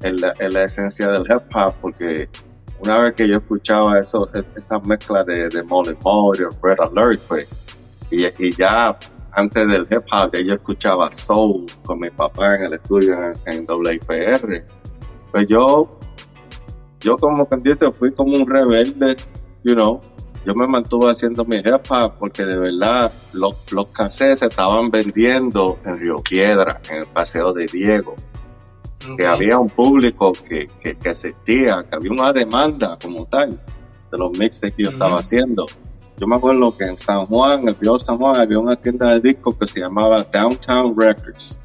en 0.03 0.21
la, 0.21 0.33
en 0.39 0.53
la 0.53 0.65
esencia 0.65 1.09
del 1.09 1.23
hip 1.23 1.43
hop 1.55 1.75
porque 1.81 2.29
una 2.81 2.99
vez 2.99 3.15
que 3.15 3.29
yo 3.29 3.37
escuchaba 3.37 3.99
eso, 3.99 4.29
e, 4.35 4.43
esa 4.57 4.79
mezcla 4.81 5.25
de, 5.25 5.49
de 5.49 5.63
Molly 5.65 5.97
Molly 6.03 6.45
o 6.45 6.51
Red 6.63 6.79
Alert, 6.81 7.21
pues, 7.29 7.49
y, 8.11 8.57
ya 8.57 8.97
antes 9.33 9.69
del 9.69 9.83
hip 9.83 10.05
hop, 10.13 10.33
yo 10.33 10.55
escuchaba 10.55 11.11
soul 11.13 11.67
con 11.85 11.99
mi 11.99 12.11
papá 12.11 12.57
en 12.57 12.65
el 12.65 12.75
estudio 12.75 13.15
en, 13.15 13.35
en 13.47 13.67
WIPR, 13.69 14.65
pues 15.31 15.47
yo, 15.49 15.99
yo 17.01 17.17
como 17.17 17.47
candidato 17.47 17.93
fui 17.93 18.13
como 18.13 18.37
un 18.37 18.47
rebelde, 18.47 19.17
you 19.65 19.75
know, 19.75 20.01
yo 20.47 20.55
me 20.55 20.67
mantuve 20.67 21.11
haciendo 21.11 21.45
mi 21.45 21.59
hop 21.59 22.13
porque 22.19 22.45
de 22.45 22.57
verdad 22.57 23.13
los, 23.33 23.57
los 23.73 23.87
cassettes 23.89 24.39
se 24.39 24.47
estaban 24.47 24.91
vendiendo 24.91 25.79
en 25.85 25.99
Río 25.99 26.23
Piedra, 26.23 26.81
en 26.89 26.99
el 26.99 27.07
Paseo 27.07 27.53
de 27.53 27.67
Diego 27.67 28.15
que 29.17 29.27
había 29.27 29.59
un 29.59 29.69
público 29.69 30.33
que, 30.33 30.67
que, 30.81 30.97
que, 30.97 31.11
existía, 31.11 31.83
que 31.89 31.95
había 31.95 32.11
una 32.11 32.33
demanda 32.33 32.99
como 33.01 33.27
tal 33.27 33.51
de 33.51 34.19
los 34.19 34.37
mixes 34.39 34.73
que 34.73 34.85
yo 34.85 34.91
estaba 34.91 35.17
haciendo. 35.17 35.67
Yo 36.17 36.27
me 36.27 36.37
acuerdo 36.37 36.77
que 36.77 36.85
en 36.85 36.99
San 36.99 37.27
Juan, 37.27 37.61
en 37.61 37.69
el 37.69 37.77
Río 37.77 37.99
San 37.99 38.17
Juan, 38.17 38.41
había 38.41 38.59
una 38.59 38.77
tienda 38.77 39.13
de 39.13 39.21
discos 39.21 39.57
que 39.57 39.67
se 39.67 39.81
llamaba 39.81 40.25
Downtown 40.25 40.99
Records. 40.99 41.59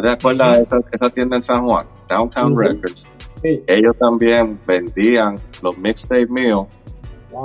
¿Te 0.00 0.08
acuerdas 0.08 0.70
de 0.70 0.82
esa, 0.92 1.10
tienda 1.10 1.36
en 1.36 1.42
San 1.42 1.66
Juan? 1.66 1.86
Downtown 2.08 2.58
Records. 2.58 3.06
Ellos 3.42 3.94
también 3.98 4.58
vendían 4.66 5.38
los 5.62 5.76
mixtapes 5.76 6.30
míos. 6.30 6.66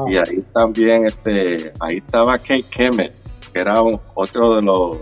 Y 0.08 0.18
ahí 0.18 0.42
también, 0.54 1.06
este, 1.06 1.74
ahí 1.80 1.98
estaba 1.98 2.38
Kate 2.38 2.64
Kemet, 2.64 3.14
que 3.54 3.60
era 3.60 3.82
otro 3.82 4.56
de 4.56 4.62
los 4.62 4.98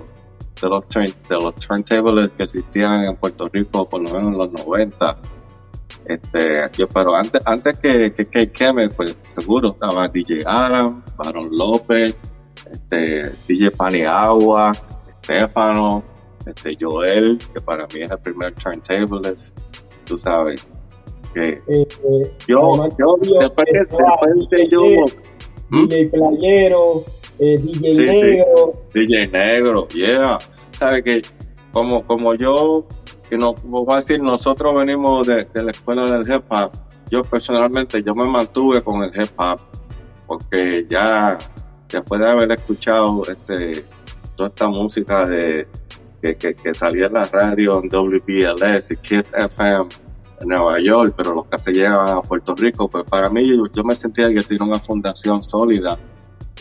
de 0.62 0.70
los, 0.70 0.88
de 0.90 1.36
los 1.36 1.56
turntables 1.56 2.32
que 2.32 2.44
existían 2.44 3.04
en 3.06 3.16
Puerto 3.16 3.50
Rico 3.52 3.88
por 3.88 4.02
lo 4.02 4.14
menos 4.14 4.28
en 4.28 4.38
los 4.38 4.52
90. 4.52 5.18
Este, 6.06 6.70
yo, 6.78 6.88
pero 6.88 7.16
antes, 7.16 7.42
antes 7.46 7.80
que, 7.80 8.14
que, 8.14 8.52
que 8.52 8.90
pues 8.96 9.18
seguro 9.30 9.70
estaba 9.70 10.08
DJ 10.08 10.44
Adam, 10.46 11.04
Baron 11.18 11.50
López, 11.52 12.16
este, 12.72 13.32
DJ 13.48 13.72
Paniagua, 13.72 14.72
Estefano, 15.10 16.04
este, 16.46 16.74
Joel, 16.80 17.40
que 17.54 17.60
para 17.60 17.88
mí 17.88 18.02
es 18.02 18.12
el 18.12 18.20
primer 18.20 18.54
turntablist, 18.54 19.58
tú 20.06 20.18
sabes. 20.18 20.68
Que 21.36 21.50
eh, 21.50 21.60
eh, 21.68 21.86
yo, 22.48 22.88
yo, 22.98 23.18
después, 23.42 23.68
de 24.50 24.70
yo, 24.70 24.80
DJ 25.70 26.10
Playero, 26.10 27.04
eh, 27.40 27.58
DJ 27.58 28.06
Negro. 28.06 28.72
DJ 28.94 29.28
Negro, 29.28 29.88
yeah. 29.90 30.40
Sabe 30.72 31.04
que 31.04 31.22
como, 31.74 32.08
como 32.08 32.36
yo, 32.36 32.88
que 33.30 33.38
no, 33.38 33.54
voy 33.66 33.86
a 33.90 33.96
decir, 33.98 34.22
nosotros 34.22 34.74
venimos 34.78 35.28
de, 35.28 35.46
la 35.56 35.72
escuela 35.72 36.10
del 36.10 36.22
hip 36.22 36.46
hop, 36.48 36.72
yo 37.12 37.22
personalmente, 37.24 38.02
yo 38.02 38.16
me 38.16 38.30
mantuve 38.30 38.82
con 38.82 39.04
el 39.04 39.10
hip 39.10 39.32
hop, 39.36 39.60
porque 40.28 40.86
ya 40.90 41.38
después 41.90 42.22
de 42.22 42.30
haber 42.30 42.50
escuchado 42.54 43.24
este, 43.30 43.84
toda 44.38 44.48
esta 44.48 44.70
música 44.70 45.28
de, 45.28 45.68
que, 46.22 46.38
que, 46.38 46.74
salía 46.74 47.08
en 47.08 47.14
la 47.14 47.26
radio 47.26 47.82
en 47.84 47.90
WBLS 47.90 48.92
y 48.92 48.96
Kiss 48.96 49.30
FM 49.34 50.05
en 50.42 50.48
Nueva 50.48 50.80
York, 50.80 51.14
pero 51.18 51.34
los 51.34 51.46
que 51.46 51.58
se 51.60 51.72
llegan 51.72 52.10
a 52.10 52.22
Puerto 52.22 52.56
Rico, 52.56 52.88
pues 52.88 53.04
para 53.10 53.30
mí 53.30 53.48
yo, 53.48 53.84
me 53.84 53.96
sentía 53.96 54.30
que 54.34 54.42
tenía 54.42 54.64
una 54.64 54.80
fundación 54.80 55.42
sólida 55.42 55.98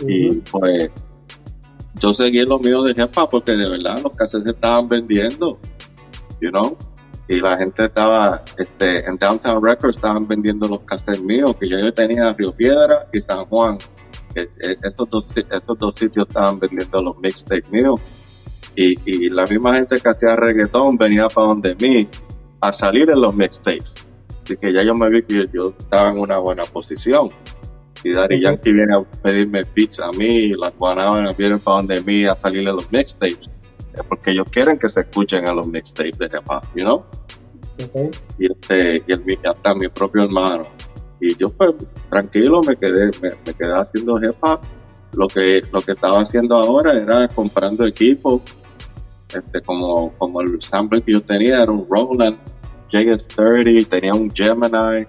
y 0.06 0.34
pues 0.50 0.90
yo 2.00 2.12
seguí 2.14 2.44
lo 2.44 2.58
mío 2.58 2.82
de 2.82 2.94
jefa 2.94 3.28
porque 3.28 3.52
de 3.52 3.68
verdad 3.68 4.00
los 4.02 4.16
cassettes 4.16 4.44
se 4.44 4.50
estaban 4.50 4.88
vendiendo, 4.88 5.58
you 6.40 6.50
know, 6.50 6.76
y 7.28 7.40
la 7.40 7.56
gente 7.56 7.86
estaba, 7.86 8.40
este, 8.58 9.06
en 9.08 9.16
Downtown 9.16 9.64
Records 9.64 9.96
estaban 9.96 10.26
vendiendo 10.26 10.68
los 10.68 10.84
cassettes 10.84 11.22
míos 11.22 11.56
que 11.56 11.68
yo, 11.68 11.92
tenía 11.94 12.32
Río 12.32 12.52
Piedra 12.52 13.06
y 13.12 13.20
San 13.20 13.44
Juan. 13.46 13.78
E, 14.34 14.42
e, 14.42 14.76
esos, 14.82 15.08
dos, 15.08 15.32
esos 15.36 15.78
dos 15.78 15.94
sitios 15.94 16.26
estaban 16.26 16.58
vendiendo 16.58 17.00
los 17.00 17.16
mixtapes 17.18 17.70
míos. 17.70 18.00
Y, 18.76 18.94
y 19.06 19.28
la 19.30 19.46
misma 19.46 19.76
gente 19.76 20.00
que 20.00 20.08
hacía 20.08 20.34
reggaetón 20.34 20.96
venía 20.96 21.28
para 21.28 21.46
donde 21.46 21.76
mí 21.76 22.08
a 22.68 22.72
salir 22.72 23.10
en 23.10 23.20
los 23.20 23.34
mixtapes. 23.34 23.94
Así 24.42 24.56
que 24.56 24.72
ya 24.72 24.82
yo 24.82 24.94
me 24.94 25.08
vi 25.08 25.22
que 25.22 25.44
yo 25.52 25.74
estaba 25.78 26.10
en 26.10 26.18
una 26.18 26.38
buena 26.38 26.62
posición 26.64 27.28
si 28.04 28.12
Daddy 28.12 28.38
Yankee 28.38 28.70
viene 28.70 28.94
a 28.94 29.02
pedirme 29.22 29.62
beats 29.74 29.98
a 29.98 30.10
mí, 30.10 30.50
las 30.50 30.76
guanábanas 30.76 31.34
vienen 31.38 31.58
para 31.58 31.78
donde 31.78 32.02
mí 32.02 32.26
a 32.26 32.34
salirle 32.34 32.70
los 32.70 32.92
mixtapes, 32.92 33.50
es 33.94 34.02
porque 34.06 34.32
ellos 34.32 34.46
quieren 34.50 34.76
que 34.76 34.90
se 34.90 35.00
escuchen 35.00 35.48
a 35.48 35.54
los 35.54 35.66
mixtapes 35.66 36.18
de 36.18 36.26
hip 36.26 36.44
hop, 36.46 36.62
you 36.76 36.84
know? 36.84 37.02
Y, 38.38 38.52
este, 38.52 39.02
y 39.06 39.12
el, 39.12 39.38
hasta 39.42 39.74
mi 39.74 39.88
propio 39.88 40.24
hermano. 40.24 40.64
Y 41.18 41.34
yo 41.34 41.48
pues 41.48 41.72
tranquilo 42.10 42.60
me 42.60 42.76
quedé, 42.76 43.10
me, 43.22 43.54
quedé 43.54 43.72
haciendo 43.72 44.22
hip 44.22 44.36
hop. 44.42 44.60
Lo 45.14 45.26
que, 45.26 45.62
lo 45.72 45.80
que 45.80 45.92
estaba 45.92 46.20
haciendo 46.20 46.56
ahora 46.56 46.92
era 46.92 47.26
comprando 47.28 47.86
equipos, 47.86 48.42
este, 49.34 49.62
como, 49.62 50.10
como 50.18 50.42
el 50.42 50.60
sample 50.60 51.00
que 51.00 51.14
yo 51.14 51.22
tenía 51.22 51.62
era 51.62 51.72
un 51.72 51.86
Roland 51.88 52.36
JS30, 52.94 53.88
tenía 53.88 54.14
un 54.14 54.30
Gemini, 54.30 55.06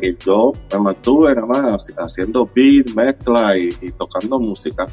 que 0.00 0.16
yo 0.24 0.52
me 0.72 0.78
mantuve 0.78 1.34
nada 1.34 1.46
más 1.46 1.86
haciendo 1.96 2.48
beat, 2.54 2.94
mezcla 2.94 3.56
y, 3.56 3.70
tocando 3.98 4.38
música. 4.38 4.86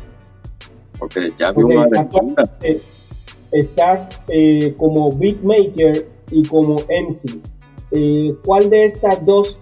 Porque 0.98 1.32
ya 1.38 1.52
vi 1.52 1.64
una 1.64 1.86
demanda. 1.86 2.50
Eh, 2.64 2.82
estás 3.52 4.22
eh, 4.30 4.74
como 4.78 5.12
beatmaker 5.12 6.08
y 6.32 6.48
como 6.48 6.76
MC. 6.76 7.40
Eh, 7.92 8.36
¿Cuál 8.44 8.70
de 8.70 8.88
estas 8.88 9.24
dos 9.26 9.58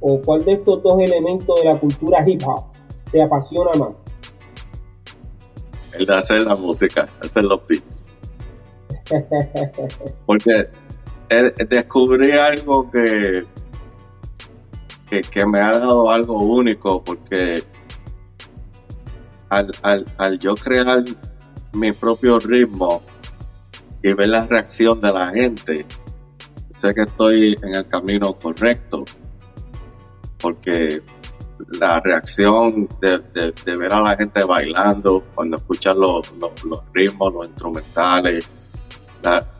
o 0.00 0.20
cuál 0.20 0.44
de 0.44 0.52
estos 0.54 0.82
dos 0.82 1.00
elementos 1.00 1.60
de 1.62 1.68
la 1.70 1.78
cultura 1.78 2.28
hip 2.28 2.42
hop 2.44 2.64
te 3.10 3.22
apasiona 3.22 3.70
más? 3.78 3.90
El 5.96 6.04
de 6.04 6.14
hacer 6.14 6.42
la 6.42 6.56
música, 6.56 7.06
hacer 7.20 7.44
los 7.44 7.60
beats. 7.68 8.16
Porque 10.26 10.68
descubrí 11.28 12.32
algo 12.32 12.90
que 12.90 13.44
que, 15.22 15.46
me 15.46 15.60
ha 15.60 15.78
dado 15.78 16.10
algo 16.10 16.38
único 16.42 17.02
porque 17.02 17.62
al, 19.48 19.70
al, 20.18 20.38
yo 20.38 20.54
crear 20.54 21.04
mi 21.72 21.92
propio 21.92 22.38
ritmo 22.38 23.02
y 24.02 24.12
ver 24.12 24.28
la 24.28 24.46
reacción 24.46 25.00
de 25.00 25.12
la 25.12 25.30
gente, 25.30 25.86
sé 26.76 26.94
que 26.94 27.02
estoy 27.02 27.56
en 27.62 27.74
el 27.74 27.86
camino 27.88 28.32
correcto 28.34 29.04
porque 30.38 31.02
la 31.80 32.00
reacción 32.00 32.88
de, 33.00 33.22
de, 33.64 33.76
ver 33.76 33.92
a 33.92 34.00
la 34.00 34.16
gente 34.16 34.44
bailando, 34.44 35.22
cuando 35.34 35.56
escuchan 35.56 35.98
los, 35.98 36.34
los, 36.38 36.82
ritmos, 36.92 37.32
los 37.32 37.46
instrumentales, 37.46 38.50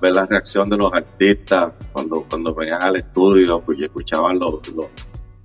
ver 0.00 0.14
la 0.14 0.26
reacción 0.26 0.68
de 0.68 0.76
los 0.76 0.92
artistas 0.92 1.72
cuando, 1.92 2.24
cuando 2.28 2.54
venían 2.54 2.82
al 2.82 2.96
estudio 2.96 3.60
pues, 3.60 3.78
y 3.78 3.84
escuchaban 3.84 4.38
los, 4.38 4.60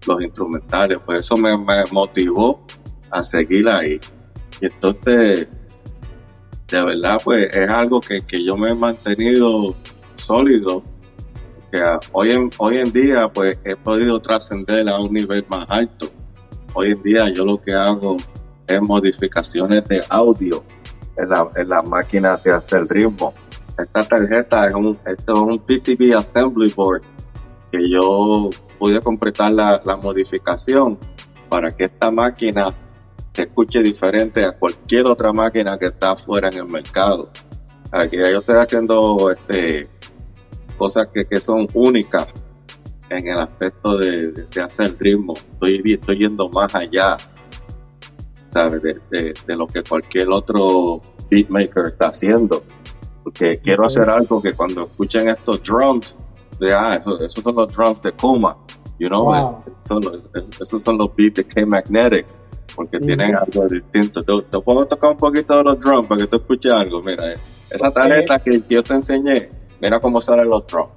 los, 0.06 0.22
instrumentales, 0.22 0.98
pues 1.06 1.20
eso 1.20 1.38
me, 1.38 1.56
motivó 1.92 2.66
a 3.12 3.22
seguir 3.22 3.70
ahí. 3.70 4.00
Y 4.62 4.66
entonces, 4.66 5.48
de 6.68 6.84
verdad, 6.84 7.18
pues 7.24 7.56
es 7.56 7.70
algo 7.70 8.02
que, 8.02 8.22
que 8.22 8.44
yo 8.44 8.58
me 8.58 8.72
he 8.72 8.76
mantenido 8.76 9.76
sólido 10.16 10.84
que 11.72 11.82
hoy 12.12 12.32
en, 12.32 12.50
hoy 12.58 12.78
en 12.78 12.92
día 12.92 13.32
pues 13.32 13.60
he 13.64 13.76
podido 13.76 14.20
trascender 14.20 14.88
a 14.90 15.00
un 15.00 15.12
nivel 15.12 15.46
más 15.50 15.66
alto. 15.70 16.08
Hoy 16.74 16.92
en 16.92 17.02
día 17.02 17.30
yo 17.30 17.46
lo 17.46 17.62
que 17.62 17.74
hago 17.74 18.18
es 18.68 18.82
modificaciones 18.82 19.86
de 19.86 20.04
audio 20.10 20.64
en 21.18 21.30
la, 21.30 21.50
en 21.56 21.70
la 21.70 21.82
máquina 21.82 22.38
de 22.38 22.52
hacer 22.52 22.88
ritmo. 22.88 23.34
Esta 23.82 24.04
tarjeta 24.04 24.68
es 24.68 24.74
un, 24.74 24.98
es 25.06 25.28
un 25.28 25.60
PCB 25.60 26.16
Assembly 26.18 26.72
Board 26.76 27.02
que 27.72 27.90
yo 27.90 28.50
pude 28.78 29.00
completar 29.00 29.52
la, 29.52 29.82
la 29.86 29.96
modificación 29.98 30.98
para 31.50 31.76
que 31.76 31.86
esta 31.86 32.12
máquina 32.12 32.74
se 33.34 33.44
escuche 33.44 33.82
diferente 33.82 34.44
a 34.44 34.52
cualquier 34.52 35.06
otra 35.06 35.32
máquina 35.32 35.78
que 35.78 35.88
está 35.88 36.12
afuera 36.12 36.50
en 36.50 36.58
el 36.58 36.66
mercado. 36.66 37.30
Aquí 37.92 38.18
yo 38.18 38.40
estoy 38.40 38.56
haciendo 38.58 39.32
este 39.32 39.88
cosas 40.78 41.08
que, 41.08 41.26
que 41.26 41.40
son 41.40 41.68
únicas 41.74 42.28
en 43.10 43.28
el 43.28 43.40
aspecto 43.40 43.98
de, 43.98 44.32
de, 44.32 44.62
hacer 44.62 44.96
ritmo. 45.00 45.34
Estoy, 45.34 45.82
estoy 45.86 46.18
yendo 46.18 46.48
más 46.50 46.74
allá, 46.74 47.18
¿sabes? 48.48 48.82
De, 48.82 49.34
de, 49.46 49.56
lo 49.56 49.68
que 49.68 49.84
cualquier 49.84 50.30
otro 50.30 51.02
beatmaker 51.30 51.88
está 51.88 52.08
haciendo. 52.08 52.64
Porque 53.30 53.60
quiero 53.60 53.86
hacer 53.86 54.10
algo 54.10 54.42
que 54.42 54.54
cuando 54.54 54.86
escuchen 54.86 55.30
estos 55.30 55.62
drums, 55.62 56.16
de, 56.60 56.74
ah, 56.74 56.96
esos, 56.96 57.32
son 57.32 57.56
los 57.56 57.72
drums 57.72 58.02
de 58.02 58.12
Kuma, 58.12 58.58
you 58.98 59.08
know, 59.08 59.64
esos, 60.60 60.84
son 60.84 60.98
los 60.98 61.16
beats 61.16 61.36
de 61.36 61.44
K-Magnetic, 61.44 62.26
porque 62.76 62.98
tienen 62.98 63.36
algo 63.38 63.68
distinto. 63.68 64.24
Te, 64.24 64.60
puedo 64.60 64.88
tocar 64.88 65.12
un 65.12 65.18
poquito 65.18 65.56
de 65.58 65.64
los 65.64 65.80
drums 65.80 66.08
para 66.08 66.22
que 66.22 66.28
tú 66.28 66.38
escuches 66.38 66.72
algo. 66.72 67.04
Mira, 67.04 67.36
esa 67.70 67.92
tarjeta 67.92 68.40
que 68.40 68.64
yo 68.68 68.82
te 68.82 68.96
enseñé, 68.96 69.50
Mira 69.80 70.00
cómo 70.00 70.20
sale 70.20 70.42
el 70.42 70.52
otro. 70.52 70.92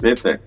¿Viste? 0.00 0.40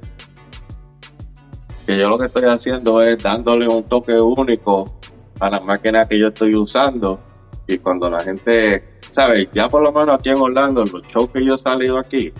Que 1.85 1.97
yo 1.97 2.09
lo 2.09 2.17
que 2.17 2.25
estoy 2.25 2.43
haciendo 2.43 3.01
es 3.01 3.21
dándole 3.21 3.67
un 3.67 3.83
toque 3.83 4.13
único 4.13 4.93
a 5.39 5.49
la 5.49 5.59
máquina 5.59 6.05
que 6.05 6.17
yo 6.17 6.27
estoy 6.27 6.55
usando. 6.55 7.19
Y 7.67 7.77
cuando 7.77 8.09
la 8.09 8.19
gente, 8.21 8.99
¿sabes? 9.11 9.47
Ya 9.51 9.69
por 9.69 9.81
lo 9.81 9.91
menos 9.91 10.19
aquí 10.19 10.29
en 10.29 10.37
Orlando, 10.37 10.83
en 10.83 10.91
los 10.91 11.07
shows 11.07 11.29
que 11.29 11.43
yo 11.43 11.55
he 11.55 11.57
salido 11.57 11.97
aquí, 11.97 12.31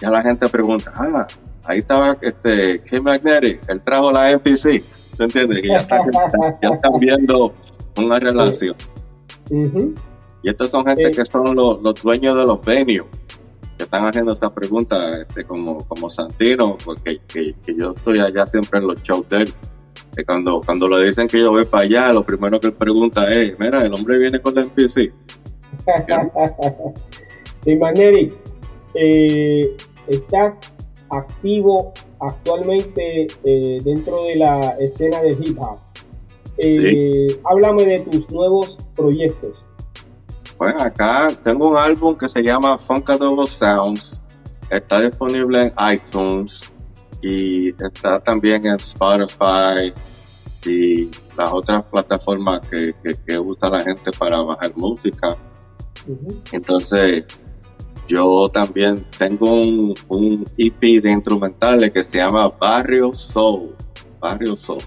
ya 0.00 0.10
la 0.10 0.22
gente 0.22 0.48
pregunta, 0.48 0.92
ah, 0.94 1.26
ahí 1.64 1.78
estaba 1.78 2.16
este 2.20 2.80
Kim 2.80 3.02
Magnetic, 3.02 3.60
él 3.68 3.80
trajo 3.82 4.12
la 4.12 4.30
NPC. 4.32 4.82
¿Tú 5.16 5.24
entiendes? 5.24 5.62
Que 5.62 5.68
ya, 5.68 5.78
están, 5.78 6.92
viendo 7.00 7.54
una 7.96 8.18
relación. 8.18 8.76
Y 9.50 10.50
estos 10.50 10.70
son 10.70 10.86
gente 10.86 11.10
que 11.10 11.24
son 11.24 11.54
los, 11.54 12.02
dueños 12.02 12.36
de 12.36 12.44
los 12.44 12.64
venues 12.64 13.04
que 13.76 13.84
están 13.84 14.04
haciendo 14.04 14.32
esa 14.32 14.52
pregunta 14.52 15.20
este, 15.20 15.44
como, 15.44 15.86
como 15.86 16.08
Santino, 16.08 16.76
porque 16.84 17.20
que, 17.28 17.54
yo 17.76 17.92
estoy 17.92 18.18
allá 18.20 18.46
siempre 18.46 18.80
en 18.80 18.86
los 18.88 19.02
shows 19.02 19.28
de 19.28 19.42
él. 19.42 19.52
Que 20.14 20.24
cuando, 20.24 20.60
cuando 20.64 20.88
le 20.88 21.06
dicen 21.06 21.28
que 21.28 21.38
yo 21.38 21.50
voy 21.50 21.64
para 21.64 21.84
allá, 21.84 22.12
lo 22.12 22.24
primero 22.24 22.58
que 22.58 22.68
él 22.68 22.72
pregunta 22.72 23.32
es, 23.32 23.58
mira, 23.58 23.84
el 23.84 23.92
hombre 23.92 24.18
viene 24.18 24.40
con 24.40 24.54
la 24.54 24.62
NPC. 24.76 25.12
De 27.64 27.76
manera, 27.76 28.18
eh, 28.94 29.76
está 30.08 30.56
activo 31.10 31.92
actualmente 32.20 33.26
eh, 33.44 33.78
dentro 33.84 34.24
de 34.24 34.36
la 34.36 34.70
escena 34.78 35.20
de 35.22 35.32
hip 35.32 35.58
hop. 35.60 35.78
Eh, 36.58 37.26
Háblame 37.44 37.84
de 37.84 38.00
tus 38.00 38.30
nuevos 38.30 38.76
proyectos. 38.94 39.65
Bueno, 40.58 40.80
acá 40.80 41.28
tengo 41.42 41.68
un 41.68 41.76
álbum 41.76 42.16
que 42.16 42.28
se 42.28 42.42
llama 42.42 42.78
Funkadable 42.78 43.46
Sounds. 43.46 44.22
Está 44.70 45.00
disponible 45.00 45.64
en 45.64 45.72
iTunes 45.92 46.72
y 47.22 47.68
está 47.84 48.20
también 48.20 48.66
en 48.66 48.76
Spotify 48.76 49.92
y 50.64 51.06
las 51.36 51.52
otras 51.52 51.84
plataformas 51.84 52.66
que, 52.66 52.92
que, 53.26 53.38
usa 53.38 53.68
la 53.68 53.80
gente 53.80 54.10
para 54.18 54.42
bajar 54.42 54.72
música. 54.76 55.36
Entonces, 56.52 57.24
yo 58.08 58.48
también 58.48 59.04
tengo 59.18 59.52
un, 59.52 59.94
un 60.08 60.44
EP 60.56 61.02
de 61.02 61.12
instrumentales 61.12 61.92
que 61.92 62.02
se 62.02 62.18
llama 62.18 62.48
Barrio 62.48 63.12
Soul. 63.12 63.74
Barrio 64.20 64.56
Soul. 64.56 64.82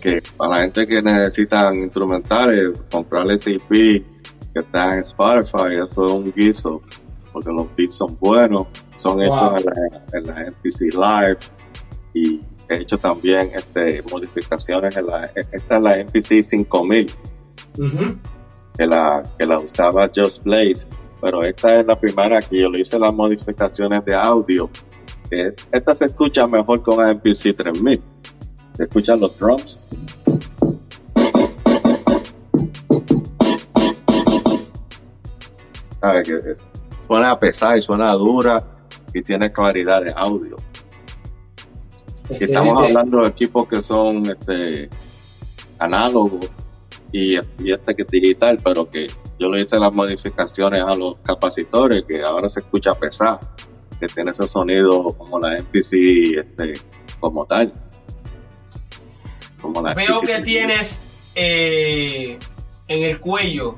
Que 0.00 0.22
para 0.36 0.50
la 0.50 0.60
gente 0.62 0.86
que 0.86 1.02
necesita 1.02 1.74
instrumentales, 1.74 2.78
comprarle 2.90 3.34
EP 3.34 3.68
que 3.68 4.04
está 4.54 4.94
en 4.94 5.00
Spotify, 5.00 5.76
eso 5.84 6.06
es 6.06 6.12
un 6.12 6.32
guiso, 6.32 6.82
porque 7.32 7.50
los 7.50 7.66
beats 7.76 7.96
son 7.96 8.16
buenos, 8.20 8.66
son 8.98 9.20
hechos 9.20 9.64
en 10.12 10.26
la, 10.26 10.42
en 10.42 10.50
MPC 10.52 10.94
Live 10.94 11.38
y 12.14 12.40
he 12.68 12.82
hecho 12.82 12.98
también 12.98 13.50
este, 13.54 14.02
modificaciones 14.10 14.96
en 14.96 15.06
la, 15.06 15.30
esta 15.34 15.76
es 15.76 15.82
la 15.82 16.04
MPC 16.04 16.42
5000, 16.42 17.10
que, 18.76 18.86
la, 18.86 19.22
que 19.38 19.46
la 19.46 19.58
usaba 19.58 20.10
Just 20.14 20.44
Blaze 20.44 20.86
pero 21.20 21.42
esta 21.42 21.80
es 21.80 21.86
la 21.86 21.98
primera 21.98 22.40
que 22.40 22.60
yo 22.60 22.68
le 22.68 22.80
hice 22.80 22.98
las 22.98 23.12
modificaciones 23.12 24.04
de 24.04 24.14
audio. 24.14 24.68
Esta 25.72 25.94
se 25.94 26.06
escucha 26.06 26.46
mejor 26.46 26.82
con 26.82 27.04
MPC 27.04 27.56
3000. 27.56 28.00
Se 28.78 28.84
escuchan 28.84 29.18
los 29.18 29.36
drums. 29.36 29.80
Que 36.24 36.56
suena 37.08 37.38
pesada 37.40 37.76
y 37.76 37.82
suena 37.82 38.12
dura 38.12 38.64
y 39.12 39.20
tiene 39.20 39.50
claridad 39.50 40.02
de 40.04 40.12
audio. 40.14 40.54
Y 42.30 42.44
estamos 42.44 42.84
hablando 42.84 43.22
de 43.22 43.28
equipos 43.28 43.66
que 43.66 43.82
son 43.82 44.24
este, 44.26 44.88
análogos 45.80 46.48
y, 47.10 47.34
este 47.34 47.94
que 47.96 48.02
es 48.02 48.08
digital, 48.08 48.58
pero 48.62 48.88
que 48.88 49.08
yo 49.40 49.48
le 49.48 49.62
hice 49.62 49.76
las 49.76 49.92
modificaciones 49.92 50.82
a 50.82 50.94
los 50.94 51.16
capacitores, 51.24 52.04
que 52.04 52.22
ahora 52.22 52.48
se 52.48 52.60
escucha 52.60 52.94
pesado, 52.94 53.40
que 53.98 54.06
tiene 54.06 54.30
ese 54.30 54.46
sonido 54.46 55.12
como 55.14 55.40
la 55.40 55.58
MPC 55.60 56.38
este, 56.38 56.74
como 57.18 57.44
tal. 57.44 57.72
Como 59.72 59.94
Veo 59.94 60.20
que 60.20 60.40
tienes 60.40 61.00
eh, 61.34 62.38
en 62.86 63.02
el 63.02 63.20
cuello. 63.20 63.74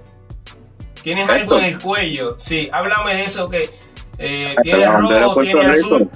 Tienes 1.02 1.28
algo 1.28 1.58
en 1.58 1.64
el 1.64 1.78
cuello. 1.78 2.38
Sí, 2.38 2.68
háblame 2.72 3.16
de 3.16 3.24
eso 3.24 3.48
que 3.48 3.70
eh, 4.18 4.54
tiene 4.62 4.86
rojo, 4.86 5.40
tiene 5.40 5.60
azul. 5.62 6.10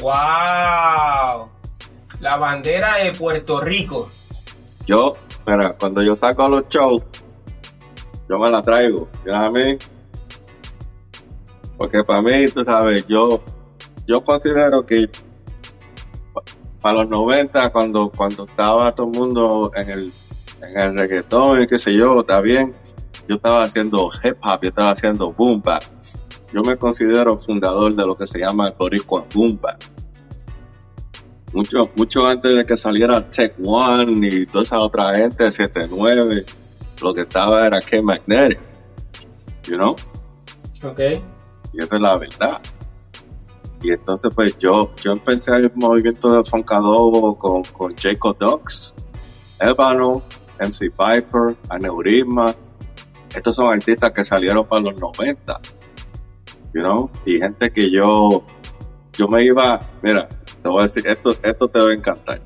¡Wow! 0.00 1.46
La 2.20 2.36
bandera 2.38 2.96
de 2.96 3.12
Puerto 3.12 3.60
Rico. 3.60 4.10
Yo 4.86 5.12
Mira, 5.46 5.74
cuando 5.78 6.02
yo 6.02 6.16
saco 6.16 6.48
los 6.48 6.68
shows, 6.68 7.02
yo 8.28 8.38
me 8.38 8.50
la 8.50 8.62
traigo, 8.62 9.06
¿ya 9.26 9.44
a 9.44 9.50
mí? 9.50 9.76
Porque 11.76 12.02
para 12.02 12.22
mí, 12.22 12.48
tú 12.48 12.64
sabes, 12.64 13.06
yo, 13.06 13.42
yo 14.06 14.24
considero 14.24 14.86
que 14.86 15.10
para 16.84 17.00
los 17.00 17.08
90, 17.08 17.70
cuando, 17.70 18.12
cuando 18.14 18.44
estaba 18.44 18.94
todo 18.94 19.06
el 19.06 19.18
mundo 19.18 19.70
en 19.74 19.88
el, 19.88 20.12
en 20.60 20.78
el 20.78 20.98
reggaetón 20.98 21.62
y 21.62 21.66
qué 21.66 21.78
sé 21.78 21.94
yo, 21.94 22.20
está 22.20 22.42
bien, 22.42 22.74
yo 23.26 23.36
estaba 23.36 23.62
haciendo 23.62 24.10
hip 24.22 24.36
hop, 24.42 24.58
yo 24.60 24.68
estaba 24.68 24.90
haciendo 24.90 25.32
boom 25.32 25.62
bap. 25.62 25.82
Yo 26.52 26.60
me 26.60 26.76
considero 26.76 27.38
fundador 27.38 27.94
de 27.94 28.06
lo 28.06 28.14
que 28.14 28.26
se 28.26 28.38
llama 28.38 28.66
el 28.66 28.74
Boricua 28.74 29.24
Boom 29.34 29.58
Bap 29.62 29.80
mucho, 31.54 31.90
mucho 31.96 32.26
antes 32.26 32.54
de 32.54 32.66
que 32.66 32.76
saliera 32.76 33.26
Tech 33.30 33.54
One 33.64 34.28
y 34.28 34.44
toda 34.44 34.64
esa 34.64 34.78
otra 34.80 35.14
gente, 35.14 35.50
79, 35.50 36.44
lo 37.00 37.14
que 37.14 37.22
estaba 37.22 37.66
era 37.66 37.80
K 37.80 38.02
Magnetic, 38.02 38.60
you 39.68 39.76
know? 39.76 39.96
Ok. 40.82 41.00
Y 41.72 41.82
esa 41.82 41.96
es 41.96 42.02
la 42.02 42.18
verdad. 42.18 42.60
Y 43.84 43.90
entonces, 43.90 44.32
pues 44.34 44.56
yo, 44.58 44.90
yo 45.02 45.12
empecé 45.12 45.54
el 45.54 45.70
movimiento 45.74 46.32
de 46.32 46.42
Funkadobo 46.42 47.38
con, 47.38 47.62
con 47.64 47.94
Jacob 47.94 48.34
Dux, 48.38 48.94
Ébano, 49.60 50.22
MC 50.58 50.90
Piper, 50.90 51.54
Aneurisma, 51.68 52.54
estos 53.36 53.56
son 53.56 53.66
artistas 53.66 54.10
que 54.12 54.24
salieron 54.24 54.66
para 54.66 54.80
los 54.80 54.96
90, 54.98 55.56
you 56.72 57.10
y 57.26 57.38
gente 57.38 57.70
que 57.70 57.90
yo, 57.90 58.42
yo 59.12 59.28
me 59.28 59.44
iba, 59.44 59.80
mira, 60.02 60.28
te 60.62 60.68
voy 60.68 60.80
a 60.80 60.82
decir, 60.84 61.06
esto, 61.06 61.36
esto 61.42 61.68
te 61.68 61.78
va 61.78 61.90
a 61.90 61.92
encantar. 61.92 62.40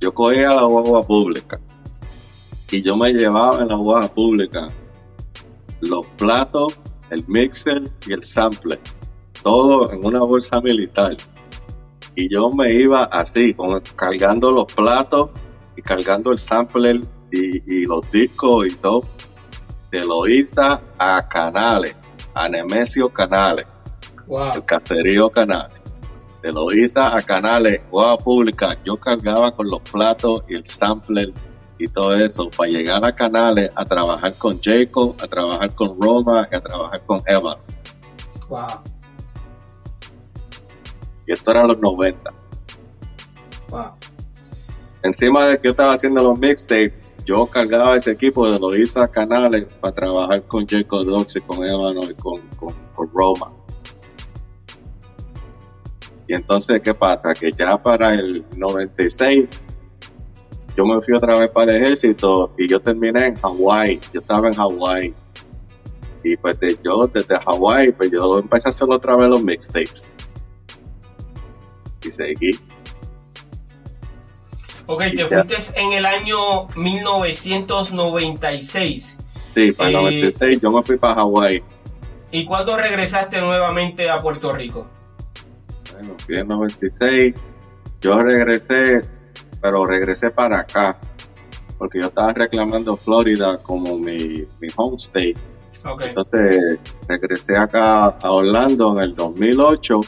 Yo 0.00 0.14
cogía 0.14 0.54
la 0.54 0.62
guagua 0.62 1.06
pública 1.06 1.60
y 2.70 2.80
yo 2.80 2.96
me 2.96 3.12
llevaba 3.12 3.58
en 3.58 3.68
la 3.68 3.76
guagua 3.76 4.08
pública 4.08 4.68
los 5.80 6.06
platos, 6.16 6.78
el 7.10 7.24
mixer 7.28 7.82
y 8.06 8.14
el 8.14 8.22
sampler, 8.22 8.80
todo 9.42 9.92
en 9.92 10.04
una 10.04 10.22
bolsa 10.22 10.60
militar. 10.60 11.16
Y 12.14 12.28
yo 12.32 12.50
me 12.50 12.72
iba 12.72 13.04
así, 13.04 13.54
con, 13.54 13.80
cargando 13.96 14.50
los 14.52 14.66
platos 14.72 15.30
y 15.76 15.82
cargando 15.82 16.32
el 16.32 16.38
sampler 16.38 17.00
y, 17.30 17.86
los 17.86 18.10
discos 18.10 18.66
y 18.66 18.74
todo, 18.76 19.02
de 19.90 20.00
Loíza 20.04 20.80
a 20.98 21.26
Canales, 21.26 21.96
a 22.34 22.48
Nemesio 22.48 23.08
Canales, 23.08 23.66
el 24.54 24.64
caserío 24.64 25.30
Canales. 25.30 25.80
De 26.42 26.52
Loíza 26.52 27.16
a 27.16 27.22
Canales, 27.22 27.80
guagua 27.90 28.18
pública, 28.18 28.76
yo 28.84 28.96
cargaba 28.96 29.54
con 29.54 29.68
los 29.68 29.80
platos 29.80 30.44
y 30.48 30.56
el 30.56 30.66
sampler 30.66 31.32
y 31.78 31.88
todo 31.88 32.14
eso 32.14 32.50
para 32.50 32.70
llegar 32.70 33.04
a 33.04 33.14
Canales 33.14 33.70
a 33.74 33.84
trabajar 33.84 34.34
con 34.34 34.60
Jacob, 34.60 35.16
a 35.22 35.26
trabajar 35.26 35.74
con 35.74 36.00
Roma 36.00 36.48
y 36.50 36.54
a 36.54 36.60
trabajar 36.60 37.00
con 37.06 37.22
Eva. 37.26 37.58
Wow. 38.48 38.91
Y 41.26 41.32
esto 41.32 41.50
era 41.50 41.64
los 41.64 41.78
90. 41.78 42.32
Wow. 43.70 43.92
Encima 45.02 45.46
de 45.46 45.56
que 45.56 45.64
yo 45.64 45.70
estaba 45.70 45.94
haciendo 45.94 46.22
los 46.22 46.38
mixtapes, 46.38 46.92
yo 47.24 47.46
cargaba 47.46 47.96
ese 47.96 48.12
equipo 48.12 48.50
de 48.50 48.58
Loisa 48.58 49.08
Canales 49.08 49.72
para 49.80 49.94
trabajar 49.94 50.42
con 50.42 50.66
Jacob 50.66 51.04
Dox 51.04 51.36
y 51.36 51.40
con 51.40 51.64
Ébano 51.64 52.02
y 52.02 52.14
con, 52.14 52.40
con, 52.56 52.74
Roma. 53.12 53.50
Y 56.28 56.34
entonces, 56.34 56.80
¿qué 56.82 56.94
pasa? 56.94 57.34
Que 57.34 57.50
ya 57.52 57.80
para 57.80 58.14
el 58.14 58.44
96 58.56 59.50
yo 60.76 60.84
me 60.86 61.00
fui 61.02 61.14
otra 61.14 61.38
vez 61.38 61.50
para 61.50 61.76
el 61.76 61.82
ejército 61.82 62.52
y 62.56 62.68
yo 62.68 62.80
terminé 62.80 63.26
en 63.26 63.34
Hawái. 63.34 64.00
Yo 64.12 64.20
estaba 64.20 64.48
en 64.48 64.54
Hawái. 64.54 65.14
Y 66.24 66.36
pues 66.36 66.58
yo 66.82 67.06
desde 67.12 67.38
Hawái, 67.38 67.92
pues 67.92 68.10
yo 68.10 68.38
empecé 68.38 68.68
a 68.68 68.70
hacer 68.70 68.88
otra 68.90 69.16
vez 69.16 69.28
los 69.28 69.42
mixtapes. 69.42 70.14
Y 72.04 72.12
seguí. 72.12 72.52
Ok, 74.86 75.02
te 75.16 75.26
fuiste 75.26 75.56
en 75.80 75.92
el 75.92 76.04
año 76.04 76.66
1996. 76.74 79.18
Sí, 79.54 79.72
para 79.72 79.90
el 79.90 79.94
96 79.94 80.56
eh, 80.56 80.60
yo 80.60 80.70
me 80.70 80.82
fui 80.82 80.96
para 80.96 81.14
Hawái. 81.16 81.62
¿Y 82.30 82.44
cuándo 82.44 82.76
regresaste 82.76 83.40
nuevamente 83.40 84.10
a 84.10 84.18
Puerto 84.18 84.52
Rico? 84.52 84.86
Bueno, 85.92 86.14
fui 86.26 86.38
en 86.38 86.48
96. 86.48 87.34
Yo 88.00 88.18
regresé, 88.18 89.02
pero 89.60 89.84
regresé 89.84 90.30
para 90.30 90.60
acá. 90.60 90.98
Porque 91.78 92.00
yo 92.00 92.08
estaba 92.08 92.32
reclamando 92.32 92.96
Florida 92.96 93.62
como 93.62 93.98
mi, 93.98 94.46
mi 94.60 94.68
home 94.76 94.96
state. 94.96 95.36
Okay. 95.84 96.08
Entonces 96.08 96.78
regresé 97.08 97.56
acá 97.56 98.06
a 98.06 98.30
Orlando 98.30 98.96
en 98.96 99.02
el 99.02 99.14
2008. 99.14 100.00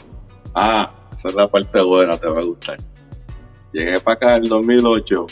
Ah, 0.55 0.91
esa 1.15 1.29
es 1.29 1.35
la 1.35 1.47
parte 1.47 1.81
buena, 1.81 2.17
te 2.17 2.27
va 2.27 2.39
a 2.39 2.43
gustar. 2.43 2.77
Llegué 3.71 3.99
para 3.99 4.15
acá 4.15 4.35
en 4.37 4.43
el 4.43 4.49
2008 4.49 5.25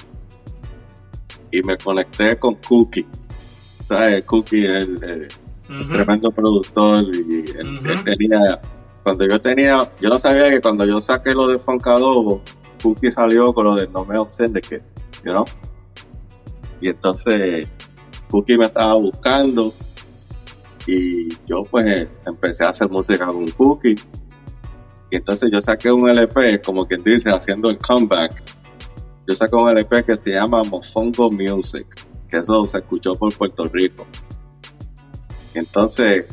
y 1.51 1.61
me 1.63 1.77
conecté 1.77 2.37
con 2.37 2.55
Cookie. 2.55 3.05
¿Sabes? 3.83 4.23
Cookie 4.23 4.65
es 4.65 4.87
el, 5.01 5.27
tremendo 5.91 6.29
productor 6.29 7.03
y 7.13 7.45
él, 7.57 8.03
tenía, 8.03 8.61
cuando 9.03 9.27
yo 9.27 9.39
tenía, 9.41 9.89
yo 9.99 10.09
no 10.09 10.19
sabía 10.19 10.49
que 10.49 10.61
cuando 10.61 10.85
yo 10.85 10.99
saqué 11.01 11.33
lo 11.33 11.47
de 11.47 11.59
Funkadobo, 11.59 12.41
Cookie 12.81 13.11
salió 13.11 13.53
con 13.53 13.65
lo 13.65 13.75
de 13.75 13.87
No 13.87 14.05
Me 14.05 14.17
Syndicate, 14.29 14.83
you 15.23 15.31
know? 15.31 15.45
Y 16.81 16.89
entonces 16.89 17.69
Cookie 18.29 18.57
me 18.57 18.65
estaba 18.65 18.93
buscando 18.95 19.73
y 20.85 21.29
yo 21.45 21.61
pues 21.69 22.09
empecé 22.25 22.65
a 22.65 22.69
hacer 22.69 22.89
música 22.89 23.25
con 23.27 23.47
Cookie 23.51 23.95
entonces 25.15 25.49
yo 25.51 25.61
saqué 25.61 25.91
un 25.91 26.09
LP, 26.09 26.61
como 26.61 26.87
quien 26.87 27.03
dice, 27.03 27.29
haciendo 27.29 27.69
el 27.69 27.77
comeback. 27.77 28.43
Yo 29.27 29.35
saqué 29.35 29.55
un 29.55 29.69
LP 29.69 30.03
que 30.03 30.17
se 30.17 30.31
llama 30.31 30.63
Mofongo 30.63 31.29
Music, 31.29 31.85
que 32.27 32.37
eso 32.37 32.65
se 32.65 32.79
escuchó 32.79 33.13
por 33.13 33.33
Puerto 33.35 33.65
Rico. 33.65 34.05
Entonces, 35.53 36.25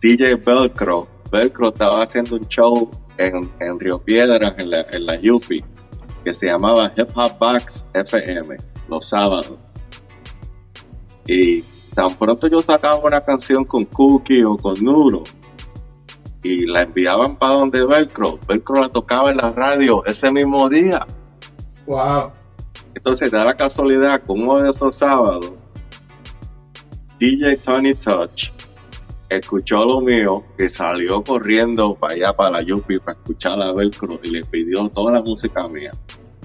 DJ 0.00 0.36
Velcro, 0.36 1.06
Velcro 1.30 1.68
estaba 1.68 2.02
haciendo 2.02 2.36
un 2.36 2.48
show 2.48 2.90
en, 3.18 3.50
Río 3.78 3.98
Piedras, 3.98 4.58
en 4.58 4.70
la, 4.70 4.86
en 4.90 5.06
la 5.06 5.16
Yupi, 5.20 5.62
que 6.24 6.32
se 6.32 6.46
llamaba 6.46 6.90
Hip 6.96 7.08
Hop 7.14 7.38
Box 7.38 7.86
FM, 7.94 8.56
los 8.88 9.08
sábados. 9.08 9.58
Y 11.26 11.62
tan 11.94 12.14
pronto 12.16 12.48
yo 12.48 12.62
sacaba 12.62 12.96
una 12.96 13.20
canción 13.20 13.64
con 13.64 13.84
Cookie 13.84 14.42
o 14.44 14.56
con 14.56 14.74
Nuro, 14.82 15.22
y 16.42 16.66
la 16.66 16.82
enviaban 16.82 17.36
para 17.36 17.54
donde 17.54 17.84
Velcro. 17.84 18.38
Velcro 18.46 18.80
la 18.80 18.88
tocaba 18.88 19.30
en 19.30 19.36
la 19.36 19.50
radio 19.50 20.04
ese 20.04 20.30
mismo 20.30 20.68
día. 20.68 21.06
Wow. 21.86 22.32
Entonces 22.94 23.30
da 23.30 23.44
la 23.44 23.54
casualidad 23.54 24.22
que 24.22 24.32
uno 24.32 24.58
de 24.58 24.70
esos 24.70 24.96
sábados, 24.96 25.52
DJ 27.18 27.56
Tony 27.58 27.94
Touch 27.94 28.50
escuchó 29.28 29.84
lo 29.84 30.00
mío 30.00 30.40
y 30.58 30.68
salió 30.68 31.22
corriendo 31.22 31.94
para 31.94 32.14
allá, 32.14 32.32
para 32.32 32.50
la 32.50 32.62
Yupi, 32.62 32.98
para 32.98 33.18
escuchar 33.18 33.60
a 33.60 33.72
Velcro 33.72 34.20
y 34.22 34.30
le 34.30 34.44
pidió 34.44 34.88
toda 34.90 35.12
la 35.12 35.22
música 35.22 35.66
mía. 35.68 35.92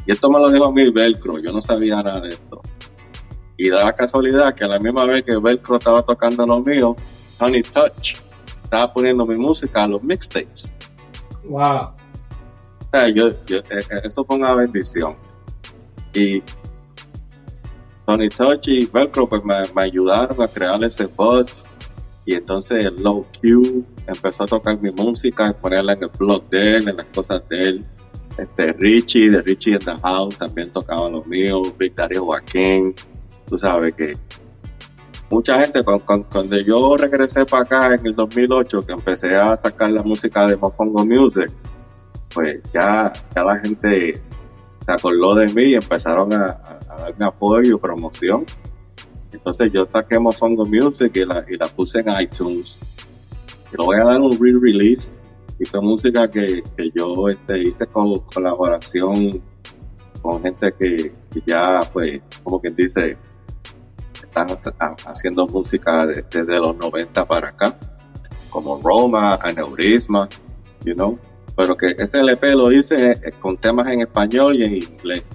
Y 0.05 0.11
esto 0.11 0.29
me 0.29 0.39
lo 0.39 0.49
dijo 0.49 0.65
a 0.65 0.71
mí 0.71 0.89
Velcro, 0.89 1.39
yo 1.39 1.51
no 1.51 1.61
sabía 1.61 2.01
nada 2.01 2.21
de 2.21 2.29
esto. 2.29 2.61
Y 3.57 3.69
da 3.69 3.83
la 3.83 3.93
casualidad 3.93 4.53
que 4.53 4.63
a 4.63 4.67
la 4.67 4.79
misma 4.79 5.05
vez 5.05 5.23
que 5.23 5.35
Velcro 5.35 5.77
estaba 5.77 6.03
tocando 6.03 6.45
lo 6.45 6.61
mío, 6.61 6.95
Tony 7.37 7.61
Touch 7.63 8.26
estaba 8.67 8.93
poniendo 8.93 9.25
mi 9.25 9.35
música 9.37 9.83
a 9.83 9.87
los 9.87 10.03
mixtapes. 10.03 10.73
Wow. 11.45 11.93
yo, 13.15 13.29
yo, 13.45 13.57
eh, 13.59 13.79
eh, 13.79 14.01
eso 14.03 14.25
fue 14.25 14.35
una 14.35 14.53
bendición. 14.55 15.13
Y 16.13 16.43
Tony 18.05 18.27
Touch 18.27 18.67
y 18.67 18.85
Velcro 18.85 19.29
pues 19.29 19.41
me, 19.45 19.63
ayudaron 19.81 20.41
a 20.41 20.49
crear 20.49 20.83
ese 20.83 21.05
buzz. 21.05 21.63
Y 22.25 22.35
entonces 22.35 22.83
el 22.83 23.01
Low 23.01 23.25
Q 23.41 23.85
empezó 24.05 24.43
a 24.43 24.47
tocar 24.47 24.81
mi 24.81 24.91
música, 24.91 25.49
y 25.49 25.61
ponerla 25.61 25.93
en 25.93 26.03
el 26.03 26.09
blog 26.09 26.49
de 26.49 26.75
él, 26.75 26.89
en 26.89 26.97
las 26.97 27.05
cosas 27.05 27.47
de 27.47 27.61
él. 27.61 27.85
Este 28.37 28.73
Richie, 28.73 29.29
de 29.29 29.41
Richie 29.43 29.75
in 29.75 29.79
the 29.79 29.95
House, 30.03 30.37
también 30.37 30.69
tocaba 30.73 31.09
los 31.09 31.25
míos, 31.25 31.73
Big 31.77 31.93
Joaquín. 31.95 32.93
Tú 33.45 33.57
sabes 33.57 33.95
que 33.95 34.17
mucha 35.29 35.59
gente, 35.59 35.83
cuando, 35.83 36.57
yo 36.61 36.95
regresé 36.97 37.45
para 37.45 37.63
acá 37.63 37.95
en 37.95 38.05
el 38.05 38.15
2008, 38.15 38.81
que 38.81 38.93
empecé 38.93 39.35
a 39.35 39.57
sacar 39.57 39.91
la 39.91 40.03
música 40.03 40.47
de 40.47 40.55
Mofongo 40.55 41.05
Music, 41.05 41.51
pues 42.33 42.61
ya, 42.73 43.11
ya 43.35 43.43
la 43.43 43.57
gente 43.59 44.21
se 44.85 44.91
acordó 44.91 45.35
de 45.35 45.47
mí 45.53 45.63
y 45.63 45.75
empezaron 45.75 46.31
a, 46.33 46.59
darme 46.97 47.25
apoyo 47.25 47.75
y 47.75 47.79
promoción. 47.79 48.45
Entonces 49.31 49.71
yo 49.71 49.85
saqué 49.85 50.17
Mofongo 50.17 50.65
Music 50.65 51.11
y 51.15 51.25
la, 51.25 51.45
y 51.47 51.57
la 51.57 51.67
puse 51.67 51.99
en 51.99 52.21
iTunes. 52.21 52.79
Y 53.71 53.77
lo 53.77 53.85
voy 53.85 53.97
a 53.97 54.05
dar 54.05 54.21
un 54.21 54.31
re-release. 54.31 55.11
Y 55.59 55.65
fue 55.65 55.81
música 55.81 56.29
que, 56.29 56.63
yo 56.95 57.27
este, 57.27 57.63
hice 57.63 57.85
con 57.87 58.19
colaboración 58.19 59.41
con 60.21 60.41
gente 60.41 60.73
que, 60.77 61.11
que 61.31 61.41
ya, 61.45 61.81
pues, 61.93 62.21
como 62.43 62.59
quien 62.59 62.75
dice, 62.75 63.17
están 64.45 64.95
haciendo 65.05 65.47
música 65.47 66.05
desde 66.05 66.59
los 66.59 66.75
90 66.77 67.25
para 67.25 67.49
acá, 67.49 67.77
como 68.49 68.79
Roma, 68.81 69.35
Aneurisma, 69.41 70.27
you 70.83 70.93
know, 70.93 71.17
pero 71.55 71.75
que 71.75 71.95
ese 71.97 72.19
LP 72.19 72.55
lo 72.55 72.71
hice 72.71 73.11
eh, 73.11 73.19
con 73.41 73.57
temas 73.57 73.87
en 73.87 74.01
español 74.01 74.55
y 74.57 74.63
en 74.63 74.75
inglés. 74.75 75.25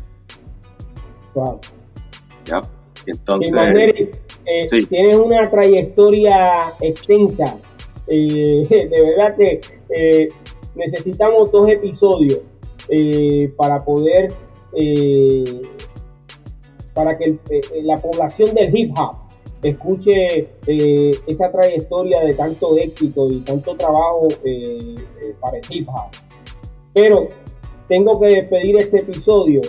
Wow. 1.35 1.61
Ya, 2.45 2.63
entonces. 3.07 3.53
Eh, 4.45 4.87
tienes 4.89 5.17
una 5.17 5.51
trayectoria 5.51 6.73
extensa. 6.81 7.57
Eh, 8.07 8.67
de 8.91 9.03
verdad 9.03 9.37
que 9.37 9.61
necesitamos 10.75 11.51
dos 11.53 11.69
episodios 11.69 12.41
para 13.57 13.79
poder 13.79 14.33
para 16.95 17.17
que 17.17 17.25
eh, 17.51 17.61
la 17.83 17.97
población 17.97 18.55
del 18.55 18.77
hip 18.77 18.93
hop 18.99 19.17
escuche 19.63 20.45
eh, 20.67 21.11
esa 21.27 21.51
trayectoria 21.51 22.21
de 22.21 22.35
tanto 22.35 22.77
éxito 22.77 23.31
y 23.31 23.41
tanto 23.41 23.77
trabajo 23.77 24.29
eh, 24.45 24.95
para 25.41 25.59
el 25.59 25.65
hip 25.71 25.89
hop. 25.89 26.11
Pero 26.93 27.29
tengo 27.89 28.21
que 28.21 28.27
despedir 28.27 28.77
este 28.79 29.01
episodio. 29.01 29.61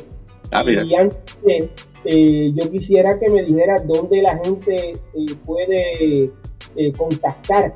y 0.51 0.95
antes 0.95 1.69
eh, 2.05 2.53
yo 2.53 2.69
quisiera 2.69 3.17
que 3.17 3.29
me 3.29 3.43
dijeras 3.43 3.87
dónde 3.87 4.21
la 4.21 4.37
gente 4.39 4.91
eh, 4.91 5.35
puede 5.45 6.25
eh, 6.75 6.91
contactar 6.97 7.73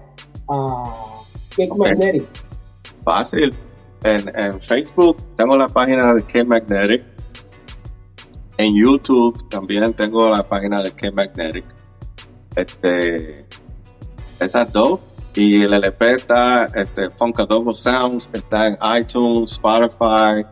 a 0.49 1.13
Cake 1.55 1.75
Magnetic. 1.75 2.25
Fácil. 3.03 3.53
En, 4.03 4.21
en, 4.37 4.61
Facebook 4.61 5.17
tengo 5.37 5.57
la 5.57 5.67
página 5.67 6.13
de 6.13 6.23
K 6.23 6.43
Magnetic. 6.43 7.03
En 8.57 8.75
YouTube 8.75 9.47
también 9.49 9.93
tengo 9.93 10.29
la 10.29 10.47
página 10.47 10.81
de 10.81 10.91
K 10.91 11.11
Magnetic. 11.11 11.65
Este, 12.55 13.45
esas 14.39 14.71
dos. 14.73 14.99
Y 15.35 15.61
el 15.61 15.73
LP 15.73 16.13
está, 16.13 16.65
este, 16.65 17.11
Funkadobo 17.11 17.71
Sounds, 17.71 18.27
está 18.33 18.69
en 18.69 18.77
iTunes, 18.99 19.51
Spotify, 19.51 20.43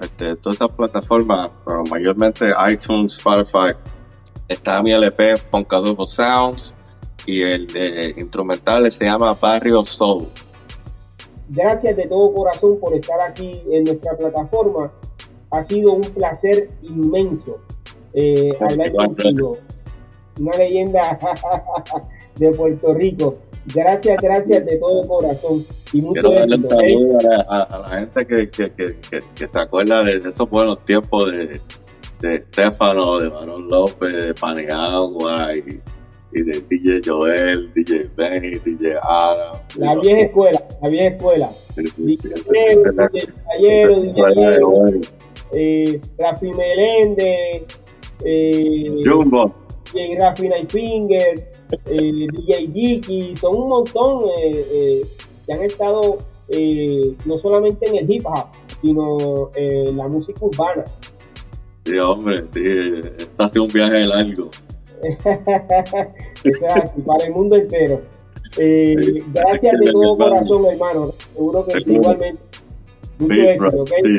este, 0.00 0.36
todas 0.36 0.56
esas 0.56 0.72
plataformas, 0.72 1.50
pero 1.64 1.82
mayormente 1.90 2.52
iTunes, 2.70 3.14
Spotify. 3.14 3.74
Está 4.46 4.80
mi 4.80 4.92
LP 4.92 5.36
Funkadobo 5.50 6.06
Sounds 6.06 6.76
y 7.26 7.42
el 7.42 7.66
de 7.66 8.14
instrumentales 8.16 8.94
se 8.94 9.06
llama 9.06 9.34
Barrio 9.34 9.84
Soul. 9.84 10.28
Gracias 11.48 11.96
de 11.96 12.06
todo 12.06 12.32
corazón 12.32 12.78
por 12.78 12.94
estar 12.94 13.20
aquí 13.20 13.60
en 13.72 13.84
nuestra 13.84 14.16
plataforma. 14.16 14.92
Ha 15.50 15.64
sido 15.64 15.92
un 15.94 16.02
placer 16.02 16.68
inmenso 16.82 17.60
eh, 18.14 18.50
hablar 18.60 18.92
contigo. 18.92 19.58
Una 20.40 20.56
leyenda 20.56 21.18
de 22.36 22.50
Puerto 22.50 22.94
Rico. 22.94 23.34
Gracias, 23.74 24.16
gracias 24.22 24.66
de 24.66 24.76
todo 24.76 25.06
corazón. 25.06 25.64
Y 25.92 26.00
mucho 26.00 26.22
Quiero 26.22 26.32
darle 26.32 26.56
un 26.56 26.64
saludo 26.64 27.18
a, 27.48 27.62
a, 27.62 27.78
la 27.78 27.88
gente 27.88 28.26
que, 28.26 28.50
que, 28.50 28.68
que, 28.68 29.20
que, 29.34 29.48
se 29.48 29.58
acuerda 29.58 30.04
de 30.04 30.16
esos 30.16 30.48
buenos 30.48 30.84
tiempos 30.84 31.26
de, 31.26 31.60
de 32.20 32.36
Estefano, 32.36 33.18
de 33.18 33.30
Marón 33.30 33.68
López, 33.68 34.24
de 34.24 34.34
Paniagua 34.34 35.56
y, 35.56 35.78
y, 36.32 36.42
de 36.42 36.60
DJ 36.68 37.00
Joel, 37.04 37.72
DJ 37.74 38.10
Benny, 38.16 38.58
DJ 38.58 38.96
Adam. 39.02 39.60
La 39.76 39.94
vieja 39.96 40.20
escuela, 40.26 40.64
la 40.82 40.88
vieja 40.88 41.08
escuela. 41.08 41.50
DJ 41.96 42.30
Caballero, 42.96 44.00
DJ 44.00 45.00
eh, 45.52 46.00
Rafi 46.18 46.50
Meléndez, 46.52 47.66
eh, 48.24 49.00
Jumbo. 49.04 49.50
DJ 49.92 50.18
Rafi 50.20 50.48
Nightfinger, 50.48 51.50
eh, 51.86 52.26
DJ 52.32 52.70
Jiki, 52.72 53.36
son 53.36 53.56
un 53.56 53.68
montón 53.68 54.28
eh, 54.38 54.66
eh, 54.72 55.02
que 55.46 55.52
han 55.52 55.62
estado 55.62 56.18
eh, 56.48 57.14
no 57.24 57.36
solamente 57.36 57.88
en 57.88 57.96
el 57.96 58.10
hip 58.10 58.26
hop, 58.26 58.46
sino 58.82 59.50
en 59.54 59.96
la 59.96 60.08
música 60.08 60.44
urbana. 60.44 60.84
Sí, 61.84 61.98
hombre, 61.98 62.44
sí, 62.52 62.62
esto 63.18 63.42
ha 63.42 63.48
sido 63.48 63.64
un 63.64 63.72
viaje 63.72 64.06
largo. 64.06 64.50
para 67.06 67.24
el 67.24 67.32
mundo 67.32 67.56
entero. 67.56 68.00
Eh, 68.58 68.96
sí, 69.00 69.18
gracias 69.32 69.80
de 69.80 69.92
todo 69.92 70.16
corazón, 70.16 70.66
hermano. 70.66 71.12
Seguro 71.32 71.64
que 71.64 71.72
sí, 71.84 71.94
igualmente. 71.94 72.42
Mucho 73.18 73.34
éxito, 73.34 73.82
¿ok? 73.82 73.90
sí. 74.02 74.18